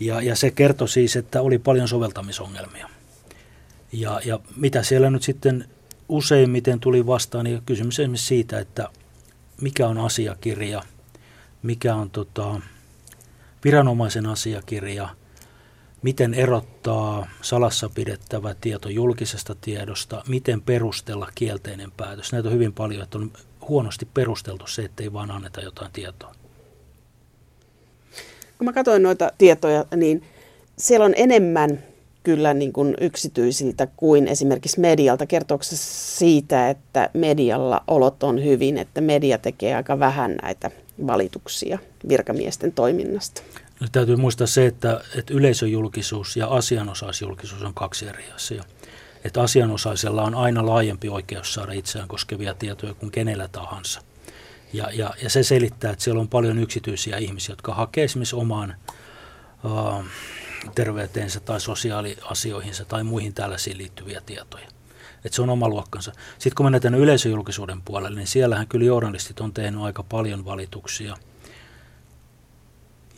Ja, 0.00 0.22
ja 0.22 0.36
se 0.36 0.50
kertoi 0.50 0.88
siis, 0.88 1.16
että 1.16 1.42
oli 1.42 1.58
paljon 1.58 1.88
soveltamisongelmia. 1.88 2.88
Ja, 3.92 4.20
ja 4.24 4.40
mitä 4.56 4.82
siellä 4.82 5.10
nyt 5.10 5.22
sitten 5.22 5.68
useimmiten 6.08 6.80
tuli 6.80 7.06
vastaan, 7.06 7.44
niin 7.44 7.62
kysymys 7.66 8.00
esimerkiksi 8.00 8.26
siitä, 8.26 8.58
että 8.58 8.88
mikä 9.60 9.88
on 9.88 9.98
asiakirja, 9.98 10.82
mikä 11.64 11.94
on 11.94 12.10
tota, 12.10 12.60
viranomaisen 13.64 14.26
asiakirja, 14.26 15.08
miten 16.02 16.34
erottaa 16.34 17.28
salassa 17.42 17.90
pidettävä 17.94 18.54
tieto 18.60 18.88
julkisesta 18.88 19.54
tiedosta, 19.60 20.22
miten 20.28 20.62
perustella 20.62 21.28
kielteinen 21.34 21.90
päätös. 21.90 22.32
Näitä 22.32 22.48
on 22.48 22.54
hyvin 22.54 22.72
paljon, 22.72 23.02
että 23.02 23.18
on 23.18 23.32
huonosti 23.68 24.08
perusteltu 24.14 24.66
se, 24.66 24.82
ettei 24.82 25.12
vaan 25.12 25.30
anneta 25.30 25.60
jotain 25.60 25.92
tietoa. 25.92 26.34
Kun 28.58 28.64
mä 28.64 28.72
katsoin 28.72 29.02
noita 29.02 29.32
tietoja, 29.38 29.84
niin 29.96 30.22
siellä 30.78 31.06
on 31.06 31.14
enemmän 31.16 31.82
kyllä 32.22 32.54
niin 32.54 32.72
kuin 32.72 32.94
yksityisiltä 33.00 33.88
kuin 33.96 34.28
esimerkiksi 34.28 34.80
medialta. 34.80 35.26
Kertooko 35.26 35.64
se 35.64 35.76
siitä, 36.16 36.70
että 36.70 37.10
medialla 37.14 37.84
olot 37.88 38.22
on 38.22 38.44
hyvin, 38.44 38.78
että 38.78 39.00
media 39.00 39.38
tekee 39.38 39.74
aika 39.74 39.98
vähän 39.98 40.36
näitä 40.42 40.70
valituksia 41.06 41.78
virkamiesten 42.08 42.72
toiminnasta? 42.72 43.42
No, 43.80 43.86
täytyy 43.92 44.16
muistaa 44.16 44.46
se, 44.46 44.66
että, 44.66 45.00
että 45.18 45.34
yleisöjulkisuus 45.34 46.36
ja 46.36 46.46
asianosaisjulkisuus 46.46 47.62
on 47.62 47.74
kaksi 47.74 48.06
eri 48.06 48.24
asiaa. 48.34 48.64
Että 49.24 49.42
asianosaisella 49.42 50.22
on 50.22 50.34
aina 50.34 50.66
laajempi 50.66 51.08
oikeus 51.08 51.54
saada 51.54 51.72
itseään 51.72 52.08
koskevia 52.08 52.54
tietoja 52.54 52.94
kuin 52.94 53.12
kenellä 53.12 53.48
tahansa. 53.48 54.00
Ja, 54.72 54.90
ja, 54.92 55.14
ja 55.22 55.30
se 55.30 55.42
selittää, 55.42 55.92
että 55.92 56.04
siellä 56.04 56.20
on 56.20 56.28
paljon 56.28 56.58
yksityisiä 56.58 57.16
ihmisiä, 57.16 57.52
jotka 57.52 57.74
hakee 57.74 58.04
esimerkiksi 58.04 58.36
omaan 58.36 58.74
uh, 59.64 60.04
terveyteensä 60.74 61.40
tai 61.40 61.60
sosiaaliasioihinsa 61.60 62.84
tai 62.84 63.04
muihin 63.04 63.34
tällaisiin 63.34 63.78
liittyviä 63.78 64.20
tietoja. 64.26 64.73
Että 65.24 65.36
se 65.36 65.42
on 65.42 65.50
oma 65.50 65.68
luokkansa. 65.68 66.12
Sitten 66.38 66.54
kun 66.56 66.70
mennään 66.70 66.94
yleisöjulkisuuden 66.94 67.82
puolelle, 67.82 68.18
niin 68.18 68.26
siellähän 68.26 68.66
kyllä 68.66 68.84
journalistit 68.84 69.40
on 69.40 69.52
tehnyt 69.52 69.80
aika 69.80 70.02
paljon 70.02 70.44
valituksia. 70.44 71.16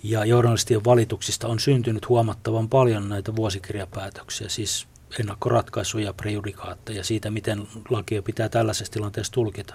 Ja 0.03 0.25
journalistien 0.25 0.85
valituksista 0.85 1.49
on 1.49 1.61
syntynyt 1.61 2.09
huomattavan 2.09 2.69
paljon 2.69 3.09
näitä 3.09 3.37
vuosikirjapäätöksiä, 3.37 4.49
siis 4.49 4.87
ennakkoratkaisuja, 5.21 6.13
prejudikaatteja 6.13 7.05
siitä, 7.05 7.31
miten 7.31 7.69
lakia 7.91 8.23
pitää 8.23 8.49
tällaisessa 8.49 8.93
tilanteessa 8.93 9.33
tulkita. 9.33 9.75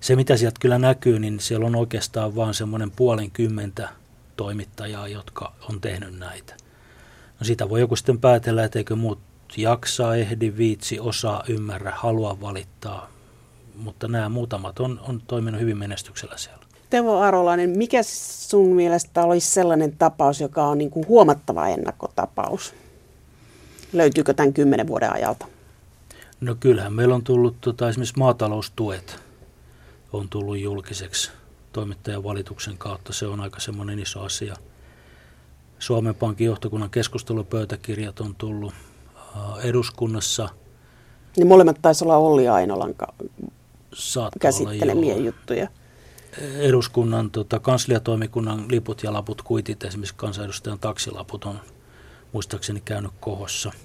Se, 0.00 0.16
mitä 0.16 0.36
sieltä 0.36 0.56
kyllä 0.60 0.78
näkyy, 0.78 1.18
niin 1.18 1.40
siellä 1.40 1.66
on 1.66 1.76
oikeastaan 1.76 2.36
vain 2.36 2.54
semmoinen 2.54 2.90
puolen 2.90 3.30
kymmentä 3.30 3.88
toimittajaa, 4.36 5.08
jotka 5.08 5.52
on 5.68 5.80
tehnyt 5.80 6.18
näitä. 6.18 6.56
No 7.40 7.44
siitä 7.44 7.68
voi 7.68 7.80
joku 7.80 7.96
sitten 7.96 8.20
päätellä, 8.20 8.64
että 8.64 8.78
eikö 8.78 8.96
muut 9.52 9.58
jaksaa, 9.58 10.16
ehdi, 10.16 10.52
viitsi, 10.56 11.00
osaa, 11.00 11.44
ymmärrä, 11.48 11.92
halua 11.96 12.40
valittaa. 12.40 13.08
Mutta 13.76 14.08
nämä 14.08 14.28
muutamat 14.28 14.80
on, 14.80 15.00
on 15.08 15.22
toiminut 15.26 15.60
hyvin 15.60 15.78
menestyksellä 15.78 16.36
siellä. 16.36 16.62
Teuvo 16.90 17.20
Arolainen, 17.20 17.70
mikä 17.70 18.02
sun 18.02 18.68
mielestä 18.68 19.22
olisi 19.22 19.50
sellainen 19.50 19.96
tapaus, 19.96 20.40
joka 20.40 20.66
on 20.66 20.78
niin 20.78 20.90
kuin 20.90 21.08
huomattava 21.08 21.68
ennakkotapaus? 21.68 22.74
Löytyykö 23.92 24.34
tämän 24.34 24.52
kymmenen 24.52 24.86
vuoden 24.86 25.12
ajalta? 25.12 25.46
No 26.40 26.54
kyllähän 26.54 26.92
meillä 26.92 27.14
on 27.14 27.24
tullut 27.24 27.60
tota, 27.60 27.88
esimerkiksi 27.88 28.18
maataloustuet 28.18 29.20
on 30.12 30.28
tullut 30.28 30.58
julkiseksi 30.58 31.30
toimittajan 31.72 32.24
valituksen 32.24 32.78
kautta. 32.78 33.12
Se 33.12 33.26
on 33.26 33.40
aika 33.40 33.60
semmoinen 33.60 33.98
iso 33.98 34.20
asia. 34.20 34.56
Suomen 35.78 36.14
Pankin 36.14 36.46
johtokunnan 36.46 36.90
keskustelupöytäkirjat 36.90 38.20
on 38.20 38.34
tullut 38.34 38.74
eduskunnassa. 39.62 40.48
Niin 41.36 41.46
molemmat 41.46 41.76
taisi 41.82 42.04
olla 42.04 42.16
Olli 42.16 42.48
Ainolan 42.48 42.94
käsittelemiä 44.40 45.14
olla, 45.14 45.24
juttuja. 45.24 45.68
Eduskunnan 46.58 47.30
tota, 47.30 47.58
kansliatoimikunnan 47.58 48.64
liput 48.70 49.02
ja 49.02 49.12
laput, 49.12 49.42
kuitit, 49.42 49.84
esimerkiksi 49.84 50.14
kansanedustajan 50.16 50.78
taksilaput 50.78 51.44
on 51.44 51.60
muistaakseni 52.32 52.82
käynyt 52.84 53.12
kohossa– 53.20 53.72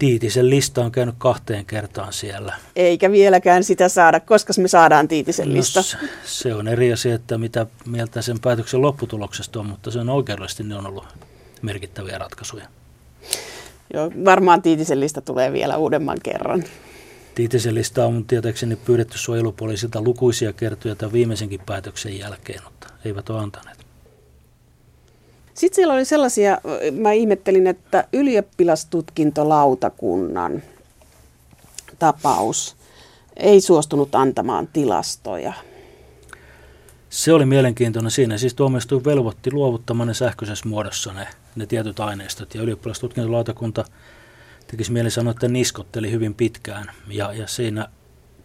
Tiitisen 0.00 0.50
lista 0.50 0.84
on 0.84 0.92
käynyt 0.92 1.14
kahteen 1.18 1.66
kertaan 1.66 2.12
siellä. 2.12 2.54
Eikä 2.76 3.12
vieläkään 3.12 3.64
sitä 3.64 3.88
saada. 3.88 4.20
Koska 4.20 4.52
me 4.58 4.68
saadaan 4.68 5.08
Tiitisen 5.08 5.48
no, 5.48 5.54
lista? 5.54 5.82
Se 6.24 6.54
on 6.54 6.68
eri 6.68 6.92
asia, 6.92 7.14
että 7.14 7.38
mitä 7.38 7.66
mieltä 7.86 8.22
sen 8.22 8.40
päätöksen 8.40 8.82
lopputuloksesta 8.82 9.60
on, 9.60 9.66
mutta 9.66 9.90
se 9.90 9.98
on 9.98 10.08
oikeudellisesti 10.08 10.62
ne 10.62 10.76
on 10.76 10.86
ollut 10.86 11.04
merkittäviä 11.62 12.18
ratkaisuja. 12.18 12.68
Joo, 13.94 14.10
varmaan 14.24 14.62
Tiitisen 14.62 15.00
lista 15.00 15.20
tulee 15.20 15.52
vielä 15.52 15.76
uudemman 15.76 16.18
kerran. 16.22 16.64
Tiitisen 17.34 17.74
lista 17.74 18.06
on 18.06 18.24
tietääkseni 18.24 18.76
pyydetty 18.76 19.18
suojelupoliisilta 19.18 20.02
lukuisia 20.02 20.52
kertoja 20.52 20.94
tämän 20.94 21.12
viimeisenkin 21.12 21.60
päätöksen 21.66 22.18
jälkeen, 22.18 22.64
mutta 22.64 22.86
eivät 23.04 23.30
ole 23.30 23.38
antaneet. 23.38 23.78
Sitten 25.54 25.76
siellä 25.76 25.94
oli 25.94 26.04
sellaisia, 26.04 26.58
mä 27.00 27.12
ihmettelin, 27.12 27.66
että 27.66 28.08
ylioppilastutkintolautakunnan 28.12 30.62
tapaus 31.98 32.76
ei 33.36 33.60
suostunut 33.60 34.14
antamaan 34.14 34.68
tilastoja. 34.72 35.52
Se 37.10 37.32
oli 37.32 37.46
mielenkiintoinen 37.46 38.10
siinä. 38.10 38.38
Siis 38.38 38.54
tuomioistuin 38.54 39.04
velvoitti 39.04 39.52
luovuttamaan 39.52 40.06
ne 40.06 40.14
sähköisessä 40.14 40.68
muodossa 40.68 41.12
ne, 41.12 41.26
ne 41.56 41.66
tietyt 41.66 42.00
aineistot. 42.00 42.54
Ja 42.54 42.62
ylioppilastutkintolautakunta 42.62 43.84
tekisi 44.66 44.92
mieli 44.92 45.10
sanoa, 45.10 45.30
että 45.30 45.48
niskotteli 45.48 46.10
hyvin 46.10 46.34
pitkään. 46.34 46.90
Ja, 47.08 47.32
ja 47.32 47.46
siinä 47.46 47.88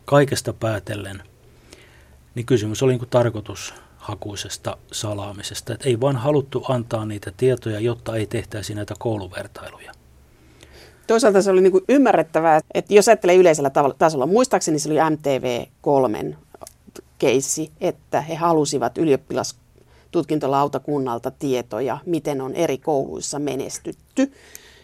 kaikesta 0.05 0.53
päätellen, 0.53 1.23
niin 2.35 2.45
kysymys 2.45 2.83
oli 2.83 2.97
niin 2.97 3.09
tarkoitus 3.09 3.73
hakuisesta 3.97 4.77
salaamisesta. 4.91 5.73
Et 5.73 5.85
ei 5.85 6.01
vaan 6.01 6.17
haluttu 6.17 6.65
antaa 6.69 7.05
niitä 7.05 7.31
tietoja, 7.37 7.79
jotta 7.79 8.15
ei 8.15 8.25
tehtäisi 8.25 8.75
näitä 8.75 8.93
kouluvertailuja. 8.99 9.91
Toisaalta 11.07 11.41
se 11.41 11.51
oli 11.51 11.61
niin 11.61 11.71
kuin 11.71 11.83
ymmärrettävää, 11.89 12.59
että 12.73 12.93
jos 12.93 13.07
ajattelee 13.07 13.35
yleisellä 13.35 13.71
tasolla, 13.97 14.25
muistaakseni 14.25 14.79
se 14.79 14.89
oli 14.89 14.99
MTV3 14.99 16.35
keissi, 17.17 17.71
että 17.81 18.21
he 18.21 18.35
halusivat 18.35 18.97
ylioppilastutkintolautakunnalta 20.15 21.31
tietoja, 21.31 21.97
miten 22.05 22.41
on 22.41 22.53
eri 22.53 22.77
kouluissa 22.77 23.39
menestytty. 23.39 24.31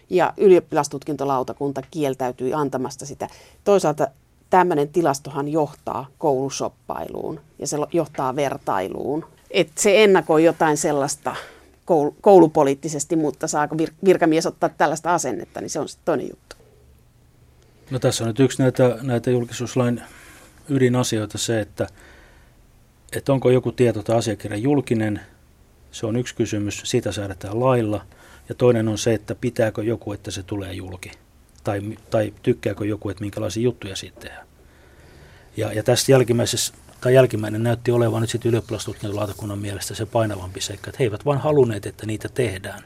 Ja 0.09 0.33
ylioppilastutkintolautakunta 0.37 1.81
kieltäytyi 1.91 2.53
antamasta 2.53 3.05
sitä. 3.05 3.27
Toisaalta 3.63 4.07
tämmöinen 4.49 4.89
tilastohan 4.89 5.47
johtaa 5.47 6.07
koulusoppailuun 6.17 7.39
ja 7.59 7.67
se 7.67 7.77
johtaa 7.93 8.35
vertailuun. 8.35 9.25
Et 9.51 9.71
se 9.77 10.03
ennakoi 10.03 10.43
jotain 10.43 10.77
sellaista 10.77 11.35
koulupoliittisesti, 12.21 13.15
mutta 13.15 13.47
saako 13.47 13.75
virkamies 14.05 14.45
ottaa 14.45 14.69
tällaista 14.69 15.13
asennetta, 15.13 15.61
niin 15.61 15.69
se 15.69 15.79
on 15.79 15.89
sitten 15.89 16.05
toinen 16.05 16.29
juttu. 16.29 16.55
No 17.91 17.99
tässä 17.99 18.23
on 18.23 18.27
nyt 18.27 18.39
yksi 18.39 18.61
näitä, 18.61 18.97
näitä 19.01 19.31
julkisuuslain 19.31 20.01
ydinasioita 20.69 21.37
se, 21.37 21.59
että, 21.59 21.87
että 23.15 23.33
onko 23.33 23.49
joku 23.49 23.71
tieto 23.71 24.03
tai 24.03 24.17
asiakirja 24.17 24.57
julkinen, 24.57 25.21
se 25.91 26.05
on 26.05 26.15
yksi 26.15 26.35
kysymys, 26.35 26.81
siitä 26.85 27.11
säädetään 27.11 27.59
lailla. 27.59 28.05
Ja 28.49 28.55
toinen 28.55 28.87
on 28.87 28.97
se, 28.97 29.13
että 29.13 29.35
pitääkö 29.35 29.83
joku, 29.83 30.13
että 30.13 30.31
se 30.31 30.43
tulee 30.43 30.73
julki 30.73 31.11
tai, 31.63 31.81
tai 32.09 32.33
tykkääkö 32.43 32.85
joku, 32.85 33.09
että 33.09 33.21
minkälaisia 33.21 33.63
juttuja 33.63 33.95
siitä 33.95 34.19
tehdään. 34.19 34.47
Ja, 35.57 35.73
ja 35.73 35.83
tästä 35.83 36.11
jälkimmäisessä, 36.11 36.73
tai 37.01 37.13
jälkimmäinen 37.13 37.63
näytti 37.63 37.91
olevan 37.91 38.21
nyt 38.21 38.29
sitten 38.29 38.49
ylioppilastutkintolautakunnan 38.49 39.59
mielestä 39.59 39.95
se 39.95 40.05
painavampi 40.05 40.61
seikka, 40.61 40.89
että 40.89 40.97
he 40.99 41.03
eivät 41.03 41.25
vain 41.25 41.39
halunneet, 41.39 41.85
että 41.85 42.05
niitä 42.05 42.29
tehdään, 42.29 42.83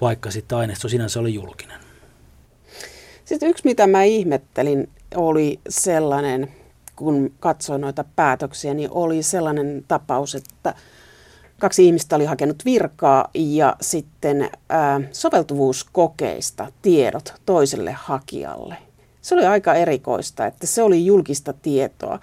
vaikka 0.00 0.30
sitten 0.30 0.58
aineisto 0.58 0.88
sinänsä 0.88 1.20
oli 1.20 1.34
julkinen. 1.34 1.80
Sitten 3.24 3.48
yksi, 3.48 3.64
mitä 3.64 3.86
mä 3.86 4.02
ihmettelin, 4.02 4.88
oli 5.14 5.60
sellainen, 5.68 6.48
kun 6.96 7.32
katsoin 7.40 7.80
noita 7.80 8.04
päätöksiä, 8.16 8.74
niin 8.74 8.90
oli 8.90 9.22
sellainen 9.22 9.84
tapaus, 9.88 10.34
että 10.34 10.74
kaksi 11.58 11.86
ihmistä 11.86 12.16
oli 12.16 12.24
hakenut 12.24 12.64
virkaa 12.64 13.28
ja 13.34 13.76
sitten 13.80 14.50
ää, 14.68 15.00
soveltuvuuskokeista 15.12 16.72
tiedot 16.82 17.34
toiselle 17.46 17.92
hakijalle. 17.92 18.76
Se 19.22 19.34
oli 19.34 19.46
aika 19.46 19.74
erikoista, 19.74 20.46
että 20.46 20.66
se 20.66 20.82
oli 20.82 21.06
julkista 21.06 21.52
tietoa. 21.52 22.18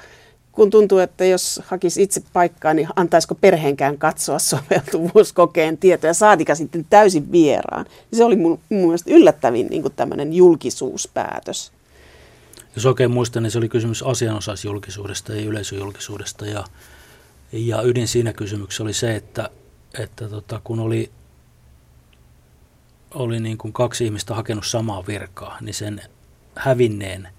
kun 0.52 0.70
tuntuu, 0.70 0.98
että 1.00 1.26
jos 1.26 1.62
hakisi 1.66 2.04
itse 2.04 2.22
paikkaa, 2.34 2.74
niin 2.74 2.88
antaisiko 2.96 3.36
perheenkään 3.36 3.98
katsoa 3.98 4.40
soveltuvuuskokeen 4.40 5.78
tietoja, 5.78 6.14
saatika 6.14 6.56
sitten 6.56 6.86
täysin 6.90 7.32
vieraan. 7.32 7.86
Se 8.14 8.24
oli 8.24 8.36
mun, 8.36 8.60
mun 8.70 8.82
mielestä 8.82 9.12
yllättävin 9.14 9.68
niin 9.68 9.84
tämmöinen 9.96 10.34
julkisuuspäätös. 10.34 11.72
Jos 12.76 12.86
oikein 12.86 13.12
muistan, 13.12 13.44
niin 13.44 13.52
se 13.52 13.58
oli 13.58 13.70
kysymys 13.70 14.04
asianosaisjulkisuudesta 14.04 15.34
ja 15.34 15.42
yleisöjulkisuudesta. 15.42 16.46
Ja, 16.46 16.64
ja 17.52 17.82
ydin 17.82 18.08
siinä 18.08 18.34
kysymyksessä 18.34 18.84
oli 18.84 18.94
se, 18.94 19.16
että, 19.16 19.50
että 20.00 20.30
tota, 20.30 20.62
kun 20.64 20.80
oli, 20.80 21.12
oli 23.12 23.40
niin 23.40 23.58
kuin 23.58 23.74
kaksi 23.74 24.06
ihmistä 24.06 24.36
hakenut 24.36 24.66
samaa 24.66 25.08
virkaa, 25.08 25.58
niin 25.62 25.74
sen 25.74 26.02
hävinneen– 26.56 27.28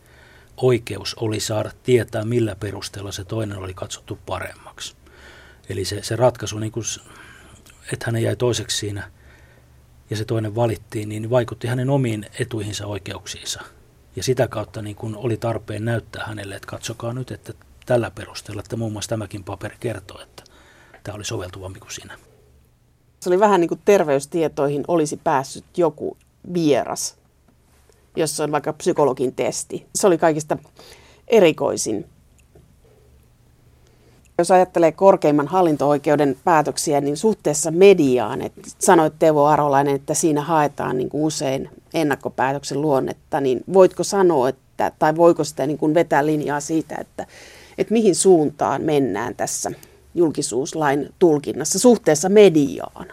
oikeus 0.57 1.15
oli 1.15 1.41
saada 1.41 1.71
tietää, 1.83 2.25
millä 2.25 2.57
perusteella 2.57 3.13
se 3.13 3.25
toinen 3.25 3.59
oli 3.59 3.75
katsottu 3.75 4.19
paremmaksi. 4.27 4.95
Eli 5.69 5.85
se, 5.85 6.03
se 6.03 6.17
ratkaisu, 6.17 6.59
niin 6.59 6.73
kuin, 6.73 6.85
että 7.93 8.07
hän 8.07 8.23
jäi 8.23 8.37
toiseksi 8.37 8.77
siinä 8.77 9.11
ja 10.11 10.17
se 10.17 10.25
toinen 10.25 10.55
valittiin, 10.55 11.09
niin 11.09 11.31
vaikutti 11.31 11.67
hänen 11.67 11.91
omiin 11.91 12.27
etuihinsa 12.39 12.87
oikeuksiinsa. 12.87 13.63
Ja 14.17 14.23
sitä 14.23 14.49
kautta 14.49 14.83
niin 14.83 14.97
kun 14.97 15.17
oli 15.17 15.37
tarpeen 15.37 15.85
näyttää 15.85 16.27
hänelle, 16.27 16.55
että 16.55 16.67
katsokaa 16.67 17.13
nyt, 17.13 17.31
että 17.31 17.53
tällä 17.87 18.11
perusteella, 18.11 18.61
että 18.61 18.77
muun 18.77 18.93
muassa 18.93 19.09
tämäkin 19.09 19.45
paperi 19.45 19.77
kertoo, 19.81 20.21
että 20.21 20.45
tämä 21.03 21.17
oli 21.17 21.25
soveltuvampi 21.25 21.81
kuin 21.81 21.93
sinä. 21.93 22.19
Se 23.21 23.31
oli 23.31 23.41
vähän 23.41 23.61
niin 23.61 23.69
kuin 23.69 23.81
terveystietoihin 23.85 24.85
olisi 24.89 25.21
päässyt 25.25 25.79
joku 25.79 26.17
vieras 26.55 27.17
jossa 28.17 28.45
on 28.45 28.53
vaikka 28.53 28.73
psykologin 28.73 29.35
testi. 29.35 29.87
Se 29.95 30.07
oli 30.07 30.19
kaikista 30.19 30.59
erikoisin. 31.29 32.07
Jos 34.39 34.51
ajattelee 34.51 34.93
korkeimman 34.93 35.49
hallinto-oikeuden 35.49 36.37
päätöksiä, 36.45 37.01
niin 37.01 37.17
suhteessa 37.17 37.71
mediaan, 37.71 38.43
että 38.43 38.61
sanoit 38.79 39.19
Teuvo 39.19 39.47
Arolainen, 39.47 39.95
että 39.95 40.15
siinä 40.15 40.41
haetaan 40.41 40.99
niin 40.99 41.09
kuin 41.09 41.25
usein 41.25 41.71
ennakkopäätöksen 41.95 42.81
luonnetta, 42.83 43.41
niin 43.41 43.65
voitko 43.73 44.05
sanoa, 44.05 44.49
että, 44.49 44.93
tai 44.99 45.17
voiko 45.17 45.45
sitä 45.45 45.67
niin 45.67 45.79
kuin 45.79 45.95
vetää 45.95 46.27
linjaa 46.27 46.61
siitä, 46.61 46.97
että, 47.01 47.27
että 47.79 47.93
mihin 47.93 48.15
suuntaan 48.15 48.83
mennään 48.83 49.35
tässä 49.35 49.71
julkisuuslain 50.15 51.15
tulkinnassa 51.19 51.79
suhteessa 51.79 52.29
mediaan? 52.29 53.07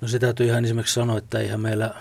No 0.00 0.08
se 0.08 0.18
täytyy 0.18 0.46
ihan 0.46 0.64
esimerkiksi 0.64 0.94
sanoa, 0.94 1.18
että 1.18 1.38
eihän 1.38 1.60
meillä 1.60 1.94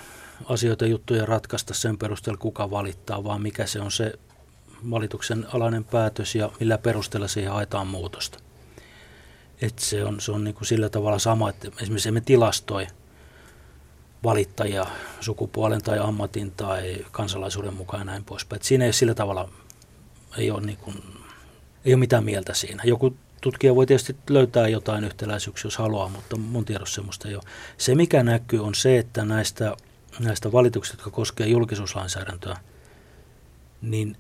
asioita 0.46 0.86
juttuja 0.86 1.26
ratkaista 1.26 1.74
sen 1.74 1.98
perusteella, 1.98 2.38
kuka 2.38 2.72
valittaa, 2.72 3.24
vaan 3.24 3.42
mikä 3.42 3.66
se 3.66 3.80
on 3.80 3.92
se 3.92 4.14
valituksen 4.92 5.46
alainen 5.54 5.84
päätös 5.84 6.36
ja 6.36 6.52
millä 6.60 6.78
perusteella 6.78 7.28
siihen 7.28 7.52
haetaan 7.52 7.88
muutosta. 7.88 8.40
Et 9.62 9.80
se 9.80 10.06
on, 10.06 10.22
se 10.22 10.32
on 10.32 10.44
niin 10.44 10.54
kuin 10.54 10.68
sillä 10.68 10.90
tavalla 10.90 11.20
sama, 11.20 11.50
että 11.50 11.68
esimerkiksi 11.82 12.10
emme 12.10 12.22
tilastoi 12.22 12.88
valittajia 14.24 14.86
sukupuolen 15.20 15.82
tai 15.82 16.00
ammatin 16.00 16.52
tai 16.52 17.06
kansalaisuuden 17.12 17.74
mukaan 17.74 18.02
ja 18.02 18.06
näin 18.06 18.24
poispäin. 18.24 18.58
Et 18.58 18.64
siinä 18.64 18.86
ei 18.86 18.94
sillä 18.94 19.14
tavalla 19.14 19.50
ei 20.38 20.52
ole, 20.52 20.62
niin 20.62 20.78
kuin, 20.78 21.04
ei 21.86 21.94
ole 21.94 22.00
mitään 22.00 22.24
mieltä 22.24 22.54
siinä. 22.54 22.84
Joku 22.86 23.16
tutkija 23.42 23.76
voi 23.76 23.86
tietysti 23.86 24.16
löytää 24.30 24.68
jotain 24.68 25.04
yhtäläisyyksiä, 25.04 25.66
jos 25.68 25.78
haluaa, 25.78 26.10
mutta 26.10 26.36
mun 26.36 26.66
tiedossa 26.66 26.96
semmoista 26.96 27.28
ei 27.28 27.36
ole. 27.36 27.44
Se, 27.78 27.96
mikä 27.96 28.24
näkyy, 28.24 28.64
on 28.64 28.76
se, 28.76 28.98
että 28.98 29.26
näistä 29.26 29.76
näistä 30.20 30.52
valituksista, 30.52 30.98
jotka 30.98 31.12
koskevat 31.12 31.52
julkisuuslainsäädäntöä, 31.52 32.58
niin 33.82 34.18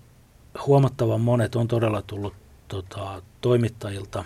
huomattavan 0.65 1.21
monet 1.21 1.55
on 1.55 1.67
todella 1.67 2.01
tullut 2.01 2.33
tota, 2.67 3.21
toimittajilta, 3.41 4.23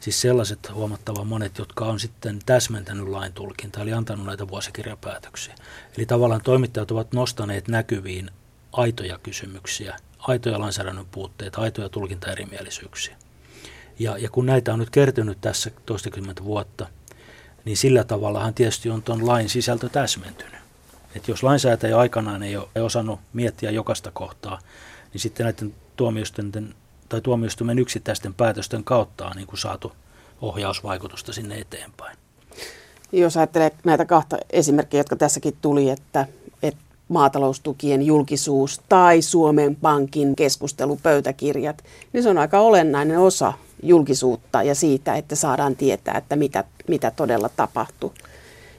siis 0.00 0.20
sellaiset 0.20 0.72
huomattavan 0.74 1.26
monet, 1.26 1.58
jotka 1.58 1.84
on 1.84 2.00
sitten 2.00 2.38
täsmentänyt 2.46 3.08
lain 3.08 3.32
tulkintaa, 3.32 3.82
eli 3.82 3.92
antanut 3.92 4.26
näitä 4.26 4.48
vuosikirjapäätöksiä. 4.48 5.54
Eli 5.96 6.06
tavallaan 6.06 6.42
toimittajat 6.42 6.90
ovat 6.90 7.12
nostaneet 7.12 7.68
näkyviin 7.68 8.30
aitoja 8.72 9.18
kysymyksiä, 9.18 9.96
aitoja 10.18 10.60
lainsäädännön 10.60 11.06
puutteita, 11.10 11.60
aitoja 11.60 11.88
tulkintaerimielisyyksiä. 11.88 13.16
Ja, 13.98 14.18
ja 14.18 14.30
kun 14.30 14.46
näitä 14.46 14.72
on 14.72 14.78
nyt 14.78 14.90
kertynyt 14.90 15.40
tässä 15.40 15.70
toistakymmentä 15.86 16.44
vuotta– 16.44 16.88
niin 17.64 17.76
sillä 17.76 18.04
tavallahan 18.04 18.54
tietysti 18.54 18.90
on 18.90 19.02
tuon 19.02 19.26
lain 19.26 19.48
sisältö 19.48 19.88
täsmentynyt. 19.88 20.60
Että 21.16 21.30
jos 21.30 21.42
lainsäätäjä 21.42 21.98
aikanaan 21.98 22.42
ei 22.42 22.56
ole 22.56 22.68
osannut 22.82 23.20
miettiä 23.32 23.70
jokaista 23.70 24.10
kohtaa, 24.10 24.58
niin 25.14 25.20
sitten 25.20 25.44
näiden 25.44 25.74
tuomioistuinten 25.96 26.74
tai 27.08 27.20
tuomioistuimen 27.20 27.78
yksittäisten 27.78 28.34
päätösten 28.34 28.84
kautta 28.84 29.26
on 29.26 29.36
niin 29.36 29.46
kuin 29.46 29.58
saatu 29.58 29.92
ohjausvaikutusta 30.40 31.32
sinne 31.32 31.58
eteenpäin. 31.58 32.18
Jos 33.12 33.36
ajattelee 33.36 33.70
näitä 33.84 34.04
kahta 34.04 34.38
esimerkkiä, 34.50 35.00
jotka 35.00 35.16
tässäkin 35.16 35.56
tuli, 35.62 35.90
että, 35.90 36.26
että 36.62 36.80
maataloustukien 37.08 38.02
julkisuus 38.02 38.80
tai 38.88 39.22
Suomen 39.22 39.76
Pankin 39.76 40.36
keskustelupöytäkirjat, 40.36 41.84
niin 42.12 42.22
se 42.22 42.28
on 42.28 42.38
aika 42.38 42.60
olennainen 42.60 43.18
osa 43.18 43.52
julkisuutta 43.82 44.62
ja 44.62 44.74
siitä, 44.74 45.14
että 45.14 45.34
saadaan 45.34 45.76
tietää, 45.76 46.18
että 46.18 46.36
mitä, 46.36 46.64
mitä 46.88 47.10
todella 47.10 47.48
tapahtuu. 47.48 48.12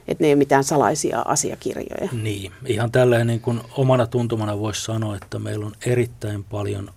Että 0.08 0.24
ne 0.24 0.28
ei 0.28 0.32
ole 0.32 0.38
mitään 0.38 0.64
salaisia 0.64 1.22
asiakirjoja. 1.24 2.08
Niin, 2.12 2.52
ihan 2.66 2.92
tällainen 2.92 3.26
niin 3.26 3.40
kuin 3.40 3.60
omana 3.76 4.06
tuntumana 4.06 4.58
voisi 4.58 4.84
sanoa, 4.84 5.16
että 5.16 5.38
meillä 5.38 5.66
on 5.66 5.72
erittäin 5.86 6.44
paljon 6.44 6.90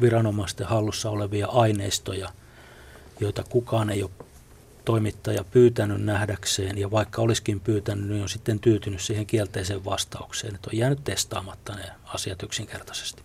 viranomaisten 0.00 0.66
hallussa 0.66 1.10
olevia 1.10 1.46
aineistoja, 1.46 2.28
joita 3.20 3.44
kukaan 3.48 3.90
ei 3.90 4.02
ole 4.02 4.10
toimittaja 4.84 5.44
pyytänyt 5.44 6.04
nähdäkseen, 6.04 6.78
ja 6.78 6.90
vaikka 6.90 7.22
olisikin 7.22 7.60
pyytänyt, 7.60 8.08
niin 8.08 8.22
on 8.22 8.28
sitten 8.28 8.60
tyytynyt 8.60 9.00
siihen 9.00 9.26
kielteiseen 9.26 9.84
vastaukseen, 9.84 10.54
että 10.54 10.70
on 10.72 10.78
jäänyt 10.78 11.04
testaamatta 11.04 11.74
ne 11.74 11.84
asiat 12.04 12.42
yksinkertaisesti. 12.42 13.22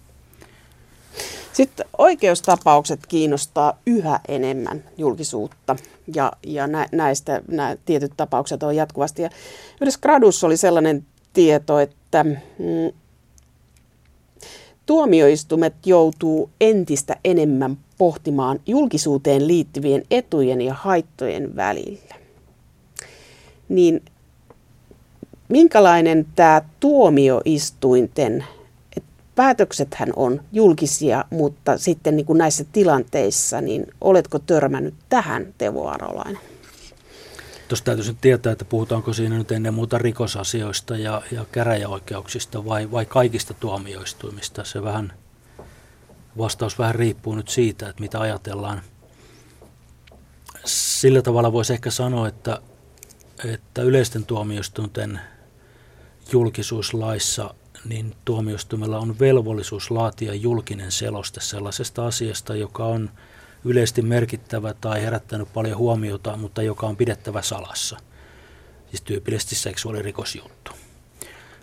Sitten 1.53 1.85
oikeustapaukset 1.97 2.99
kiinnostaa 3.07 3.79
yhä 3.85 4.19
enemmän 4.27 4.83
julkisuutta 4.97 5.75
ja, 6.15 6.31
ja 6.47 6.67
nä, 6.67 6.87
näistä 6.91 7.41
nämä 7.47 7.75
tietyt 7.85 8.11
tapaukset 8.17 8.63
on 8.63 8.75
jatkuvasti. 8.75 9.21
Ja 9.21 9.29
yhdessä 9.81 9.99
gradussa 10.01 10.47
oli 10.47 10.57
sellainen 10.57 11.05
tieto, 11.33 11.79
että 11.79 12.23
mm, 12.23 12.91
tuomioistumet 14.85 15.73
joutuu 15.85 16.49
entistä 16.61 17.15
enemmän 17.25 17.77
pohtimaan 17.97 18.59
julkisuuteen 18.65 19.47
liittyvien 19.47 20.03
etujen 20.11 20.61
ja 20.61 20.73
haittojen 20.73 21.55
välillä. 21.55 22.15
Niin 23.69 24.01
minkälainen 25.49 26.25
tämä 26.35 26.61
tuomioistuinten 26.79 28.45
päätöksethän 29.36 30.10
on 30.15 30.41
julkisia, 30.52 31.26
mutta 31.30 31.78
sitten 31.78 32.15
niin 32.15 32.26
kuin 32.26 32.38
näissä 32.38 32.65
tilanteissa, 32.72 33.62
niin 33.62 33.86
oletko 34.02 34.39
törmännyt 34.39 34.94
tähän, 35.10 35.54
Teuvo 35.58 35.88
Arolainen? 35.88 36.41
Tuossa 37.67 37.86
täytyisi 37.86 38.12
nyt 38.12 38.22
tietää, 38.22 38.52
että 38.52 38.65
puhutaanko 38.65 39.13
siinä 39.13 39.38
nyt 39.38 39.52
ennen 39.52 39.74
muuta 39.74 39.98
rikosasioista 39.98 40.98
ja, 40.98 41.22
ja 41.32 41.46
käräjäoikeuksista 41.52 42.65
vai, 42.65 42.91
vai 42.91 43.06
kaikista 43.06 43.54
tuomioistuimista. 43.54 44.63
Se 44.63 44.84
vähän, 44.84 45.13
vastaus 46.38 46.80
vähän 46.80 46.96
riippuu 46.96 47.36
nyt 47.36 47.50
siitä, 47.50 47.89
että 47.89 48.02
mitä 48.02 48.20
ajatellaan. 48.20 48.82
Sillä 50.65 51.22
tavalla 51.22 51.54
voisi 51.54 51.74
ehkä 51.74 51.91
sanoa, 51.91 52.28
että, 52.28 52.62
että 53.46 53.82
yleisten 53.82 54.26
tuomioistuinten 54.26 55.20
julkisuuslaissa 56.32 57.54
niin 57.86 58.15
tuomioistuimella 58.26 59.00
on 59.00 59.20
velvollisuus 59.20 59.91
laatia 59.91 60.34
julkinen 60.34 60.91
seloste 60.91 61.41
sellaisesta 61.41 62.06
asiasta, 62.06 62.56
joka 62.56 62.86
on 62.86 63.10
yleisesti 63.65 64.02
merkittävä 64.02 64.74
tai 64.74 65.02
herättänyt 65.02 65.54
paljon 65.54 65.78
huomiota, 65.78 66.38
mutta 66.38 66.62
joka 66.62 66.88
on 66.88 66.98
pidettävä 66.98 67.41
salassa. 67.41 67.98
Siis 68.89 69.02
tyypillisesti 69.02 69.56
seksuaalirikosjuttu. 69.56 70.72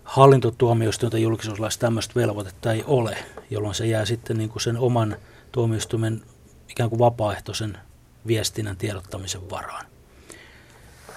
Hallintotuomioistuinta 0.04 1.18
julkisuuslaissa 1.18 1.80
tämmöistä 1.80 2.14
velvoitetta 2.14 2.72
ei 2.72 2.84
ole, 2.86 3.18
jolloin 3.50 3.74
se 3.74 3.86
jää 3.86 4.04
sitten 4.04 4.38
niin 4.38 4.50
kuin 4.50 4.62
sen 4.62 4.78
oman 4.78 5.16
tuomioistuimen 5.52 6.22
ikään 6.68 6.90
kuin 6.90 6.98
vapaaehtoisen 6.98 7.78
viestinnän 8.26 8.76
tiedottamisen 8.76 9.50
varaan. 9.50 9.86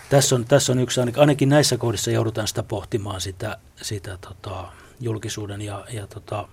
Tässä 0.10 0.36
on, 0.36 0.46
tässä 0.46 0.72
on 0.72 0.80
yksi, 0.80 1.02
ainakin 1.18 1.50
näissä 1.50 1.78
kohdissa 1.78 2.12
joudutaan 2.12 2.48
sitä 2.48 2.64
pohtimaan 2.64 3.22
sitä, 3.22 3.58
sitä 3.82 4.18
tota, 4.18 4.72
julkisuuden 5.02 5.62
ja, 5.62 5.86
ja 5.94 6.08
tota, 6.08 6.48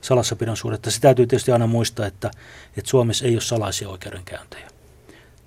salassapidon 0.00 0.56
suhdetta. 0.56 0.90
Se 0.90 1.00
täytyy 1.00 1.26
tietysti 1.26 1.52
aina 1.52 1.66
muistaa, 1.66 2.06
että, 2.06 2.30
että 2.76 2.90
Suomessa 2.90 3.24
ei 3.24 3.34
ole 3.34 3.40
salaisia 3.40 3.88
oikeudenkäyntejä. 3.88 4.68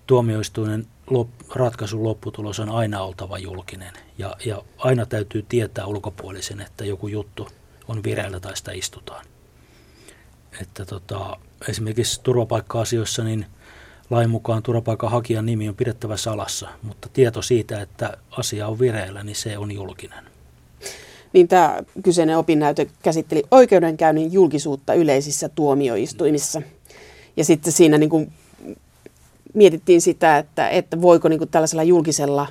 Tuomioistuinen 0.08 0.88
lop, 1.10 1.30
ratkaisun 1.56 2.04
lopputulos 2.04 2.60
on 2.60 2.70
aina 2.70 3.02
oltava 3.02 3.38
julkinen 3.38 3.94
ja, 4.18 4.36
ja 4.46 4.62
aina 4.78 5.06
täytyy 5.06 5.46
tietää 5.50 5.86
ulkopuolisen, 5.86 6.62
että 6.62 6.86
joku 6.86 7.08
juttu 7.08 7.48
on 7.88 8.04
vireillä 8.04 8.40
tai 8.40 8.58
sitä 8.58 8.72
istutaan. 8.72 9.26
että 10.62 10.86
tota, 10.86 11.38
esimerkiksi 11.68 12.22
turvapaikka-asioissa 12.24 13.24
niin 13.24 13.46
lain 14.10 14.30
mukaan 14.30 14.64
turvapaikanhakijan 14.64 15.46
nimi 15.46 15.70
on 15.70 15.76
pidettävä 15.76 16.18
salassa, 16.18 16.70
mutta 16.82 17.10
tieto 17.14 17.42
siitä, 17.42 17.82
että 17.82 18.18
asia 18.32 18.68
on 18.68 18.80
vireillä, 18.80 19.24
niin 19.24 19.36
se 19.36 19.58
on 19.58 19.72
julkinen. 19.72 20.27
Niin 21.34 21.48
tämä 21.48 21.84
kyseinen 22.04 22.38
opinnäytö 22.38 22.86
käsitteli 23.04 23.44
oikeudenkäynnin 23.52 24.34
julkisuutta 24.34 24.94
yleisissä 24.94 25.50
tuomioistuimissa. 25.50 26.62
Ja 27.38 27.46
sitten 27.46 27.74
siinä 27.74 27.98
niin 27.98 28.10
kuin 28.10 28.32
mietittiin 29.54 30.02
sitä, 30.02 30.38
että, 30.38 30.70
että 30.70 31.02
voiko 31.02 31.30
niin 31.30 31.40
kuin 31.40 31.50
tällaisella 31.50 31.84
julkisella 31.84 32.48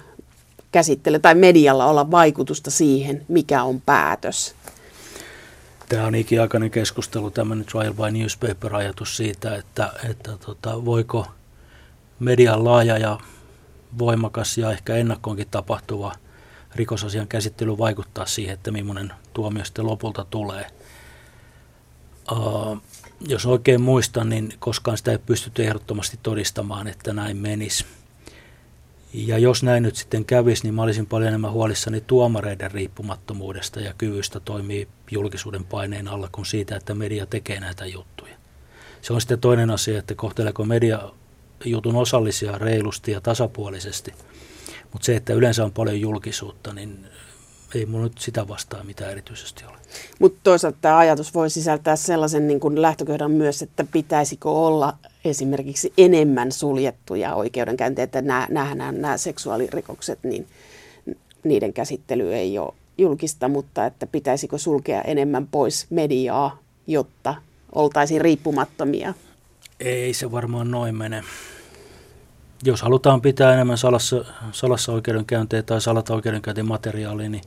käsittelyllä 0.72 1.18
tai 1.18 1.34
medialla 1.34 1.86
olla 1.86 2.10
vaikutusta 2.10 2.70
siihen, 2.70 3.24
mikä 3.28 3.62
on 3.62 3.80
päätös. 3.80 4.54
Tämä 5.88 6.06
on 6.06 6.14
ikiaikainen 6.14 6.70
keskustelu, 6.70 7.30
tämmöinen 7.30 7.66
trial 7.66 7.94
by 7.94 8.10
newspaper-ajatus 8.10 9.16
siitä, 9.16 9.56
että, 9.56 9.92
että 10.10 10.36
tota, 10.46 10.84
voiko 10.84 11.26
median 12.20 12.64
laaja 12.64 12.98
ja 12.98 13.18
voimakas 13.98 14.58
ja 14.58 14.72
ehkä 14.72 14.96
ennakkoonkin 14.96 15.46
tapahtuva 15.50 16.12
rikosasian 16.76 17.28
käsittely 17.28 17.78
vaikuttaa 17.78 18.26
siihen, 18.26 18.54
että 18.54 18.70
millainen 18.70 19.12
tuomio 19.32 19.64
sitten 19.64 19.86
lopulta 19.86 20.26
tulee. 20.30 20.66
Uh, 22.32 22.82
jos 23.28 23.46
oikein 23.46 23.80
muistan, 23.80 24.28
niin 24.28 24.52
koskaan 24.58 24.98
sitä 24.98 25.12
ei 25.12 25.18
pystytty 25.18 25.64
ehdottomasti 25.64 26.18
todistamaan, 26.22 26.86
että 26.86 27.12
näin 27.12 27.36
menisi. 27.36 27.84
Ja 29.12 29.38
jos 29.38 29.62
näin 29.62 29.82
nyt 29.82 29.96
sitten 29.96 30.24
kävisi, 30.24 30.62
niin 30.62 30.74
mä 30.74 30.82
olisin 30.82 31.06
paljon 31.06 31.28
enemmän 31.28 31.52
huolissani 31.52 32.00
tuomareiden 32.00 32.70
riippumattomuudesta 32.70 33.80
ja 33.80 33.94
kyvystä 33.98 34.40
toimii 34.40 34.88
julkisuuden 35.10 35.64
paineen 35.64 36.08
alla 36.08 36.28
kuin 36.32 36.46
siitä, 36.46 36.76
että 36.76 36.94
media 36.94 37.26
tekee 37.26 37.60
näitä 37.60 37.86
juttuja. 37.86 38.36
Se 39.02 39.12
on 39.12 39.20
sitten 39.20 39.40
toinen 39.40 39.70
asia, 39.70 39.98
että 39.98 40.14
kohteleeko 40.14 40.64
media 40.64 41.10
jutun 41.64 41.96
osallisia 41.96 42.58
reilusti 42.58 43.12
ja 43.12 43.20
tasapuolisesti. 43.20 44.14
Mutta 44.92 45.06
se, 45.06 45.16
että 45.16 45.32
yleensä 45.32 45.64
on 45.64 45.72
paljon 45.72 46.00
julkisuutta, 46.00 46.72
niin 46.72 47.06
ei 47.74 47.86
mulla 47.86 48.04
nyt 48.04 48.18
sitä 48.18 48.48
vastaa 48.48 48.84
mitä 48.84 49.10
erityisesti 49.10 49.64
ole. 49.64 49.76
Mutta 50.18 50.40
toisaalta 50.42 50.78
tämä 50.80 50.98
ajatus 50.98 51.34
voi 51.34 51.50
sisältää 51.50 51.96
sellaisen 51.96 52.48
niin 52.48 52.60
kun 52.60 52.82
lähtökohdan 52.82 53.30
myös, 53.30 53.62
että 53.62 53.84
pitäisikö 53.92 54.50
olla 54.50 54.94
esimerkiksi 55.24 55.92
enemmän 55.98 56.52
suljettuja 56.52 57.34
oikeudenkäyntejä, 57.34 58.04
että 58.04 58.22
nämä, 58.22 59.16
seksuaalirikokset, 59.16 60.18
niin 60.22 60.46
niiden 61.44 61.72
käsittely 61.72 62.34
ei 62.34 62.58
ole 62.58 62.74
julkista, 62.98 63.48
mutta 63.48 63.86
että 63.86 64.06
pitäisikö 64.06 64.58
sulkea 64.58 65.02
enemmän 65.02 65.46
pois 65.46 65.86
mediaa, 65.90 66.58
jotta 66.86 67.34
oltaisiin 67.74 68.20
riippumattomia? 68.20 69.14
Ei 69.80 70.14
se 70.14 70.32
varmaan 70.32 70.70
noin 70.70 70.94
mene. 70.94 71.24
Jos 72.66 72.82
halutaan 72.82 73.20
pitää 73.20 73.54
enemmän 73.54 73.78
salassa, 73.78 74.24
salassa 74.52 74.92
oikeudenkäyntejä 74.92 75.62
tai 75.62 75.80
salata 75.80 76.14
oikeudenkäyntimateriaalia, 76.14 77.28
niin 77.28 77.42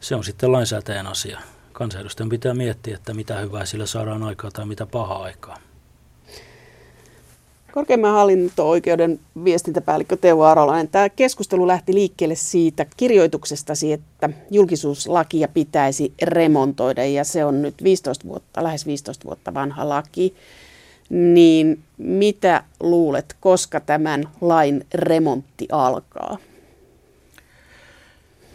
se 0.00 0.14
on 0.14 0.24
sitten 0.24 0.52
lainsäätäjän 0.52 1.06
asia. 1.06 1.40
Kansanedustajan 1.72 2.28
pitää 2.28 2.54
miettiä, 2.54 2.96
että 2.96 3.14
mitä 3.14 3.38
hyvää 3.38 3.64
sillä 3.64 3.86
saadaan 3.86 4.22
aikaa 4.22 4.50
tai 4.50 4.66
mitä 4.66 4.86
pahaa 4.86 5.22
aikaa. 5.22 5.58
Korkeimman 7.72 8.12
hallinto-oikeuden 8.12 9.20
viestintäpäällikkö 9.44 10.16
Teuvo 10.16 10.44
Arolainen, 10.44 10.88
tämä 10.88 11.08
keskustelu 11.08 11.66
lähti 11.66 11.94
liikkeelle 11.94 12.34
siitä 12.34 12.86
kirjoituksestasi, 12.96 13.92
että 13.92 14.30
julkisuuslakia 14.50 15.48
pitäisi 15.48 16.14
remontoida 16.22 17.04
ja 17.04 17.24
se 17.24 17.44
on 17.44 17.62
nyt 17.62 17.82
15 17.82 18.28
vuotta, 18.28 18.64
lähes 18.64 18.86
15 18.86 19.24
vuotta 19.24 19.54
vanha 19.54 19.88
laki. 19.88 20.34
Niin 21.12 21.82
mitä 21.98 22.64
luulet, 22.80 23.36
koska 23.40 23.80
tämän 23.80 24.28
lain 24.40 24.86
remontti 24.94 25.68
alkaa? 25.72 26.38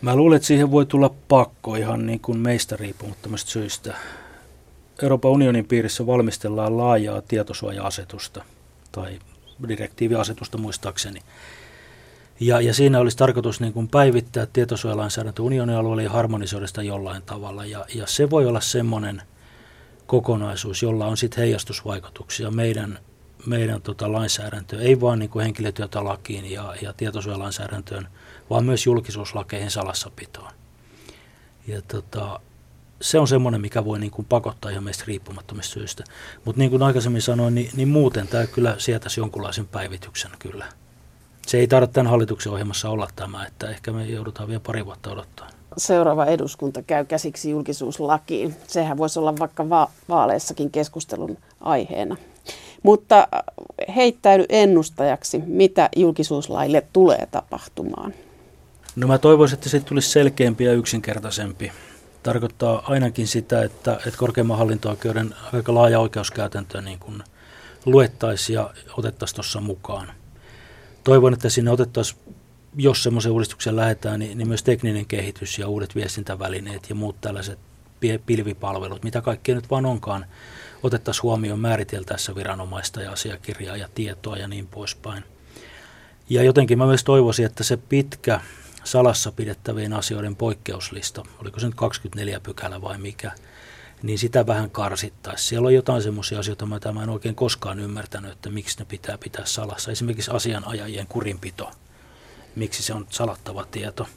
Mä 0.02 0.16
luulen, 0.16 0.36
että 0.36 0.46
siihen 0.48 0.72
voi 0.72 0.86
tulla 0.86 1.16
pakko 1.28 1.76
ihan 1.76 2.06
niin 2.06 2.20
kuin 2.20 2.38
meistä 2.38 2.76
riippumattomasta 2.76 3.52
syystä. 3.52 3.96
Euroopan 5.04 5.32
unionin 5.32 5.66
piirissä 5.66 6.08
valmistellaan 6.08 6.78
laajaa 6.78 7.22
tietosuoja-asetusta 7.22 8.44
tai 8.92 9.20
direktiiviasetusta 9.68 10.58
muistaakseni. 10.58 11.20
Ja, 12.40 12.62
ja 12.62 12.74
siinä 12.74 13.00
olisi 13.00 13.18
tarkoitus 13.18 13.62
niin 13.62 13.74
kuin 13.74 13.88
päivittää 13.88 14.46
tietosuojalainsäädäntö 14.46 15.42
unionin 15.42 15.76
alueella 15.76 16.02
ja 16.02 16.10
harmonisoida 16.10 16.68
sitä 16.68 16.84
jollain 16.84 17.22
tavalla. 17.22 17.66
Ja, 17.66 17.86
ja 17.96 18.08
se 18.08 18.30
voi 18.30 18.46
olla 18.46 18.62
semmoinen 18.62 19.22
kokonaisuus, 20.08 20.84
jolla 20.84 21.06
on 21.06 21.18
sitten 21.18 21.40
heijastusvaikutuksia 21.40 22.52
meidän, 22.52 23.00
meidän 23.46 23.82
tota 23.82 24.12
lainsäädäntöön, 24.12 24.82
ei 24.82 25.02
vain 25.02 25.20
niin 25.20 25.32
henkilötyötalakiin 25.42 26.52
ja, 26.52 26.76
ja 26.82 26.94
tietosuojalainsäädäntöön, 26.94 28.08
vaan 28.50 28.66
myös 28.66 28.86
julkisuuslakeihin 28.86 29.72
salassapitoon. 29.72 30.52
Ja 31.68 31.82
tota, 31.82 32.40
se 33.02 33.20
on 33.20 33.28
semmoinen, 33.28 33.62
mikä 33.62 33.86
voi 33.86 34.00
niin 34.00 34.12
kuin 34.12 34.26
pakottaa 34.26 34.72
ihan 34.72 34.84
meistä 34.84 35.04
riippumattomista 35.08 35.74
syistä. 35.74 36.04
Mutta 36.46 36.60
niin 36.60 36.72
kuin 36.72 36.84
aikaisemmin 36.84 37.22
sanoin, 37.22 37.56
niin, 37.56 37.70
niin 37.76 37.88
muuten 37.88 38.28
tämä 38.28 38.48
kyllä 38.48 38.76
sietäisi 38.78 39.20
jonkunlaisen 39.20 39.68
päivityksen 39.68 40.32
kyllä. 40.40 40.66
Se 41.48 41.58
ei 41.58 41.68
tarvitse 41.68 41.94
tämän 41.94 42.10
hallituksen 42.10 42.52
ohjelmassa 42.52 42.90
olla 42.90 43.08
tämä, 43.16 43.46
että 43.46 43.70
ehkä 43.70 43.92
me 43.92 44.06
joudutaan 44.06 44.48
vielä 44.48 44.60
pari 44.60 44.86
vuotta 44.86 45.12
odottaa. 45.12 45.57
Seuraava 45.78 46.26
eduskunta 46.26 46.82
käy 46.82 47.06
käsiksi 47.06 47.50
julkisuuslakiin. 47.50 48.56
Sehän 48.68 48.98
voisi 48.98 49.20
olla 49.20 49.40
vaikka 49.40 49.70
va- 49.70 49.90
vaaleissakin 50.10 50.72
keskustelun 50.72 51.38
aiheena. 51.62 52.18
Mutta 52.84 53.28
heittäydy 53.96 54.46
ennustajaksi, 54.50 55.44
mitä 55.46 55.90
julkisuuslaille 55.96 56.84
tulee 56.94 57.28
tapahtumaan. 57.32 58.14
No 58.96 59.08
mä 59.08 59.18
toivoisin, 59.18 59.58
että 59.58 59.70
se 59.70 59.80
tulisi 59.80 60.10
selkeämpi 60.10 60.64
ja 60.64 60.74
yksinkertaisempi. 60.74 61.72
Tarkoittaa 62.24 62.84
ainakin 62.88 63.28
sitä, 63.28 63.64
että, 63.64 63.94
että 63.94 64.20
korkeimman 64.20 64.58
hallinto-oikeuden 64.58 65.36
aika 65.54 65.74
laaja 65.74 66.00
oikeuskäytäntö 66.00 66.82
niin 66.82 67.00
kuin 67.00 67.24
luettaisiin 67.86 68.54
ja 68.54 68.70
otettaisiin 68.98 69.36
tuossa 69.36 69.62
mukaan. 69.62 70.12
Toivon, 71.04 71.34
että 71.34 71.50
sinne 71.50 71.72
otettaisiin, 71.72 72.22
jos 72.78 73.04
semmoisen 73.04 73.32
uudistuksen 73.32 73.76
lähdetään, 73.76 74.20
niin, 74.20 74.38
niin 74.38 74.48
myös 74.48 74.64
tekninen 74.64 75.06
kehitys 75.06 75.60
ja 75.60 75.68
uudet 75.68 75.96
viestintävälineet 75.96 76.90
ja 76.90 76.96
muut 76.96 77.22
tällaiset 77.22 77.60
pilvipalvelut, 78.26 79.04
mitä 79.04 79.22
kaikkea 79.22 79.56
nyt 79.56 79.70
vaan 79.70 79.86
onkaan, 79.86 80.26
otettaisiin 80.84 81.24
huomioon 81.24 81.60
määriteltäessä 81.60 82.36
viranomaista 82.36 83.02
ja 83.02 83.12
asiakirjaa 83.12 83.78
ja 83.78 83.90
tietoa 83.96 84.38
ja 84.38 84.48
niin 84.48 84.68
poispäin. 84.68 85.24
Ja 86.30 86.44
jotenkin 86.44 86.78
mä 86.78 86.86
myös 86.86 87.04
toivoisin, 87.04 87.46
että 87.46 87.64
se 87.64 87.78
pitkä 87.78 88.40
salassa 88.84 89.32
pidettävien 89.32 89.94
asioiden 89.94 90.36
poikkeuslista, 90.36 91.24
oliko 91.42 91.60
se 91.60 91.66
nyt 91.66 91.76
24 91.76 92.40
pykälä 92.40 92.82
vai 92.82 92.98
mikä, 92.98 93.32
niin 94.04 94.20
sitä 94.20 94.48
vähän 94.48 94.70
karsittaisiin. 94.70 95.48
Siellä 95.48 95.66
on 95.66 95.74
jotain 95.74 96.02
semmoisia 96.02 96.40
asioita, 96.40 96.66
mitä 96.66 96.92
mä 96.92 97.04
en 97.04 97.10
oikein 97.10 97.36
koskaan 97.36 97.80
ymmärtänyt, 97.80 98.32
että 98.32 98.50
miksi 98.50 98.80
ne 98.80 98.86
pitää 98.86 99.18
pitää 99.18 99.46
salassa. 99.46 99.92
Esimerkiksi 99.92 100.32
asianajajien 100.32 101.08
kurinpito, 101.08 101.72
miksi 102.58 102.84
se 102.84 102.94
on 102.94 103.08
salattava 103.10 103.66
tieto. 103.66 104.08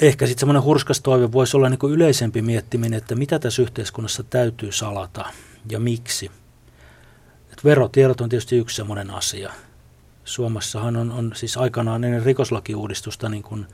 Ehkä 0.00 0.26
sitten 0.26 0.40
semmoinen 0.40 0.62
hurskas 0.62 1.00
toive 1.00 1.32
voisi 1.32 1.56
olla 1.56 1.68
niin 1.68 1.78
kuin 1.78 1.92
yleisempi 1.92 2.42
miettiminen, 2.42 2.98
että 2.98 3.14
mitä 3.14 3.38
tässä 3.38 3.62
yhteiskunnassa 3.62 4.22
täytyy 4.22 4.72
salata 4.72 5.24
ja 5.70 5.80
miksi. 5.80 6.30
Et 7.52 7.64
verotiedot 7.64 8.20
on 8.20 8.28
tietysti 8.28 8.56
yksi 8.56 8.76
semmoinen 8.76 9.10
asia– 9.10 9.52
Suomessahan 10.24 10.96
on, 10.96 11.12
on 11.12 11.32
siis 11.34 11.56
aikanaan 11.56 12.04
ennen 12.04 12.22
rikoslakiuudistusta 12.22 13.28
niin 13.28 13.42
kuin, 13.42 13.66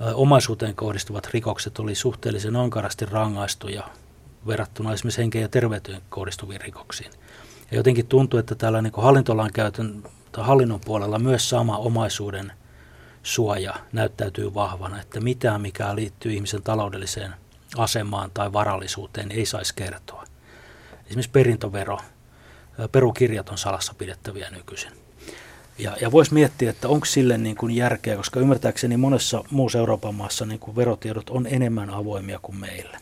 ä, 0.00 0.14
omaisuuteen 0.14 0.74
kohdistuvat 0.74 1.28
rikokset 1.32 1.78
oli 1.78 1.94
suhteellisen 1.94 2.56
ankarasti 2.56 3.06
rangaistuja 3.06 3.82
verrattuna 4.46 4.92
esimerkiksi 4.92 5.20
henkeen 5.20 5.42
ja 5.42 5.48
terveyteen 5.48 6.02
kohdistuviin 6.08 6.60
rikoksiin. 6.60 7.10
Ja 7.70 7.76
jotenkin 7.76 8.06
tuntuu, 8.06 8.40
että 8.40 8.54
täällä 8.54 8.82
niin 8.82 8.92
hallintolain 8.96 9.52
käytön 9.52 10.02
tai 10.36 10.44
hallinnon 10.44 10.80
puolella 10.84 11.18
myös 11.18 11.48
sama 11.48 11.76
omaisuuden 11.76 12.52
suoja 13.22 13.74
näyttäytyy 13.92 14.54
vahvana, 14.54 15.00
että 15.00 15.20
mitään, 15.20 15.60
mikä 15.60 15.94
liittyy 15.94 16.32
ihmisen 16.32 16.62
taloudelliseen 16.62 17.34
asemaan 17.76 18.30
tai 18.34 18.52
varallisuuteen, 18.52 19.32
ei 19.32 19.46
saisi 19.46 19.74
kertoa. 19.74 20.24
Esimerkiksi 21.06 21.30
perintövero, 21.30 21.98
perukirjat 22.92 23.48
on 23.48 23.58
salassa 23.58 23.94
pidettäviä 23.98 24.50
nykyisin. 24.50 24.92
Ja, 25.78 25.96
ja 26.00 26.12
voisi 26.12 26.34
miettiä, 26.34 26.70
että 26.70 26.88
onko 26.88 27.06
sille 27.06 27.38
niin 27.38 27.56
kuin 27.56 27.76
järkeä, 27.76 28.16
koska 28.16 28.40
ymmärtääkseni 28.40 28.96
monessa 28.96 29.44
muussa 29.50 29.78
Euroopan 29.78 30.14
maassa 30.14 30.46
niin 30.46 30.60
kuin 30.60 30.76
verotiedot 30.76 31.30
on 31.30 31.46
enemmän 31.46 31.90
avoimia 31.90 32.38
kuin 32.42 32.56
meillä. 32.56 33.00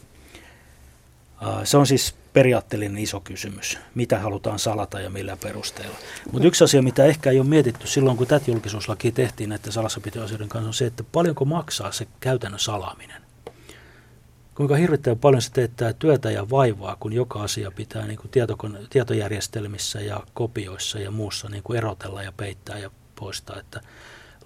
Se 1.64 1.76
on 1.76 1.86
siis 1.86 2.14
periaatteellinen 2.34 2.98
iso 3.02 3.20
kysymys, 3.20 3.78
mitä 3.94 4.18
halutaan 4.18 4.58
salata 4.58 5.00
ja 5.00 5.10
millä 5.10 5.36
perusteella. 5.36 5.96
Mutta 6.32 6.48
yksi 6.48 6.64
asia, 6.64 6.82
mitä 6.82 7.04
ehkä 7.04 7.30
ei 7.30 7.38
ole 7.40 7.46
mietitty 7.46 7.86
silloin, 7.86 8.16
kun 8.16 8.26
tätä 8.26 8.50
julkisuuslakia 8.50 9.12
tehtiin 9.12 9.50
näiden 9.50 9.72
salassapitoasioiden 9.72 10.48
kanssa, 10.48 10.68
on 10.68 10.74
se, 10.74 10.86
että 10.86 11.04
paljonko 11.12 11.44
maksaa 11.44 11.92
se 11.92 12.06
käytännön 12.20 12.60
salaaminen. 12.60 13.22
kuinka 14.54 14.76
hirvittävän 14.76 15.18
paljon 15.18 15.42
se 15.42 15.52
teettää 15.52 15.92
työtä 15.92 16.30
ja 16.30 16.50
vaivaa, 16.50 16.96
kun 17.00 17.12
joka 17.12 17.42
asia 17.42 17.70
pitää 17.70 18.06
niin 18.06 18.18
kuin 18.18 18.30
tietokone- 18.30 18.86
tietojärjestelmissä 18.90 20.00
ja 20.00 20.20
kopioissa 20.34 20.98
ja 20.98 21.10
muussa 21.10 21.48
niin 21.48 21.62
kuin 21.62 21.76
erotella 21.76 22.22
ja 22.22 22.32
peittää 22.32 22.78
ja 22.78 22.90
poistaa. 23.14 23.58
Että 23.58 23.80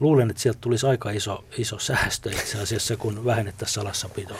luulen, 0.00 0.30
että 0.30 0.42
sieltä 0.42 0.58
tulisi 0.60 0.86
aika 0.86 1.10
iso, 1.10 1.44
iso 1.58 1.78
säästö 1.78 2.30
itse 2.30 2.62
asiassa, 2.62 2.96
kun 2.96 3.24
vähennettäisiin 3.24 3.74
salassapito. 3.74 4.34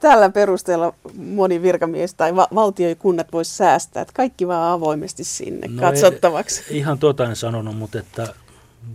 Tällä 0.00 0.30
perusteella 0.30 0.94
moni 1.14 1.62
virkamies 1.62 2.14
tai 2.14 2.36
va- 2.36 2.48
valtio 2.54 2.88
ja 2.88 2.94
kunnat 2.94 3.32
voisi 3.32 3.56
säästää, 3.56 4.02
että 4.02 4.14
kaikki 4.14 4.48
vaan 4.48 4.72
avoimesti 4.72 5.24
sinne 5.24 5.68
no 5.68 5.80
katsottavaksi. 5.80 6.64
Ei, 6.70 6.76
ihan 6.76 6.98
tuota 6.98 7.24
en 7.24 7.36
sanonut, 7.36 7.76
mutta 7.76 7.98
että 7.98 8.34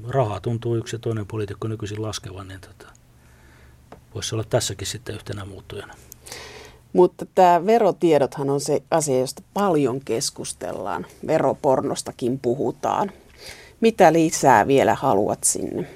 rahaa 0.08 0.40
tuntuu 0.40 0.76
yksi 0.76 0.96
ja 0.96 1.00
toinen 1.00 1.26
poliitikko 1.26 1.68
nykyisin 1.68 2.02
laskevan, 2.02 2.48
niin 2.48 2.62
tota, 2.62 2.88
voisi 4.16 4.36
olla 4.36 4.44
tässäkin 4.44 4.88
sitten 4.88 5.16
yhtenä 5.16 5.46
muuttujana. 5.46 5.94
Mutta 6.94 7.26
tämä 7.36 7.66
verotiedothan 7.66 8.50
on 8.50 8.62
se 8.62 8.84
asia, 8.92 9.20
josta 9.20 9.42
paljon 9.54 10.00
keskustellaan. 10.06 11.06
Veropornostakin 11.28 12.40
puhutaan. 12.40 13.12
Mitä 13.82 14.14
lisää 14.14 14.68
vielä 14.68 14.96
haluat 14.96 15.44
sinne 15.44 15.88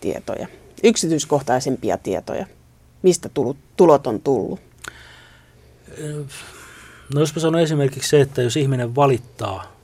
tietoja? 0.00 0.46
Yksityiskohtaisempia 0.84 1.98
tietoja. 1.98 2.46
Mistä 3.02 3.30
tulot 3.76 4.06
on 4.06 4.20
tullut? 4.20 4.60
No 7.14 7.20
jos 7.20 7.34
mä 7.34 7.40
sanon 7.40 7.60
esimerkiksi 7.60 8.08
se, 8.08 8.20
että 8.20 8.42
jos 8.42 8.56
ihminen 8.56 8.94
valittaa 8.94 9.76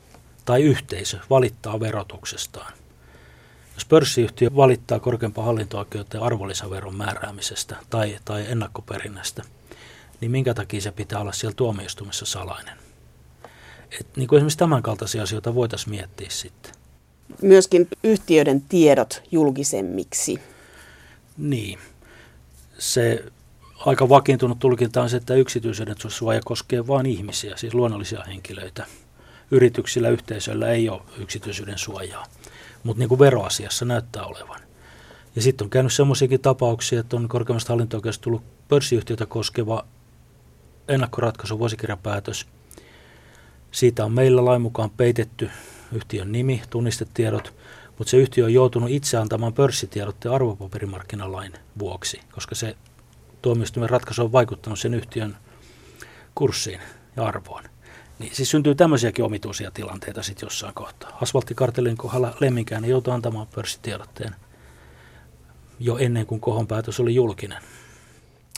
tai 0.45 0.63
yhteisö 0.63 1.19
valittaa 1.31 1.81
verotuksestaan, 1.81 2.73
jos 3.75 3.85
pörssiyhtiö 3.85 4.51
valittaa 4.57 5.01
korkeampaa 5.01 5.45
hallinto-oikeuteen 5.45 6.23
arvonlisäveron 6.23 6.95
määräämisestä 6.95 7.77
tai, 7.91 8.19
tai 8.25 8.45
ennakkoperinnästä, 8.49 9.43
niin 10.21 10.31
minkä 10.31 10.55
takia 10.55 10.81
se 10.81 10.91
pitää 10.91 11.21
olla 11.21 11.33
siellä 11.33 11.55
tuomioistumissa 11.55 12.27
salainen? 12.27 12.79
Et 14.01 14.07
niin 14.17 14.29
kuin 14.29 14.37
esimerkiksi 14.37 14.59
tämän 14.59 14.83
kaltaisia 14.83 15.23
asioita 15.23 15.55
voitaisiin 15.55 15.91
miettiä 15.91 16.31
sitten. 16.31 16.73
Myöskin 17.43 17.89
yhtiöiden 18.05 18.61
tiedot 18.61 19.23
julkisemmiksi. 19.31 20.41
Niin. 21.37 21.79
Se 22.79 23.25
aika 23.87 24.09
vakiintunut 24.09 24.59
tulkinta 24.59 25.03
on 25.03 25.11
se, 25.11 25.17
että 25.17 25.35
yksityisyyden 25.35 25.97
suoja 26.09 26.41
koskee 26.45 26.87
vain 26.87 27.07
ihmisiä, 27.07 27.57
siis 27.57 27.75
luonnollisia 27.75 28.23
henkilöitä. 28.23 28.87
Yrityksillä, 29.51 30.09
yhteisöillä 30.09 30.69
ei 30.69 30.89
ole 30.89 31.01
yksityisyyden 31.19 31.79
suojaa 31.79 32.27
mutta 32.85 32.99
niin 32.99 33.09
kuin 33.09 33.19
veroasiassa 33.19 33.85
näyttää 33.85 34.25
olevan. 34.25 34.61
Ja 35.37 35.43
sitten 35.43 35.65
on 35.65 35.71
käynyt 35.71 35.93
semmoisiakin 35.93 36.41
tapauksia, 36.41 37.01
että 37.01 37.17
on 37.17 37.29
korkeimmasta 37.29 37.73
hallinto 37.73 38.01
tullut 38.21 38.43
pörssiyhtiötä 38.69 39.27
koskeva 39.27 39.85
ennakkoratkaisu, 40.89 41.59
vuosikirjapäätös. 41.59 42.47
Siitä 43.71 44.05
on 44.05 44.13
meillä 44.13 44.45
lain 44.45 44.63
mukaan 44.63 44.91
peitetty 44.91 45.51
yhtiön 45.95 46.33
nimi, 46.33 46.63
tunnistetiedot, 46.71 47.55
mutta 47.99 48.11
se 48.11 48.17
yhtiö 48.17 48.45
on 48.45 48.55
joutunut 48.55 48.91
itse 48.91 49.17
antamaan 49.17 49.53
pörssitiedot 49.53 50.25
ja 50.25 50.35
arvopaperimarkkinalain 50.35 51.53
vuoksi, 51.79 52.21
koska 52.33 52.55
se 52.55 52.77
tuomioistuimen 53.43 53.91
ratkaisu 53.91 54.25
on 54.25 54.33
vaikuttanut 54.33 54.79
sen 54.79 54.95
yhtiön 54.95 55.37
kurssiin 56.35 56.81
ja 57.17 57.25
arvoon. 57.25 57.65
Niin 58.19 58.35
siis 58.35 58.51
syntyy 58.51 58.75
tämmöisiäkin 58.75 59.25
omituisia 59.25 59.71
tilanteita 59.71 60.23
sitten 60.23 60.47
jossain 60.47 60.75
kohtaa. 60.75 61.19
Asfalttikartellin 61.23 61.97
kohdalla 61.97 62.37
Lemminkäinen 62.41 62.91
joutui 62.91 63.15
antamaan 63.15 63.47
pörssitiedotteen 63.47 64.37
jo 65.81 65.97
ennen 65.97 66.27
kuin 66.27 66.41
kohon 66.41 66.67
päätös 66.67 67.01
oli 67.01 67.15
julkinen. 67.15 67.63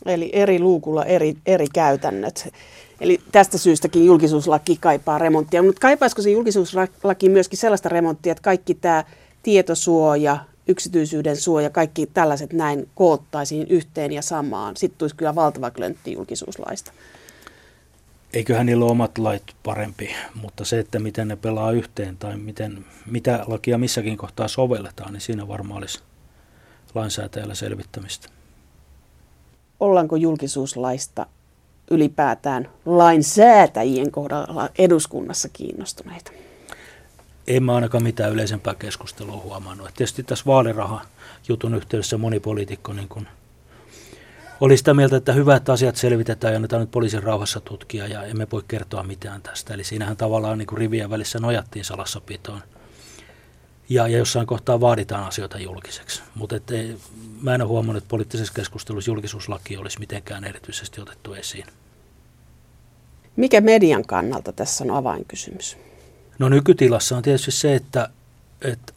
Eli 0.07 0.31
eri 0.33 0.59
luukulla 0.59 1.05
eri, 1.05 1.35
eri 1.47 1.67
käytännöt. 1.75 2.55
Eli 3.01 3.21
tästä 3.33 3.59
syystäkin 3.59 4.07
julkisuuslaki 4.07 4.77
kaipaa 4.81 5.19
remonttia. 5.19 5.63
Mutta 5.63 5.81
kaipaisiko 5.81 6.23
se 6.23 6.31
julkisuuslaki 6.31 7.29
myöskin 7.29 7.59
sellaista 7.59 7.89
remonttia, 7.89 8.33
että 8.33 8.43
kaikki 8.43 8.75
tämä 8.75 9.05
tietosuoja, 9.43 10.39
yksityisyyden 10.69 11.37
suoja, 11.37 11.71
kaikki 11.71 12.07
tällaiset 12.07 12.53
näin 12.53 12.89
koottaisiin 12.95 13.67
yhteen 13.71 14.13
ja 14.13 14.23
samaan. 14.23 14.77
Sitten 14.77 14.99
tulisi 14.99 15.17
kyllä 15.17 15.35
valtava 15.35 15.71
klöntti 15.71 16.13
julkisuuslaista 16.13 16.93
eiköhän 18.37 18.67
niillä 18.67 18.85
ole 18.85 18.91
omat 18.91 19.19
lait 19.19 19.43
parempi, 19.63 20.15
mutta 20.35 20.65
se, 20.65 20.79
että 20.79 20.99
miten 20.99 21.29
ne 21.29 21.37
pelaa 21.37 21.71
yhteen 21.71 22.17
tai 22.17 22.37
miten, 22.37 22.85
mitä 23.07 23.45
lakia 23.47 23.79
missäkin 23.79 24.17
kohtaa 24.17 24.49
sovelletaan, 24.49 25.13
niin 25.13 25.21
siinä 25.21 25.49
varmaan 25.49 25.79
olisi 25.79 26.03
lainsäätäjällä 26.95 27.55
selvittämistä. 27.55 28.29
Ollaanko 29.81 30.17
julkisuuslaista 30.17 31.27
ylipäätään 31.91 32.69
lainsäätäjien 32.87 34.11
kohdalla 34.11 34.69
eduskunnassa 34.79 35.49
kiinnostuneita? 35.53 36.33
En 37.47 37.63
mä 37.63 37.75
ainakaan 37.75 38.03
mitään 38.03 38.33
yleisempää 38.33 38.75
keskustelua 38.75 39.37
huomannut. 39.37 39.89
Et 39.89 39.95
tietysti 39.95 40.23
tässä 40.23 40.45
vaaliraha-jutun 40.47 41.75
yhteydessä 41.75 42.19
moni 42.19 42.41
poliitikko 42.41 42.93
niin 42.93 43.09
kun 43.09 43.29
oli 44.61 44.77
sitä 44.77 44.95
mieltä, 44.95 45.17
että 45.17 45.33
hyvä, 45.33 45.57
että 45.57 45.73
asiat 45.73 45.97
selvitetään 45.97 46.53
ja 46.53 46.57
annetaan 46.57 46.81
nyt 46.81 46.91
poliisin 46.91 47.23
rauhassa 47.23 47.61
tutkia 47.61 48.07
ja 48.07 48.23
emme 48.23 48.47
voi 48.53 48.63
kertoa 48.69 49.03
mitään 49.03 49.43
tästä. 49.43 49.75
Eli 49.75 49.85
siinähän 49.85 50.17
tavallaan 50.17 50.59
niin 50.59 50.69
rivien 50.79 51.11
välissä 51.11 51.39
nojattiin 51.39 51.85
salassapitoon. 51.85 52.63
Ja, 53.89 54.09
ja 54.09 54.19
jossain 54.19 54.47
kohtaa 54.47 54.81
vaaditaan 54.81 55.25
asioita 55.25 55.59
julkiseksi. 55.59 56.23
Mutta 56.35 56.57
mä 57.43 57.55
en 57.55 57.63
ole 57.63 57.69
huomannut, 57.69 58.03
että 58.03 58.09
poliittisessa 58.11 58.55
keskustelussa 58.55 59.11
julkisuuslaki 59.11 59.77
olisi 59.77 59.99
mitenkään 59.99 60.45
erityisesti 60.45 61.01
otettu 61.01 61.35
esiin. 61.35 61.67
Mikä 63.37 63.61
median 63.61 64.07
kannalta 64.07 64.53
tässä 64.53 64.85
on 64.85 64.91
avainkysymys? 64.91 65.77
No 66.39 66.49
nykytilassa 66.49 67.17
on 67.17 67.23
tietysti 67.23 67.51
se, 67.51 67.75
että, 67.75 68.09
että 68.63 68.93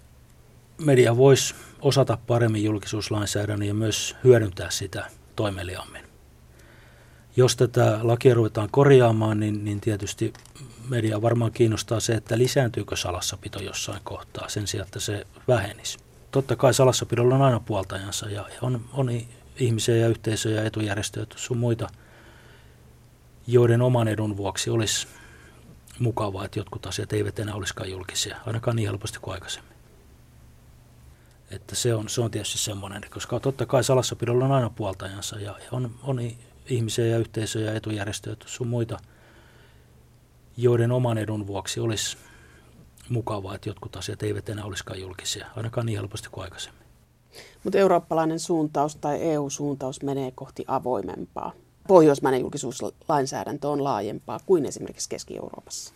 media 0.77 1.17
voisi 1.17 1.55
osata 1.81 2.17
paremmin 2.27 2.63
julkisuuslainsäädännön 2.63 3.67
ja 3.67 3.73
myös 3.73 4.15
hyödyntää 4.23 4.69
sitä– 4.69 5.05
toimeliammin. 5.39 6.08
Jos 7.35 7.55
tätä 7.55 7.99
lakia 8.01 8.33
ruvetaan 8.33 8.69
korjaamaan, 8.71 9.39
niin, 9.39 9.65
niin 9.65 9.81
tietysti 9.81 10.33
media 10.89 11.21
varmaan 11.21 11.51
kiinnostaa 11.51 11.99
se, 11.99 12.13
että 12.13 12.37
lisääntyykö 12.37 12.95
salassapito 12.95 13.59
jossain 13.59 14.01
kohtaa 14.03 14.49
sen 14.49 14.67
sijaan, 14.67 14.87
että 14.87 14.99
se 14.99 15.27
vähenisi. 15.47 15.97
Totta 16.31 16.55
kai 16.55 16.73
salassapidolla 16.73 17.35
on 17.35 17.41
aina 17.41 17.59
puoltajansa 17.59 18.29
ja 18.29 18.45
on, 18.61 18.81
on 18.93 19.09
ihmisiä 19.55 19.95
ja 19.95 20.07
yhteisöjä 20.07 20.55
ja 20.55 20.63
etujärjestöjä 20.63 21.25
sun 21.35 21.57
muita, 21.57 21.87
joiden 23.47 23.81
oman 23.81 24.07
edun 24.07 24.37
vuoksi 24.37 24.69
olisi 24.69 25.07
mukavaa, 25.99 26.45
että 26.45 26.59
jotkut 26.59 26.85
asiat 26.85 27.13
eivät 27.13 27.39
enää 27.39 27.55
olisikaan 27.55 27.89
julkisia, 27.89 28.37
ainakaan 28.45 28.75
niin 28.75 28.89
helposti 28.89 29.19
kuin 29.19 29.33
aikaisemmin. 29.33 29.73
Että 31.51 31.75
se 31.75 31.93
on, 31.93 32.09
se 32.09 32.21
on 32.21 32.31
tietysti 32.31 32.57
semmoinen, 32.57 33.01
koska 33.09 33.39
totta 33.39 33.65
kai 33.65 33.83
salassapidolla 33.83 34.45
on 34.45 34.51
aina 34.51 34.69
puoltajansa 34.69 35.39
ja 35.39 35.55
on, 35.71 35.95
on 36.03 36.19
ihmisiä 36.69 37.05
ja 37.05 37.17
yhteisöjä 37.17 37.65
ja 37.65 37.75
etujärjestöjä 37.75 38.35
sun 38.45 38.67
muita, 38.67 38.99
joiden 40.57 40.91
oman 40.91 41.17
edun 41.17 41.47
vuoksi 41.47 41.79
olisi 41.79 42.17
mukavaa, 43.09 43.55
että 43.55 43.69
jotkut 43.69 43.95
asiat 43.95 44.23
eivät 44.23 44.49
enää 44.49 44.65
olisikaan 44.65 44.99
julkisia, 44.99 45.47
ainakaan 45.55 45.85
niin 45.85 45.97
helposti 45.99 46.29
kuin 46.31 46.43
aikaisemmin. 46.43 46.83
Mutta 47.63 47.79
eurooppalainen 47.79 48.39
suuntaus 48.39 48.95
tai 48.95 49.21
EU-suuntaus 49.21 50.01
menee 50.01 50.31
kohti 50.35 50.65
avoimempaa. 50.67 51.51
Pohjoismainen 51.87 52.41
julkisuuslainsäädäntö 52.41 53.69
on 53.69 53.83
laajempaa 53.83 54.39
kuin 54.45 54.65
esimerkiksi 54.65 55.09
Keski-Euroopassa 55.09 55.93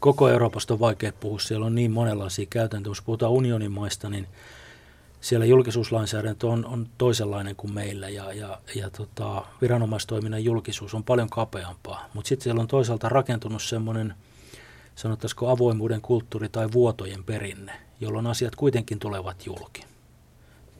koko 0.00 0.28
Euroopasta 0.28 0.74
on 0.74 0.80
vaikea 0.80 1.12
puhua, 1.20 1.38
siellä 1.38 1.66
on 1.66 1.74
niin 1.74 1.90
monenlaisia 1.90 2.46
käytäntöjä. 2.50 2.90
Jos 2.90 3.02
puhutaan 3.02 3.32
unionin 3.32 3.72
maista, 3.72 4.10
niin 4.10 4.26
siellä 5.20 5.46
julkisuuslainsäädäntö 5.46 6.46
on, 6.46 6.66
on 6.66 6.86
toisenlainen 6.98 7.56
kuin 7.56 7.72
meillä 7.72 8.08
ja, 8.08 8.32
ja, 8.32 8.60
ja 8.74 8.90
tota, 8.90 9.44
viranomaistoiminnan 9.60 10.44
julkisuus 10.44 10.94
on 10.94 11.04
paljon 11.04 11.30
kapeampaa. 11.30 12.08
Mutta 12.14 12.28
sitten 12.28 12.44
siellä 12.44 12.60
on 12.60 12.68
toisaalta 12.68 13.08
rakentunut 13.08 13.62
semmoinen, 13.62 14.14
sanottaisiko 14.94 15.48
avoimuuden 15.48 16.00
kulttuuri 16.00 16.48
tai 16.48 16.68
vuotojen 16.72 17.24
perinne, 17.24 17.72
jolloin 18.00 18.26
asiat 18.26 18.56
kuitenkin 18.56 18.98
tulevat 18.98 19.46
julki. 19.46 19.84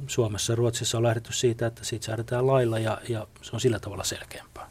Suomessa 0.07 0.53
ja 0.53 0.57
Ruotsissa 0.57 0.99
on 0.99 1.03
lähdetty 1.05 1.33
siitä, 1.33 1.67
että 1.67 1.85
siitä 1.85 2.07
säädetään 2.07 2.47
lailla 2.47 2.79
ja, 2.79 3.01
ja 3.09 3.27
se 3.43 3.51
on 3.53 3.61
sillä 3.61 3.79
tavalla 3.79 4.05
selkeämpää. 4.05 4.70